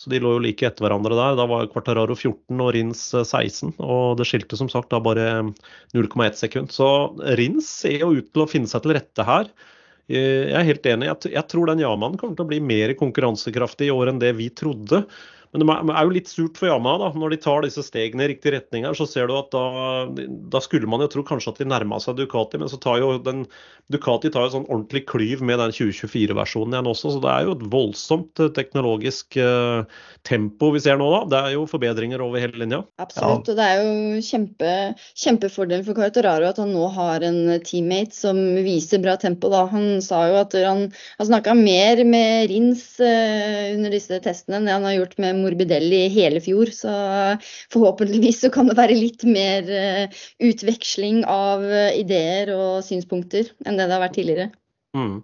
Så 0.02 0.12
de 0.12 0.20
lå 0.20 0.34
jo 0.36 0.42
like 0.44 0.68
etter 0.68 0.84
hverandre 0.84 1.16
der. 1.16 1.38
Da 1.40 1.46
var 1.48 1.70
Quartararo 1.72 2.18
14 2.18 2.60
og 2.60 2.74
Rins 2.76 3.04
16. 3.16 3.72
Eh, 3.72 3.86
og 3.86 4.18
det 4.20 4.28
skilte 4.28 4.60
som 4.60 4.70
sagt 4.72 4.92
da 4.92 5.00
bare 5.04 5.30
0,1 5.96 6.36
sekund. 6.40 6.74
Så 6.76 6.90
Rins 7.40 7.70
ser 7.84 8.02
jo 8.04 8.12
ut 8.18 8.28
til 8.34 8.44
å 8.44 8.50
finne 8.52 8.72
seg 8.72 8.84
til 8.84 8.96
rette 8.98 9.28
her. 9.28 9.48
Eh, 10.12 10.52
jeg 10.52 10.58
er 10.60 10.68
helt 10.68 10.90
enig. 10.92 11.14
Jeg, 11.32 11.46
tror 11.52 11.72
den 11.72 11.86
Yamaen 11.86 12.20
kommer 12.20 12.36
til 12.38 12.46
å 12.46 12.52
bli 12.52 12.60
mer 12.62 12.94
konkurransekraftig 13.00 13.90
i 13.90 13.96
år 13.96 14.12
enn 14.12 14.22
det 14.22 14.36
vi 14.38 14.52
trodde. 14.54 15.06
Men 15.56 15.88
det 15.88 15.96
er 15.96 16.08
jo 16.08 16.16
litt 16.16 16.30
surt 16.32 16.60
for 16.60 16.68
Yamaha 16.70 17.00
da, 17.06 17.10
når 17.16 17.36
de 17.36 17.40
tar 17.46 17.64
disse 17.64 17.84
stegene 17.86 18.26
i 18.26 18.32
riktig 18.34 18.52
retning. 18.56 18.86
her, 18.88 18.98
Så 18.98 19.08
ser 19.08 19.30
du 19.30 19.36
at 19.38 19.52
da, 19.54 19.64
da 20.52 20.62
skulle 20.64 20.90
man 20.90 21.04
jo 21.04 21.10
tro 21.12 21.24
kanskje 21.24 21.54
at 21.54 21.62
de 21.62 21.70
nærma 21.70 22.00
seg 22.04 22.18
Ducati, 22.20 22.60
men 22.60 22.72
så 22.72 22.80
tar 22.82 23.00
jo 23.00 23.16
den, 23.24 23.46
Ducati 23.94 24.32
tar 24.34 24.48
jo 24.48 24.56
sånn 24.58 24.68
ordentlig 24.68 25.06
klyv 25.12 25.44
med 25.46 25.62
den 25.62 25.72
2024-versjonen 25.76 26.76
igjen 26.76 26.92
også. 26.92 27.14
Så 27.16 27.22
det 27.24 27.32
er 27.32 27.48
jo 27.48 27.56
et 27.56 27.66
voldsomt 27.72 28.44
eh, 28.44 28.52
teknologisk 28.56 29.38
uh, 29.40 29.86
tempo 30.28 30.72
vi 30.76 30.82
ser 30.84 31.00
nå, 31.00 31.08
da. 31.14 31.22
Det 31.32 31.40
er 31.40 31.56
jo 31.56 31.68
forbedringer 31.70 32.24
over 32.26 32.44
hele 32.44 32.60
linja. 32.64 32.82
Absolutt, 33.02 33.52
og 33.54 33.60
det 33.60 33.70
er 33.70 33.84
jo 33.84 34.24
kjempe, 34.26 34.74
kjempefordel 35.24 35.86
for 35.88 35.98
Quartararo 35.98 36.50
at 36.52 36.60
han 36.62 36.74
nå 36.76 36.90
har 36.98 37.24
en 37.28 37.40
teammate 37.64 38.18
som 38.18 38.40
viser 38.66 39.04
bra 39.04 39.16
tempo. 39.22 39.52
da. 39.54 39.66
Han 39.72 40.02
sa 40.04 40.26
jo 40.32 40.40
at 40.42 40.58
han 40.60 40.88
har 40.92 41.30
snakka 41.32 41.56
mer 41.58 42.04
med 42.08 42.52
Rins 42.52 42.88
uh, 43.00 43.72
under 43.76 43.94
disse 43.94 44.20
testene 44.26 44.60
enn 44.60 44.68
det 44.68 44.76
han 44.76 44.88
har 44.90 45.00
gjort 45.00 45.18
med 45.22 45.45
Morbidelli 45.46 46.06
hele 46.14 46.42
fjor. 46.44 46.74
Så 46.74 46.92
forhåpentligvis 47.74 48.44
så 48.44 48.52
kan 48.54 48.70
det 48.70 48.78
være 48.80 48.98
litt 48.98 49.26
mer 49.30 49.70
eh, 49.72 50.22
utveksling 50.44 51.24
av 51.30 51.66
eh, 51.66 51.96
ideer 52.02 52.52
og 52.56 52.84
synspunkter 52.86 53.54
enn 53.66 53.78
det 53.78 53.88
det 53.88 53.96
har 53.96 54.04
vært 54.04 54.18
tidligere. 54.20 54.50
Mm. 54.98 55.20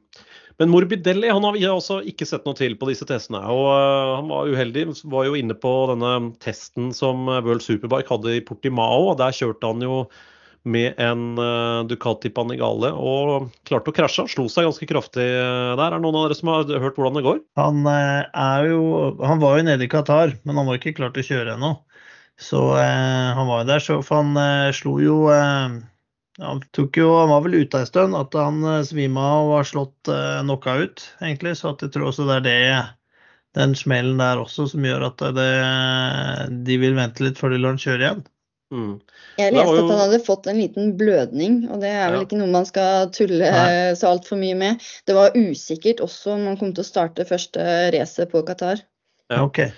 Men 0.61 0.69
Morbidelli 0.69 1.29
han 1.31 1.45
har 1.47 1.55
vi 1.55 1.63
også 1.65 2.01
ikke 2.05 2.27
sett 2.29 2.43
noe 2.45 2.57
til 2.57 2.75
på 2.77 2.89
disse 2.91 3.07
testene. 3.09 3.39
og 3.49 3.63
uh, 3.71 4.17
Han 4.19 4.27
var 4.29 4.51
uheldig. 4.51 4.83
Var 5.09 5.25
jo 5.25 5.37
inne 5.39 5.55
på 5.57 5.71
denne 5.89 6.11
testen 6.43 6.91
som 6.93 7.25
World 7.31 7.63
Superbike 7.65 8.11
hadde 8.11 8.35
i 8.37 8.43
Portimao. 8.45 9.07
og 9.09 9.17
Der 9.23 9.33
kjørte 9.33 9.71
han 9.71 9.81
jo 9.81 10.03
med 10.63 10.99
en 11.01 11.39
uh, 11.39 11.81
Ducati 11.89 12.29
Panigale 12.33 12.91
og 12.93 13.49
klarte 13.67 13.91
å 13.91 13.95
krasje. 13.95 14.27
Slo 14.29 14.47
seg 14.51 14.67
ganske 14.67 14.87
kraftig 14.89 15.25
uh, 15.25 15.73
der. 15.79 15.87
Er 15.87 15.97
det 15.97 16.03
noen 16.05 16.19
av 16.19 16.27
dere 16.27 16.37
som 16.37 16.51
har 16.53 16.67
hørt 16.83 16.99
hvordan 16.99 17.17
det 17.17 17.25
går? 17.25 17.39
Han, 17.59 17.81
uh, 17.87 18.27
er 18.29 18.67
jo, 18.69 18.83
han 19.25 19.41
var 19.41 19.57
jo 19.57 19.69
nede 19.69 19.87
i 19.87 19.91
Qatar, 19.91 20.35
men 20.45 20.59
han 20.59 20.69
var 20.69 20.77
ikke 20.77 20.95
klar 20.99 21.15
til 21.15 21.25
å 21.25 21.29
kjøre 21.31 21.55
ennå. 21.57 21.73
Så 22.41 22.57
han 22.73 23.45
var 23.45 23.59
jo 23.61 23.65
der, 23.69 23.83
så 23.85 23.99
han 24.07 24.33
slo 24.73 24.95
jo 24.97 25.17
han, 26.39 26.61
tok 26.73 26.97
jo, 26.97 27.09
han 27.19 27.29
var 27.29 27.43
vel 27.45 27.59
ute 27.61 27.81
en 27.81 27.85
stund, 27.85 28.17
at 28.17 28.33
han 28.37 28.63
svima 28.87 29.25
og 29.43 29.51
var 29.51 29.67
slått 29.67 30.09
eh, 30.09 30.39
knockout, 30.41 31.03
egentlig. 31.21 31.53
Så 31.59 31.75
jeg 31.75 31.91
tror 31.93 32.09
også 32.09 32.25
det 32.29 32.39
er 32.39 32.45
det, 32.47 32.81
den 33.59 33.75
smellen 33.77 34.21
der 34.21 34.41
også 34.41 34.69
som 34.71 34.87
gjør 34.87 35.09
at 35.11 35.21
det, 35.37 35.49
de 36.65 36.79
vil 36.81 36.97
vente 36.97 37.25
litt 37.25 37.41
før 37.41 37.53
de 37.53 37.61
lar 37.61 37.75
han 37.75 37.83
kjøre 37.83 38.05
igjen. 38.07 38.23
Mm. 38.71 38.95
Jeg 39.39 39.53
leste 39.53 39.75
jo... 39.75 39.83
at 39.83 39.91
han 39.91 40.03
hadde 40.05 40.21
fått 40.25 40.47
en 40.47 40.59
liten 40.61 40.93
blødning, 40.99 41.61
og 41.69 41.83
det 41.83 41.91
er 41.91 42.13
vel 42.13 42.21
ja. 42.21 42.25
ikke 42.27 42.39
noe 42.39 42.51
man 42.53 42.67
skal 42.67 43.09
tulle 43.15 43.51
Nei. 43.51 43.95
så 43.99 44.13
altfor 44.13 44.39
mye 44.39 44.57
med. 44.57 44.91
Det 45.07 45.17
var 45.17 45.35
usikkert 45.35 46.03
også 46.03 46.37
om 46.37 46.47
han 46.49 46.59
kom 46.59 46.71
til 46.75 46.85
å 46.85 46.91
starte 46.91 47.27
første 47.27 47.65
racet 47.95 48.31
på 48.31 48.45
Qatar. 48.47 48.85
Ja. 49.31 49.43
Okay. 49.43 49.71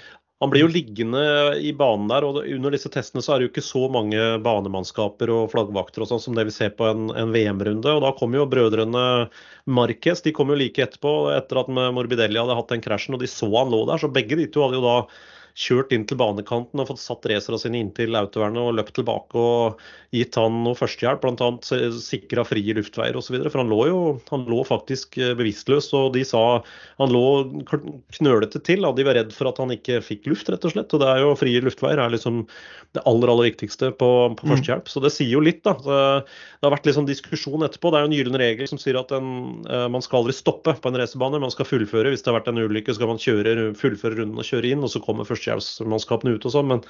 Han 0.43 0.49
blir 0.51 0.65
jo 0.65 0.71
liggende 0.73 1.19
i 1.55 1.69
banen 1.71 2.09
der, 2.11 2.25
og 2.27 2.41
under 2.43 2.73
disse 2.75 2.89
testene 2.91 3.21
så 3.23 3.31
er 3.31 3.39
det 3.39 3.45
jo 3.45 3.51
ikke 3.53 3.63
så 3.63 3.85
mange 3.87 4.19
banemannskaper 4.43 5.29
og 5.31 5.53
flaggvakter 5.53 6.03
og 6.03 6.09
sånn 6.09 6.19
som 6.19 6.35
det 6.35 6.43
vi 6.49 6.55
ser 6.55 6.73
på 6.75 6.89
en, 6.89 7.05
en 7.15 7.31
VM-runde. 7.31 7.87
og 7.87 8.03
Da 8.03 8.11
kom 8.17 8.35
jo 8.35 8.43
brødrene 8.51 9.05
Marquez 9.71 10.19
de 10.25 10.33
kom 10.35 10.51
jo 10.51 10.57
like 10.59 10.83
etterpå, 10.83 11.13
etter 11.31 11.61
at 11.61 11.71
Morbidelli 11.71 12.41
hadde 12.41 12.57
hatt 12.59 12.75
den 12.75 12.83
krasjen, 12.83 13.15
og 13.15 13.23
de 13.23 13.31
så 13.31 13.47
han 13.53 13.71
lå 13.71 13.85
der. 13.87 14.03
Så 14.03 14.11
begge 14.11 14.35
de 14.41 14.49
to 14.51 14.65
hadde 14.65 14.81
jo 14.81 14.83
da 14.83 14.97
kjørt 15.53 15.91
inn 15.93 16.05
til 16.09 16.17
banekanten 16.17 16.81
og 16.81 16.89
fått 16.89 17.01
satt 17.03 17.27
racerne 17.29 17.59
sine 17.61 17.81
inntil 17.83 18.17
autovernet 18.17 18.61
og 18.63 18.77
løpt 18.79 18.95
tilbake 18.97 19.37
og 19.37 19.81
gitt 20.13 20.37
han 20.37 20.59
noe 20.65 20.77
førstehjelp, 20.77 21.23
bl.a. 21.23 21.49
sikra 21.97 22.45
frie 22.45 22.75
luftveier 22.77 23.17
osv. 23.17 23.37
For 23.47 23.61
han 23.61 23.71
lå 23.71 23.79
jo 23.89 23.99
han 24.29 24.45
lå 24.49 24.61
faktisk 24.67 25.17
eh, 25.21 25.33
bevisstløs, 25.37 25.89
og 25.97 26.13
de 26.17 26.23
sa 26.27 26.43
han 27.01 27.13
lå 27.13 27.25
knølete 27.69 28.61
til. 28.65 28.85
Og 28.85 28.97
de 28.97 29.07
var 29.07 29.17
redd 29.17 29.33
for 29.33 29.49
at 29.49 29.61
han 29.61 29.73
ikke 29.73 30.01
fikk 30.05 30.29
luft, 30.29 30.49
rett 30.53 30.65
og 30.65 30.75
slett. 30.75 30.93
Og 30.93 31.01
det 31.01 31.09
er 31.09 31.23
jo 31.23 31.33
frie 31.39 31.63
luftveier 31.65 32.01
er 32.01 32.13
liksom 32.13 32.43
det 32.93 33.01
aller 33.09 33.31
aller 33.33 33.49
viktigste 33.49 33.89
på, 33.97 34.09
på 34.37 34.45
mm. 34.45 34.51
førstehjelp. 34.53 34.91
Så 34.91 35.01
det 35.01 35.13
sier 35.15 35.33
jo 35.33 35.41
litt, 35.41 35.63
da. 35.65 35.73
Det 35.81 36.67
har 36.67 36.75
vært 36.75 36.85
litt 36.85 36.97
sånn 36.99 37.09
diskusjon 37.09 37.65
etterpå. 37.65 37.89
Det 37.89 37.99
er 37.99 38.05
jo 38.05 38.11
en 38.11 38.17
gyllen 38.19 38.41
regel 38.41 38.69
som 38.69 38.81
sier 38.81 38.99
at 39.01 39.13
en, 39.17 39.31
eh, 39.65 39.87
man 39.93 40.05
skal 40.05 40.21
aldri 40.21 40.37
stoppe 40.37 40.77
på 40.77 40.91
en 40.91 41.01
racerbane. 41.01 41.41
Man 41.41 41.53
skal 41.53 41.69
fullføre. 41.69 42.13
Hvis 42.13 42.21
det 42.25 42.29
har 42.29 42.37
vært 42.37 42.53
en 42.53 42.61
ulykke, 42.61 42.93
skal 42.93 43.09
man 43.09 43.21
kjøre, 43.21 43.71
fullføre 43.79 44.21
runden 44.21 44.37
og 44.37 44.45
kjøre 44.45 44.75
inn, 44.75 44.85
og 44.85 44.93
så 44.93 45.01
kommer 45.01 45.25
først 45.25 45.42
førstehjelpsmannskapene 45.43 46.37
ut 46.37 46.47
og 46.47 46.55
sånn. 46.55 46.71
Men 46.71 46.83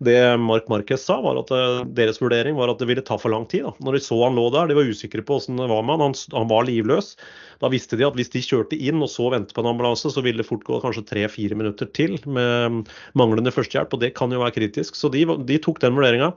det 0.00 0.16
Mark 0.40 0.68
Marquez 0.72 1.02
sa, 1.04 1.18
var 1.20 1.36
at 1.42 1.50
eh, 1.52 1.82
deres 1.96 2.20
vurdering 2.22 2.56
var 2.56 2.72
at 2.72 2.80
det 2.80 2.88
ville 2.88 3.04
ta 3.04 3.18
for 3.20 3.32
lang 3.32 3.44
tid. 3.50 3.66
Da. 3.66 3.74
Når 3.84 3.98
de 3.98 4.02
så 4.06 4.16
han 4.22 4.38
lå 4.38 4.46
der, 4.54 4.70
de 4.70 4.78
var 4.78 4.88
usikre 4.88 5.24
på 5.24 5.36
hvordan 5.36 5.60
det 5.60 5.68
var 5.68 5.84
med 5.84 6.00
han. 6.00 6.06
han, 6.08 6.38
han 6.38 6.48
var 6.48 6.64
livløs. 6.68 7.12
Da 7.60 7.68
visste 7.72 7.98
de 8.00 8.06
at 8.08 8.16
hvis 8.16 8.32
de 8.32 8.40
kjørte 8.44 8.78
inn 8.80 9.04
og 9.04 9.12
så 9.12 9.28
ventet 9.34 9.52
på 9.56 9.60
en 9.60 9.70
ambulanse, 9.74 10.08
så 10.08 10.24
ville 10.24 10.40
det 10.40 10.48
fort 10.48 10.64
gå 10.64 10.80
kanskje 10.80 11.04
tre-fire 11.10 11.58
minutter 11.58 11.90
til 11.96 12.16
med 12.24 12.88
manglende 13.18 13.52
førstehjelp, 13.52 13.92
og 13.92 14.00
det 14.00 14.14
kan 14.16 14.32
jo 14.32 14.40
være 14.40 14.56
kritisk. 14.56 14.96
Så 14.96 15.12
de, 15.12 15.26
de 15.44 15.60
tok 15.60 15.82
den 15.84 15.98
vurderinga. 15.98 16.32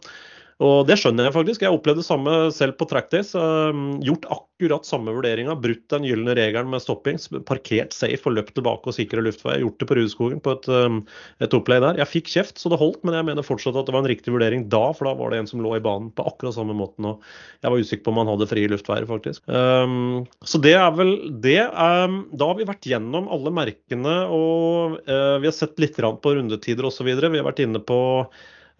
Og 0.62 0.86
det 0.88 1.00
skjønner 1.02 1.28
jeg 1.28 1.36
faktisk. 1.36 1.64
Jeg 1.66 1.74
opplevde 1.74 2.04
det 2.04 2.08
samme 2.08 2.34
selv 2.54 2.76
på 2.78 2.88
trackdays. 2.90 3.34
Uh, 3.34 3.74
gjort 4.06 4.28
akkurat 4.30 4.86
samme 4.88 5.14
vurderinga. 5.16 5.56
Brutt 5.60 5.86
den 5.94 6.06
gylne 6.08 6.36
regelen 6.38 6.70
med 6.72 6.84
stopping. 6.84 7.18
Parkert 7.48 7.96
safe 7.96 8.30
og 8.30 8.38
løpt 8.38 8.54
tilbake 8.58 8.90
og 8.90 8.98
sikra 8.98 9.24
luftvei. 9.26 9.60
Gjort 9.64 9.80
det 9.82 9.90
på 9.90 9.98
Rudskogen 9.98 10.44
på 10.44 10.56
et, 10.58 10.70
um, 10.70 11.02
et, 11.44 11.56
opplegg 11.58 11.84
der. 11.86 12.02
Jeg 12.04 12.12
fikk 12.12 12.32
kjeft, 12.36 12.62
så 12.62 12.72
det 12.72 12.82
holdt, 12.82 13.02
men 13.08 13.18
jeg 13.18 13.28
mener 13.32 13.48
fortsatt 13.48 13.78
at 13.80 13.90
det 13.90 13.96
var 13.96 14.06
en 14.06 14.12
riktig 14.14 14.36
vurdering 14.36 14.68
da, 14.72 14.86
for 14.96 15.10
da 15.10 15.16
var 15.20 15.34
det 15.34 15.42
en 15.42 15.50
som 15.50 15.64
lå 15.64 15.76
i 15.78 15.84
banen 15.84 16.12
på 16.14 16.28
akkurat 16.30 16.58
samme 16.58 16.78
måten. 16.78 17.10
Og 17.10 17.24
jeg 17.64 17.74
var 17.74 17.86
usikker 17.88 18.06
på 18.06 18.14
om 18.14 18.22
han 18.24 18.34
hadde 18.36 18.50
frie 18.52 18.72
luftveier, 18.72 19.10
faktisk. 19.10 19.44
Um, 19.50 20.24
så 20.46 20.62
det 20.64 20.78
er 20.78 20.90
vel 20.96 21.16
det. 21.44 21.62
Um, 21.74 22.24
da 22.32 22.52
har 22.52 22.60
vi 22.60 22.70
vært 22.70 22.90
gjennom 22.90 23.30
alle 23.34 23.54
merkene, 23.54 24.18
og 24.30 25.00
uh, 25.10 25.38
vi 25.42 25.50
har 25.50 25.56
sett 25.56 25.80
litt 25.82 25.98
på 26.04 26.34
rundetider 26.36 26.86
osv. 26.90 27.08
Vi 27.08 27.40
har 27.40 27.48
vært 27.48 27.64
inne 27.64 27.80
på 27.84 28.02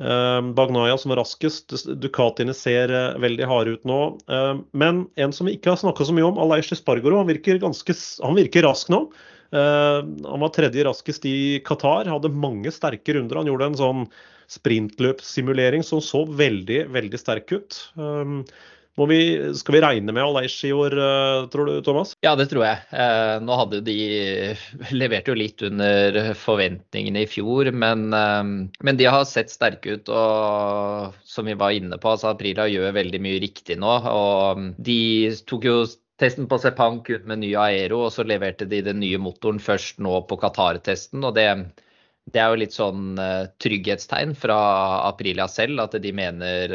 Ehm, 0.02 0.54
Bagnaya 0.58 0.98
som 0.98 1.10
var 1.10 1.22
raskest. 1.22 1.76
Ducatiene 2.02 2.54
ser 2.58 2.92
eh, 2.94 3.20
veldig 3.22 3.46
harde 3.50 3.76
ut 3.78 3.86
nå. 3.88 4.00
Ehm, 4.28 4.64
men 4.74 5.06
en 5.16 5.36
som 5.36 5.48
vi 5.48 5.56
ikke 5.58 5.74
har 5.74 5.82
snakka 5.82 6.08
så 6.08 6.16
mye 6.16 6.26
om, 6.32 6.40
Aleish 6.42 6.74
Spargoro, 6.80 7.20
han 7.22 7.30
virker, 7.30 7.62
ganske, 7.62 7.96
han 8.24 8.38
virker 8.40 8.66
rask 8.66 8.90
nå. 8.94 9.06
Ehm, 9.54 10.14
han 10.26 10.46
var 10.46 10.54
tredje 10.56 10.86
raskest 10.88 11.28
i 11.30 11.38
Qatar, 11.66 12.10
hadde 12.10 12.34
mange 12.34 12.74
sterke 12.74 13.18
runder. 13.18 13.42
Han 13.42 13.52
gjorde 13.52 13.72
en 13.72 13.82
sånn 13.84 14.06
sprintløpssimulering 14.54 15.86
som 15.86 16.02
så 16.04 16.26
veldig, 16.28 16.86
veldig 16.94 17.20
sterk 17.22 17.54
ut. 17.56 17.78
Vi, 18.96 19.54
skal 19.58 19.74
vi 19.74 19.82
regne 19.82 20.14
med 20.14 20.22
Aleish 20.22 20.66
i 20.68 20.74
år, 20.74 20.94
eh, 20.94 21.48
tror 21.50 21.66
du, 21.66 21.82
Thomas? 21.82 22.12
Ja, 22.22 22.36
det 22.38 22.46
tror 22.52 22.62
jeg. 22.68 22.78
Eh, 22.94 23.40
nå 23.42 23.56
hadde 23.58 23.80
de 23.82 23.96
levert 25.02 25.30
jo 25.32 25.34
litt 25.38 25.64
under 25.66 26.20
forventningene 26.38 27.24
i 27.24 27.30
fjor, 27.30 27.72
men, 27.74 28.06
eh, 28.14 28.44
men, 28.86 29.00
de 29.00 29.10
har 29.10 29.26
sett 29.26 29.50
sterke 29.50 29.98
ut. 29.98 30.14
Og 30.14 31.18
som 31.26 31.50
vi 31.50 31.58
var 31.58 31.74
inne 31.74 31.98
på, 31.98 32.14
altså 32.14 32.30
Aprila 32.36 32.70
gjør 32.70 32.94
veldig 33.00 33.24
mye 33.26 33.42
riktig 33.42 33.80
nå. 33.82 33.98
Og 34.14 34.70
de 34.78 35.02
tok 35.50 35.66
jo 35.66 35.78
testen 36.22 36.46
på 36.46 36.62
Sepang 36.62 37.02
ut 37.02 37.26
med 37.26 37.42
ny 37.42 37.56
Aero, 37.58 38.06
og 38.06 38.14
så 38.14 38.26
leverte 38.30 38.70
de 38.70 38.86
den 38.86 39.02
nye 39.02 39.18
motoren 39.18 39.58
først 39.58 39.98
nå 40.06 40.22
på 40.30 40.38
Qatar-testen. 40.44 41.26
og 41.26 41.34
det 41.40 41.50
det 42.32 42.40
er 42.40 42.54
jo 42.54 42.60
litt 42.62 42.72
sånn 42.72 43.18
trygghetstegn 43.60 44.30
fra 44.40 44.56
Aprilia 45.10 45.44
selv, 45.52 45.82
at 45.84 45.98
de 46.00 46.14
mener 46.16 46.72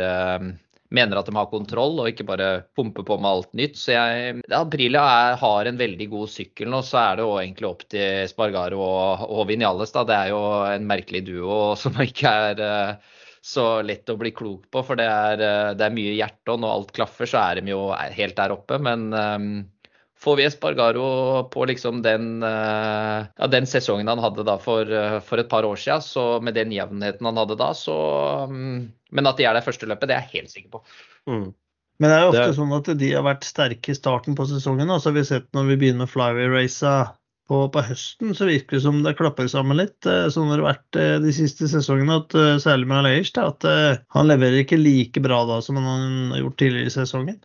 mener 0.95 1.21
at 1.21 1.29
de 1.29 1.35
har 1.37 1.51
kontroll 1.51 2.01
og 2.01 2.09
ikke 2.11 2.27
bare 2.29 2.49
pumper 2.77 3.05
på 3.07 3.19
med 3.21 3.29
alt 3.31 3.51
nytt. 3.59 3.77
Så 3.77 3.93
jeg, 3.95 4.41
Aprilia 4.57 5.05
er, 5.05 5.37
har 5.41 5.69
en 5.69 5.81
veldig 5.81 6.09
god 6.13 6.33
sykkel 6.33 6.71
nå, 6.73 6.81
så 6.87 7.01
er 7.03 7.19
det 7.19 7.27
jo 7.27 7.37
egentlig 7.43 7.69
opp 7.69 7.85
til 7.93 8.29
Spargaro 8.31 8.81
og, 8.81 9.25
og 9.29 9.47
Vinales. 9.51 9.93
Da. 9.95 10.07
Det 10.09 10.17
er 10.17 10.33
jo 10.33 10.43
en 10.73 10.89
merkelig 10.89 11.25
duo 11.29 11.61
som 11.81 11.99
ikke 12.09 12.35
er 12.51 12.63
uh, 12.65 13.17
så 13.45 13.67
lett 13.85 14.09
å 14.09 14.19
bli 14.21 14.33
klok 14.37 14.69
på. 14.73 14.85
For 14.87 15.01
det 15.01 15.09
er, 15.09 15.45
uh, 15.45 15.73
det 15.77 15.89
er 15.89 15.97
mye 15.99 16.17
hjerte, 16.17 16.55
og 16.55 16.63
når 16.65 16.77
alt 16.77 16.95
klaffer, 16.97 17.29
så 17.29 17.43
er 17.45 17.61
de 17.61 17.75
jo 17.75 17.89
helt 17.93 18.39
der 18.41 18.57
oppe. 18.57 18.81
Men 18.81 19.11
um, 19.13 19.51
Får 20.19 20.37
vi 20.37 20.45
Espargaro 20.45 21.45
på 21.53 21.65
liksom 21.65 22.03
den, 22.03 22.43
eh, 22.43 23.27
ja, 23.37 23.47
den, 23.47 23.67
sesongen 23.67 24.09
han 24.09 24.19
hadde 24.19 24.43
da 24.43 24.57
for, 24.59 24.91
eh, 24.91 25.21
for, 25.23 25.39
et 25.39 25.49
par 25.49 25.65
år 25.65 25.79
siden, 25.79 26.03
så 26.03 26.25
med 26.43 26.57
den 26.59 26.73
jevnheten 26.75 27.27
han 27.27 27.39
hadde 27.39 27.55
da, 27.59 27.71
så 27.75 27.95
mm, 28.51 28.89
Men 29.15 29.31
at 29.31 29.39
de 29.39 29.47
er 29.47 29.55
det 29.55 29.63
første 29.65 29.87
løpet, 29.87 30.11
det 30.11 30.17
er 30.17 30.27
jeg 30.27 30.43
helt 30.43 30.51
sikker 30.51 30.73
på. 30.75 30.83
Mm. 31.31 31.47
Men 31.99 32.11
det 32.11 32.17
er 32.17 32.25
jo 32.25 32.33
ofte 32.33 32.49
det... 32.51 32.57
sånn 32.59 32.75
at 32.75 32.91
de 32.99 33.13
har 33.15 33.25
vært 33.27 33.47
sterke 33.47 33.95
i 33.95 33.97
starten 33.97 34.35
på 34.39 34.47
sesongen. 34.51 34.91
Vi 34.91 35.15
har 35.23 35.29
sett 35.31 35.47
når 35.57 35.71
vi 35.71 35.79
begynner 35.81 36.05
med 36.05 36.13
flyway-raca 36.13 36.93
på, 37.49 37.63
på, 37.73 37.85
høsten, 37.89 38.35
så 38.37 38.47
virker 38.51 38.77
det 38.77 38.83
som 38.85 39.01
det 39.07 39.17
klapper 39.19 39.49
sammen 39.51 39.81
litt. 39.81 39.97
Sånn 40.05 40.51
har 40.51 40.61
det 40.61 40.67
vært 40.67 40.99
de 41.25 41.33
siste 41.35 41.71
sesongene, 41.71 42.21
at, 42.21 42.37
særlig 42.63 42.91
med 42.91 43.01
Aleish, 43.01 43.39
at 43.41 43.65
han 44.15 44.29
leverer 44.29 44.63
ikke 44.63 44.79
like 44.79 45.23
bra 45.25 45.41
da 45.49 45.63
som 45.65 45.81
han 45.81 46.35
har 46.35 46.45
gjort 46.45 46.59
tidligere 46.61 46.93
i 46.93 46.97
sesongen. 46.99 47.41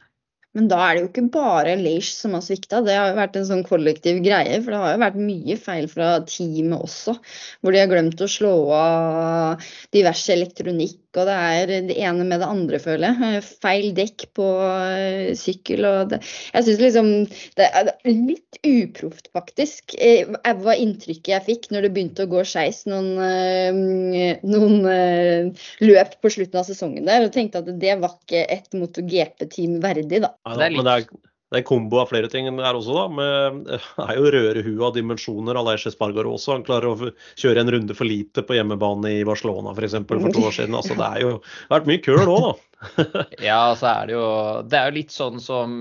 Men 0.53 0.67
da 0.69 0.79
er 0.85 0.95
det 0.95 1.01
jo 1.03 1.09
ikke 1.09 1.25
bare 1.33 1.75
Leish 1.79 2.13
som 2.13 2.35
har 2.37 2.43
svikta, 2.45 2.81
det 2.85 2.93
har 2.93 3.09
jo 3.09 3.17
vært 3.17 3.37
en 3.39 3.47
sånn 3.49 3.63
kollektiv 3.65 4.19
greie. 4.25 4.59
For 4.61 4.73
det 4.73 4.81
har 4.83 4.93
jo 4.93 5.03
vært 5.03 5.21
mye 5.29 5.57
feil 5.61 5.87
fra 5.89 6.09
teamet 6.29 6.77
også, 6.77 7.15
hvor 7.61 7.73
de 7.73 7.81
har 7.81 7.89
glemt 7.89 8.21
å 8.21 8.29
slå 8.29 8.53
av 8.77 9.65
diverse 9.95 10.33
elektronikk 10.35 10.99
og 11.19 11.29
det 11.29 11.35
er 11.35 11.73
det 11.89 11.97
ene 11.97 12.25
med 12.27 12.41
det 12.41 12.49
andre, 12.49 12.79
føler 12.81 13.11
jeg. 13.11 13.39
Eh, 13.39 13.49
feil 13.65 13.89
dekk 13.97 14.25
på 14.37 14.47
uh, 14.61 15.33
sykkel 15.37 15.87
og 15.89 16.13
det. 16.13 16.19
Jeg 16.53 16.67
syns 16.67 16.81
liksom 16.83 17.11
det 17.59 17.67
er 17.69 17.91
litt 18.07 18.59
uproft, 18.63 19.29
faktisk. 19.35 19.95
Det 19.97 20.55
var 20.63 20.79
inntrykket 20.79 21.33
jeg 21.35 21.47
fikk 21.49 21.69
når 21.73 21.87
det 21.87 21.93
begynte 21.97 22.27
å 22.27 22.31
gå 22.31 22.45
skeis 22.47 22.83
noen, 22.89 23.11
uh, 23.19 24.39
noen 24.47 25.53
løp 25.83 26.17
på 26.23 26.33
slutten 26.37 26.61
av 26.61 26.67
sesongen 26.69 27.09
der, 27.09 27.27
og 27.27 27.35
tenkte 27.35 27.63
at 27.63 27.69
det 27.81 27.99
var 28.01 28.17
ikke 28.17 28.45
et 28.57 28.73
MotoGP-team 28.77 29.79
verdig, 29.83 30.23
da. 30.25 30.33
Ja, 30.47 30.57
det 30.57 30.69
er 30.69 30.75
litt 30.79 31.13
det 31.53 31.59
er 31.59 31.61
en 31.61 31.67
kombo 31.69 31.99
av 32.01 32.07
flere 32.09 32.29
ting 32.33 32.47
der 32.49 32.73
også, 32.73 32.93
da. 32.97 33.01
Med, 33.13 33.57
det 33.67 33.77
er 34.07 34.15
jo 34.17 34.29
røre 34.33 34.61
hu 34.65 34.71
av 34.87 34.95
dimensjoner. 34.95 35.59
Aleix 35.59 35.83
Espargaro 35.85 36.31
også. 36.33 36.55
Han 36.55 36.63
klarer 36.65 36.89
å 36.89 37.11
kjøre 37.37 37.61
en 37.61 37.69
runde 37.75 37.93
for 37.93 38.09
lite 38.09 38.41
på 38.41 38.55
hjemmebane 38.57 39.11
i 39.19 39.27
Barcelona 39.27 39.75
f.eks. 39.75 39.99
For, 40.09 40.23
for 40.23 40.33
to 40.33 40.47
år 40.49 40.55
siden. 40.57 40.73
Altså, 40.79 40.97
det 40.97 41.05
er 41.05 41.21
jo 41.21 41.35
vært 41.69 41.91
mye 41.91 42.01
køl 42.01 42.23
òg, 42.23 42.47
da. 42.47 43.27
ja, 43.51 43.59
så 43.77 43.91
er 43.91 44.09
det 44.09 44.15
jo 44.17 44.25
Det 44.65 44.79
er 44.79 44.89
jo 44.89 44.95
litt 44.97 45.13
sånn 45.13 45.37
som 45.39 45.77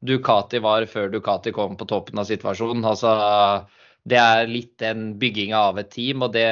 Ducati 0.00 0.62
var 0.64 0.88
før 0.88 1.12
Ducati 1.12 1.52
kom 1.52 1.76
på 1.76 1.90
toppen 1.92 2.24
av 2.24 2.30
situasjonen. 2.30 2.88
Altså, 2.88 3.12
det 4.08 4.22
er 4.24 4.48
litt 4.48 4.72
den 4.80 5.10
bygginga 5.20 5.66
av 5.68 5.84
et 5.84 5.92
team, 5.92 6.24
og 6.24 6.32
det, 6.32 6.48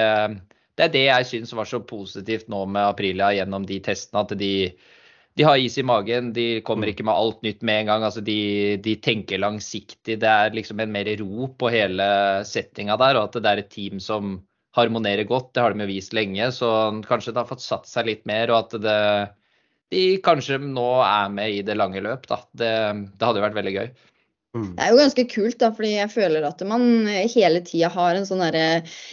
det 0.77 0.91
er 0.91 0.93
det 0.93 1.07
jeg 1.07 1.33
syns 1.33 1.57
var 1.57 1.73
så 1.73 1.81
positivt 1.81 2.53
nå 2.53 2.67
med 2.69 2.85
Aprilia 2.85 3.33
gjennom 3.41 3.65
de 3.65 3.81
testene. 3.89 4.29
at 4.29 4.37
de 4.37 4.53
de 5.39 5.47
har 5.47 5.61
is 5.63 5.77
i 5.79 5.85
magen, 5.87 6.33
de 6.35 6.47
kommer 6.67 6.89
mm. 6.89 6.93
ikke 6.93 7.05
med 7.07 7.15
alt 7.15 7.45
nytt 7.47 7.61
med 7.63 7.85
en 7.85 7.91
gang. 7.93 8.05
altså 8.09 8.23
De, 8.27 8.41
de 8.83 8.97
tenker 8.99 9.39
langsiktig. 9.39 10.19
Det 10.19 10.29
er 10.29 10.55
liksom 10.57 10.83
en 10.83 10.91
mer 10.95 11.11
ro 11.21 11.47
på 11.55 11.71
hele 11.71 12.09
settinga 12.49 12.97
der, 12.99 13.19
og 13.21 13.29
at 13.29 13.39
det 13.45 13.53
er 13.53 13.63
et 13.63 13.71
team 13.71 14.03
som 14.03 14.41
harmonerer 14.75 15.29
godt. 15.31 15.53
Det 15.55 15.63
har 15.63 15.75
de 15.75 15.87
jo 15.87 15.91
vist 15.93 16.17
lenge, 16.17 16.51
så 16.55 16.71
kanskje 17.07 17.37
det 17.37 17.43
har 17.45 17.51
fått 17.51 17.63
satt 17.63 17.87
seg 17.87 18.11
litt 18.11 18.27
mer. 18.29 18.51
Og 18.51 18.67
at 18.67 18.79
det, 18.83 18.99
de 19.95 20.03
kanskje 20.27 20.59
nå 20.65 20.89
er 21.07 21.31
med 21.39 21.55
i 21.55 21.65
det 21.67 21.79
lange 21.79 22.03
løp. 22.03 22.27
Da. 22.31 22.43
Det, 22.51 22.75
det 23.15 23.29
hadde 23.29 23.39
jo 23.39 23.47
vært 23.47 23.59
veldig 23.61 23.77
gøy. 23.79 23.93
Mm. 24.57 24.71
Det 24.79 24.81
er 24.81 24.93
jo 24.95 24.99
ganske 25.03 25.25
kult, 25.29 25.57
da, 25.61 25.69
fordi 25.77 25.91
jeg 25.93 26.09
føler 26.09 26.45
at 26.49 26.63
man 26.65 26.85
hele 27.29 27.61
tida 27.67 27.91
har 27.93 28.17
en 28.17 28.25
sånn 28.25 28.41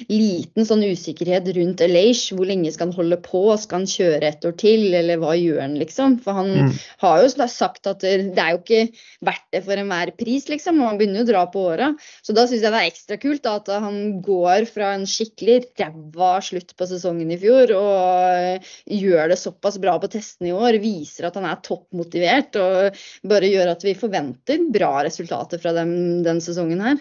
liten 0.08 0.68
sånn 0.68 0.86
usikkerhet 0.88 1.50
rundt 1.58 1.82
Elish. 1.84 2.30
Hvor 2.32 2.48
lenge 2.48 2.72
skal 2.72 2.88
han 2.88 2.96
holde 2.96 3.18
på? 3.26 3.42
Skal 3.60 3.82
han 3.82 3.90
kjøre 3.90 4.30
et 4.30 4.48
år 4.48 4.56
til, 4.62 4.86
eller 4.96 5.20
hva 5.20 5.34
gjør 5.36 5.60
han, 5.66 5.76
liksom? 5.82 6.16
For 6.24 6.40
han 6.40 6.52
mm. 6.70 6.70
har 7.04 7.24
jo 7.26 7.48
sagt 7.52 7.90
at 7.92 8.06
det 8.06 8.40
er 8.40 8.54
jo 8.56 8.62
ikke 8.62 8.86
verdt 9.28 9.48
det 9.52 9.62
for 9.66 9.82
enhver 9.82 10.14
pris, 10.16 10.48
liksom. 10.52 10.80
Og 10.80 10.94
han 10.94 11.02
begynner 11.02 11.22
jo 11.22 11.28
å 11.28 11.32
dra 11.34 11.44
på 11.52 11.66
åra. 11.74 11.92
Så 12.24 12.36
da 12.38 12.48
syns 12.48 12.64
jeg 12.64 12.72
det 12.72 12.82
er 12.86 12.94
ekstra 12.94 13.20
kult 13.20 13.44
da, 13.44 13.58
at 13.60 13.74
han 13.84 14.00
går 14.24 14.70
fra 14.72 14.94
en 14.96 15.04
skikkelig 15.10 15.60
ræva 15.82 16.32
slutt 16.48 16.72
på 16.80 16.90
sesongen 16.94 17.36
i 17.36 17.40
fjor 17.42 17.76
og 17.76 18.72
gjør 18.88 19.34
det 19.34 19.40
såpass 19.42 19.82
bra 19.84 19.98
på 20.00 20.14
testene 20.16 20.54
i 20.54 20.56
år. 20.56 20.80
Viser 20.80 21.28
at 21.28 21.36
han 21.36 21.52
er 21.52 21.60
toppmotivert 21.66 22.56
og 22.64 23.06
bare 23.28 23.52
gjør 23.52 23.76
at 23.76 23.84
vi 23.84 23.98
forventer 24.00 24.64
bra 24.72 24.96
resultater 25.04 25.24
resultater 25.26 25.61
fra 25.61 25.73
dem 25.73 26.23
den 26.23 26.41
sesongen 26.41 26.82
her. 26.82 26.99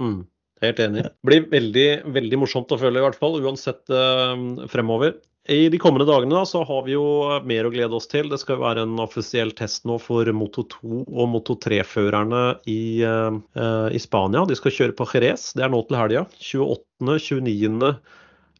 Mm, 0.00 0.26
helt 0.62 0.78
enig. 0.78 1.02
Det 1.02 1.14
blir 1.26 1.48
veldig, 1.50 1.88
veldig 2.14 2.38
morsomt 2.38 2.70
å 2.72 2.78
føle, 2.78 3.00
i 3.00 3.04
hvert 3.04 3.18
fall, 3.18 3.40
uansett 3.42 3.90
eh, 3.90 4.66
fremover. 4.70 5.18
I 5.50 5.68
de 5.72 5.78
kommende 5.80 6.06
dagene 6.06 6.36
da, 6.36 6.44
så 6.46 6.60
har 6.68 6.84
vi 6.86 6.92
jo 6.92 7.04
mer 7.48 7.66
å 7.66 7.72
glede 7.72 7.96
oss 7.96 8.06
til. 8.06 8.28
Det 8.30 8.38
skal 8.38 8.58
jo 8.58 8.64
være 8.66 8.84
en 8.84 9.00
offisiell 9.02 9.50
test 9.56 9.86
nå 9.88 9.96
for 9.98 10.28
Moto 10.36 10.62
2 10.68 11.00
og 11.08 11.30
Moto 11.32 11.56
3-førerne 11.58 12.60
i, 12.70 13.02
eh, 13.02 13.88
i, 13.90 14.00
Spania. 14.00 14.44
De 14.46 14.58
skal 14.58 14.76
kjøre 14.76 14.96
på 14.98 15.08
Jerez. 15.10 15.50
Det 15.56 15.64
er 15.66 15.72
nå 15.72 15.82
til 15.88 15.98
helga. 15.98 16.26
28., 16.38 17.18
29. 17.18 17.92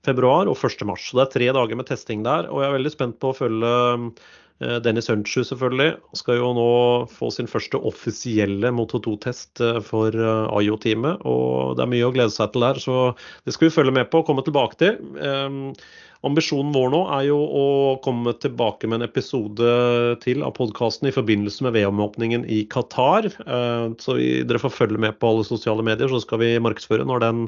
februar 0.08 0.48
og 0.48 0.56
1. 0.56 0.86
mars. 0.88 1.04
Så 1.04 1.20
det 1.20 1.26
er 1.28 1.34
tre 1.36 1.50
dager 1.60 1.78
med 1.78 1.90
testing 1.92 2.24
der. 2.26 2.48
Og 2.50 2.64
jeg 2.64 2.72
er 2.72 2.78
veldig 2.78 2.94
spent 2.96 3.20
på 3.20 3.30
å 3.30 3.36
følge 3.36 3.74
Eh, 3.78 4.14
Dennis 4.60 5.08
Hunchu 5.08 5.40
selvfølgelig 5.46 5.94
skal 6.18 6.36
jo 6.40 6.50
nå 6.56 6.66
få 7.08 7.30
sin 7.32 7.48
første 7.48 7.80
offisielle 7.90 8.72
Moto 8.76 9.00
2-test 9.00 9.62
eh, 9.64 9.80
for 9.84 10.12
eh, 10.12 10.52
AIO-teamet. 10.52 11.24
og 11.24 11.78
Det 11.78 11.86
er 11.86 11.92
mye 11.94 12.08
å 12.08 12.12
glede 12.14 12.34
seg 12.34 12.52
til 12.52 12.66
der, 12.66 12.80
så 12.82 12.98
det 13.46 13.56
skal 13.56 13.70
vi 13.70 13.76
følge 13.78 13.96
med 13.96 14.10
på 14.12 14.20
og 14.20 14.28
komme 14.28 14.44
tilbake 14.44 14.80
til. 14.82 15.00
Ambisjonen 16.26 16.74
vår 16.74 16.90
nå 16.92 16.98
er 17.16 17.22
jo 17.30 17.36
å 17.40 17.66
komme 18.04 18.34
tilbake 18.36 18.84
med 18.90 18.98
en 18.98 19.06
episode 19.06 19.70
til 20.20 20.42
av 20.44 20.52
podkasten 20.58 21.08
i 21.08 21.14
forbindelse 21.16 21.64
med 21.64 21.72
VM-åpningen 21.78 22.44
i 22.44 22.58
Qatar. 22.68 23.30
Eh, 23.40 23.86
så 24.04 24.18
dere 24.20 24.60
får 24.60 24.74
følge 24.76 25.00
med 25.00 25.16
på 25.16 25.30
alle 25.30 25.46
sosiale 25.48 25.84
medier, 25.86 26.12
så 26.12 26.20
skal 26.20 26.42
vi 26.42 26.50
markedsføre 26.60 27.08
når 27.08 27.24
den 27.24 27.42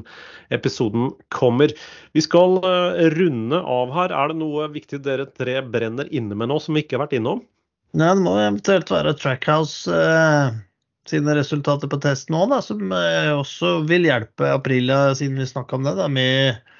episoden 0.57 1.11
kommer. 1.35 1.75
Vi 2.17 2.25
skal 2.25 2.57
eh, 2.65 3.13
runde 3.13 3.61
av 3.61 3.93
her. 3.93 4.09
Er 4.09 4.33
det 4.33 4.41
noe 4.41 4.65
viktig 4.73 5.03
dere 5.05 5.29
tre 5.29 5.59
brenner 5.61 6.09
inne 6.09 6.33
med 6.33 6.49
nå 6.49 6.57
som 6.63 6.73
vi 6.73 6.81
ikke 6.81 6.97
har 6.97 7.05
vært 7.05 7.17
innom? 7.21 7.45
Nei, 7.93 8.09
det 8.09 8.25
må 8.25 8.39
eventuelt 8.41 8.89
være 8.89 9.13
Trackhouse 9.21 9.93
eh, 9.93 10.61
sine 11.09 11.37
resultater 11.37 11.89
på 11.91 12.01
testen 12.01 12.41
òg, 12.41 12.57
som 12.65 12.89
eh, 12.89 13.29
også 13.37 13.83
vil 13.85 14.09
hjelpe 14.09 14.49
Aprilia, 14.49 15.11
siden 15.13 15.37
vi 15.37 15.45
snakka 15.45 15.77
om 15.77 15.85
det, 15.85 15.99
da, 16.01 16.09
med 16.09 16.72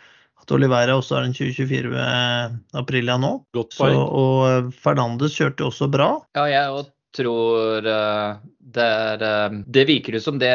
at 0.44 0.52
Olivera 0.56 0.98
også 1.00 1.18
er 1.18 1.28
den 1.28 1.36
2024 1.38 1.92
med 1.94 2.58
Aprilia 2.78 3.16
nå. 3.22 3.38
Så, 3.72 3.88
og 3.88 4.74
Fernandes 4.84 5.38
kjørte 5.40 5.68
også 5.70 5.88
bra. 5.92 6.10
Ja, 6.36 6.48
jeg 6.52 6.86
tror 7.14 7.88
eh, 7.88 8.40
det, 8.74 8.88
er, 8.88 9.24
eh, 9.28 9.60
det 9.78 9.86
virker 9.88 10.18
ut 10.18 10.26
som 10.26 10.40
det, 10.42 10.54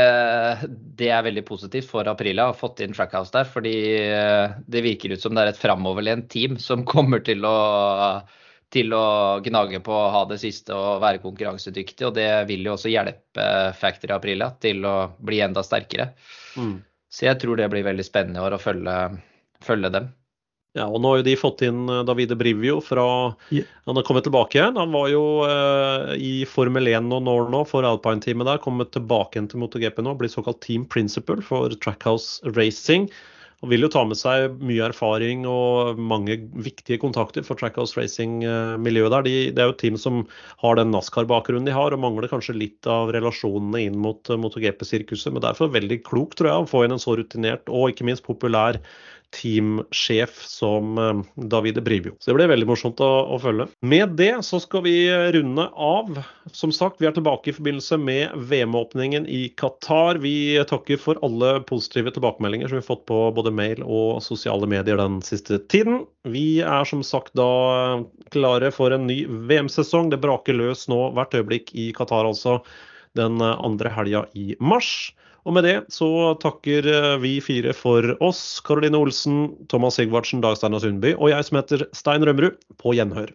det, 0.98 1.08
er 1.08 1.24
veldig 1.24 1.44
positivt 1.48 1.88
for 1.88 2.08
Aprilia 2.10 2.48
å 2.48 2.52
ha 2.52 2.58
fått 2.58 2.82
inn 2.84 2.96
Trackhouse 2.96 3.32
der. 3.34 3.48
Fordi 3.48 3.76
eh, 4.02 4.58
det 4.66 4.84
virker 4.84 5.14
ut 5.14 5.24
som 5.24 5.36
det 5.36 5.46
er 5.46 5.54
et 5.54 5.62
framoverlent 5.62 6.28
team 6.32 6.58
som 6.60 6.84
kommer 6.92 7.24
til 7.24 7.46
å, 7.48 7.54
til 8.74 8.92
å 8.96 9.06
gnage 9.46 9.80
på 9.84 9.94
å 9.94 10.10
ha 10.14 10.26
det 10.28 10.40
siste 10.42 10.76
og 10.76 11.00
være 11.04 11.22
konkurransedyktig. 11.24 12.10
Og 12.10 12.18
det 12.18 12.28
vil 12.50 12.68
jo 12.68 12.76
også 12.76 12.92
hjelpe 12.92 13.48
Factory 13.78 14.16
Aprilia 14.18 14.52
til 14.60 14.84
å 14.84 14.98
bli 15.16 15.40
enda 15.46 15.64
sterkere. 15.64 16.12
Mm. 16.58 16.76
Så 17.08 17.24
jeg 17.24 17.40
tror 17.40 17.56
det 17.56 17.70
blir 17.72 17.86
veldig 17.86 18.04
spennende 18.04 18.42
i 18.42 18.44
år 18.44 18.58
å 18.58 18.60
følge 18.60 18.94
følge 19.64 19.92
dem. 19.94 20.08
Ja, 20.76 20.84
og 20.86 21.00
nå 21.00 21.10
har 21.10 21.22
jo 21.22 21.26
de 21.26 21.36
fått 21.40 21.62
inn 21.66 21.88
eh, 21.90 22.02
Davide 22.06 22.36
Brivio 22.38 22.78
fra 22.84 23.06
Han 23.50 23.98
har 23.98 24.04
kommet 24.06 24.26
tilbake 24.28 24.58
igjen. 24.58 24.76
Han 24.78 24.92
var 24.94 25.08
jo 25.10 25.24
eh, 25.48 26.12
i 26.20 26.34
Formel 26.48 26.90
1 26.92 27.08
og 27.16 27.32
år 27.32 27.48
nå 27.54 27.64
for 27.68 27.88
Alpine-teamet 27.88 28.50
der. 28.50 28.60
Kommet 28.62 28.92
tilbake 28.94 29.38
igjen 29.38 29.48
til 29.50 29.64
MotoGP 29.64 30.04
nå. 30.04 30.14
Blir 30.20 30.32
såkalt 30.32 30.60
team 30.64 30.86
principal 30.86 31.42
for 31.44 31.74
Trackhouse 31.82 32.54
Racing. 32.58 33.08
Han 33.58 33.72
vil 33.72 33.82
jo 33.82 33.90
ta 33.90 34.04
med 34.06 34.14
seg 34.14 34.60
mye 34.62 34.84
erfaring 34.86 35.40
og 35.50 35.98
mange 35.98 36.36
viktige 36.62 37.00
kontakter 37.02 37.42
for 37.42 37.58
Trackhouse 37.58 37.98
Racing-miljøet 37.98 39.10
der. 39.16 39.26
De, 39.26 39.32
det 39.50 39.64
er 39.64 39.72
jo 39.72 39.74
et 39.74 39.82
team 39.82 39.98
som 39.98 40.20
har 40.62 40.78
den 40.78 40.92
NASCAR-bakgrunnen 40.94 41.66
de 41.66 41.74
har, 41.74 41.90
og 41.90 42.04
mangler 42.04 42.30
kanskje 42.30 42.54
litt 42.54 42.86
av 42.86 43.10
relasjonene 43.16 43.82
inn 43.88 43.98
mot 43.98 44.30
MotoGP-sirkuset. 44.30 45.32
Men 45.34 45.42
derfor 45.42 45.74
veldig 45.74 46.04
klokt, 46.06 46.38
tror 46.38 46.52
jeg, 46.52 46.68
å 46.68 46.70
få 46.70 46.84
inn 46.86 46.94
en 46.94 47.02
så 47.02 47.18
rutinert 47.18 47.66
og 47.66 47.90
ikke 47.90 48.06
minst 48.06 48.28
populær 48.28 48.78
teamsjef 49.34 50.42
som 50.46 50.98
eh, 50.98 51.44
Davide 51.48 51.80
Bribio. 51.80 52.14
Så 52.18 52.30
det 52.30 52.36
blir 52.38 52.50
veldig 52.52 52.68
morsomt 52.68 53.00
å, 53.04 53.10
å, 53.34 53.38
følge. 53.42 53.68
Med 53.80 54.16
det 54.18 54.32
så 54.46 54.60
skal 54.62 54.84
vi 54.86 54.96
runde 55.34 55.68
av. 55.74 56.20
Som 56.56 56.72
sagt, 56.74 57.00
vi 57.02 57.08
er 57.08 57.14
tilbake 57.16 57.50
i 57.50 57.56
forbindelse 57.56 57.98
med 58.00 58.34
VM-åpningen 58.50 59.28
i 59.28 59.48
Qatar. 59.60 60.20
Vi 60.24 60.56
takker 60.70 61.00
for 61.02 61.20
alle 61.26 61.58
positive 61.68 62.12
tilbakemeldinger 62.16 62.70
som 62.70 62.78
vi 62.78 62.82
har 62.82 62.88
fått 62.88 63.06
på 63.10 63.20
både 63.36 63.52
mail 63.54 63.84
og 63.84 64.22
sosiale 64.24 64.68
medier 64.70 65.00
den 65.00 65.20
siste 65.26 65.60
tiden. 65.70 66.04
Vi 66.28 66.60
er 66.64 66.88
som 66.88 67.04
sagt 67.06 67.34
da 67.38 68.02
klare 68.34 68.72
for 68.74 68.94
en 68.94 69.06
ny 69.10 69.22
VM-sesong. 69.50 70.12
Det 70.12 70.22
braker 70.22 70.56
løs 70.56 70.88
nå 70.90 71.08
hvert 71.16 71.36
øyeblikk 71.36 71.74
i 71.76 71.90
Qatar, 71.96 72.28
altså 72.28 72.60
den 73.18 73.40
andre 73.42 73.90
helga 73.92 74.26
i 74.36 74.52
mars. 74.60 75.10
Og 75.48 75.54
med 75.56 75.64
det 75.64 75.76
så 75.92 76.08
takker 76.42 76.86
eh, 76.92 77.14
vi 77.22 77.38
fire 77.40 77.72
for 77.76 78.04
oss. 78.24 78.60
Karoline 78.66 79.00
Olsen, 79.00 79.46
Thomas 79.72 79.96
Sigvartsen, 79.96 80.42
Dag 80.44 80.58
Steinar 80.60 80.84
Sundby 80.84 81.14
og 81.16 81.32
jeg 81.32 81.46
som 81.48 81.60
heter 81.62 81.86
Stein 81.96 82.26
Rømmerud. 82.28 82.58
På 82.76 82.92
gjenhør. 82.96 83.32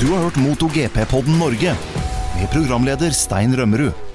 Du 0.00 0.08
har 0.10 0.24
hørt 0.24 0.40
MotoGP-podden 0.40 1.36
Norge 1.38 1.76
med 2.38 2.48
programleder 2.56 3.12
Stein 3.14 3.52
Rømmerud. 3.58 4.11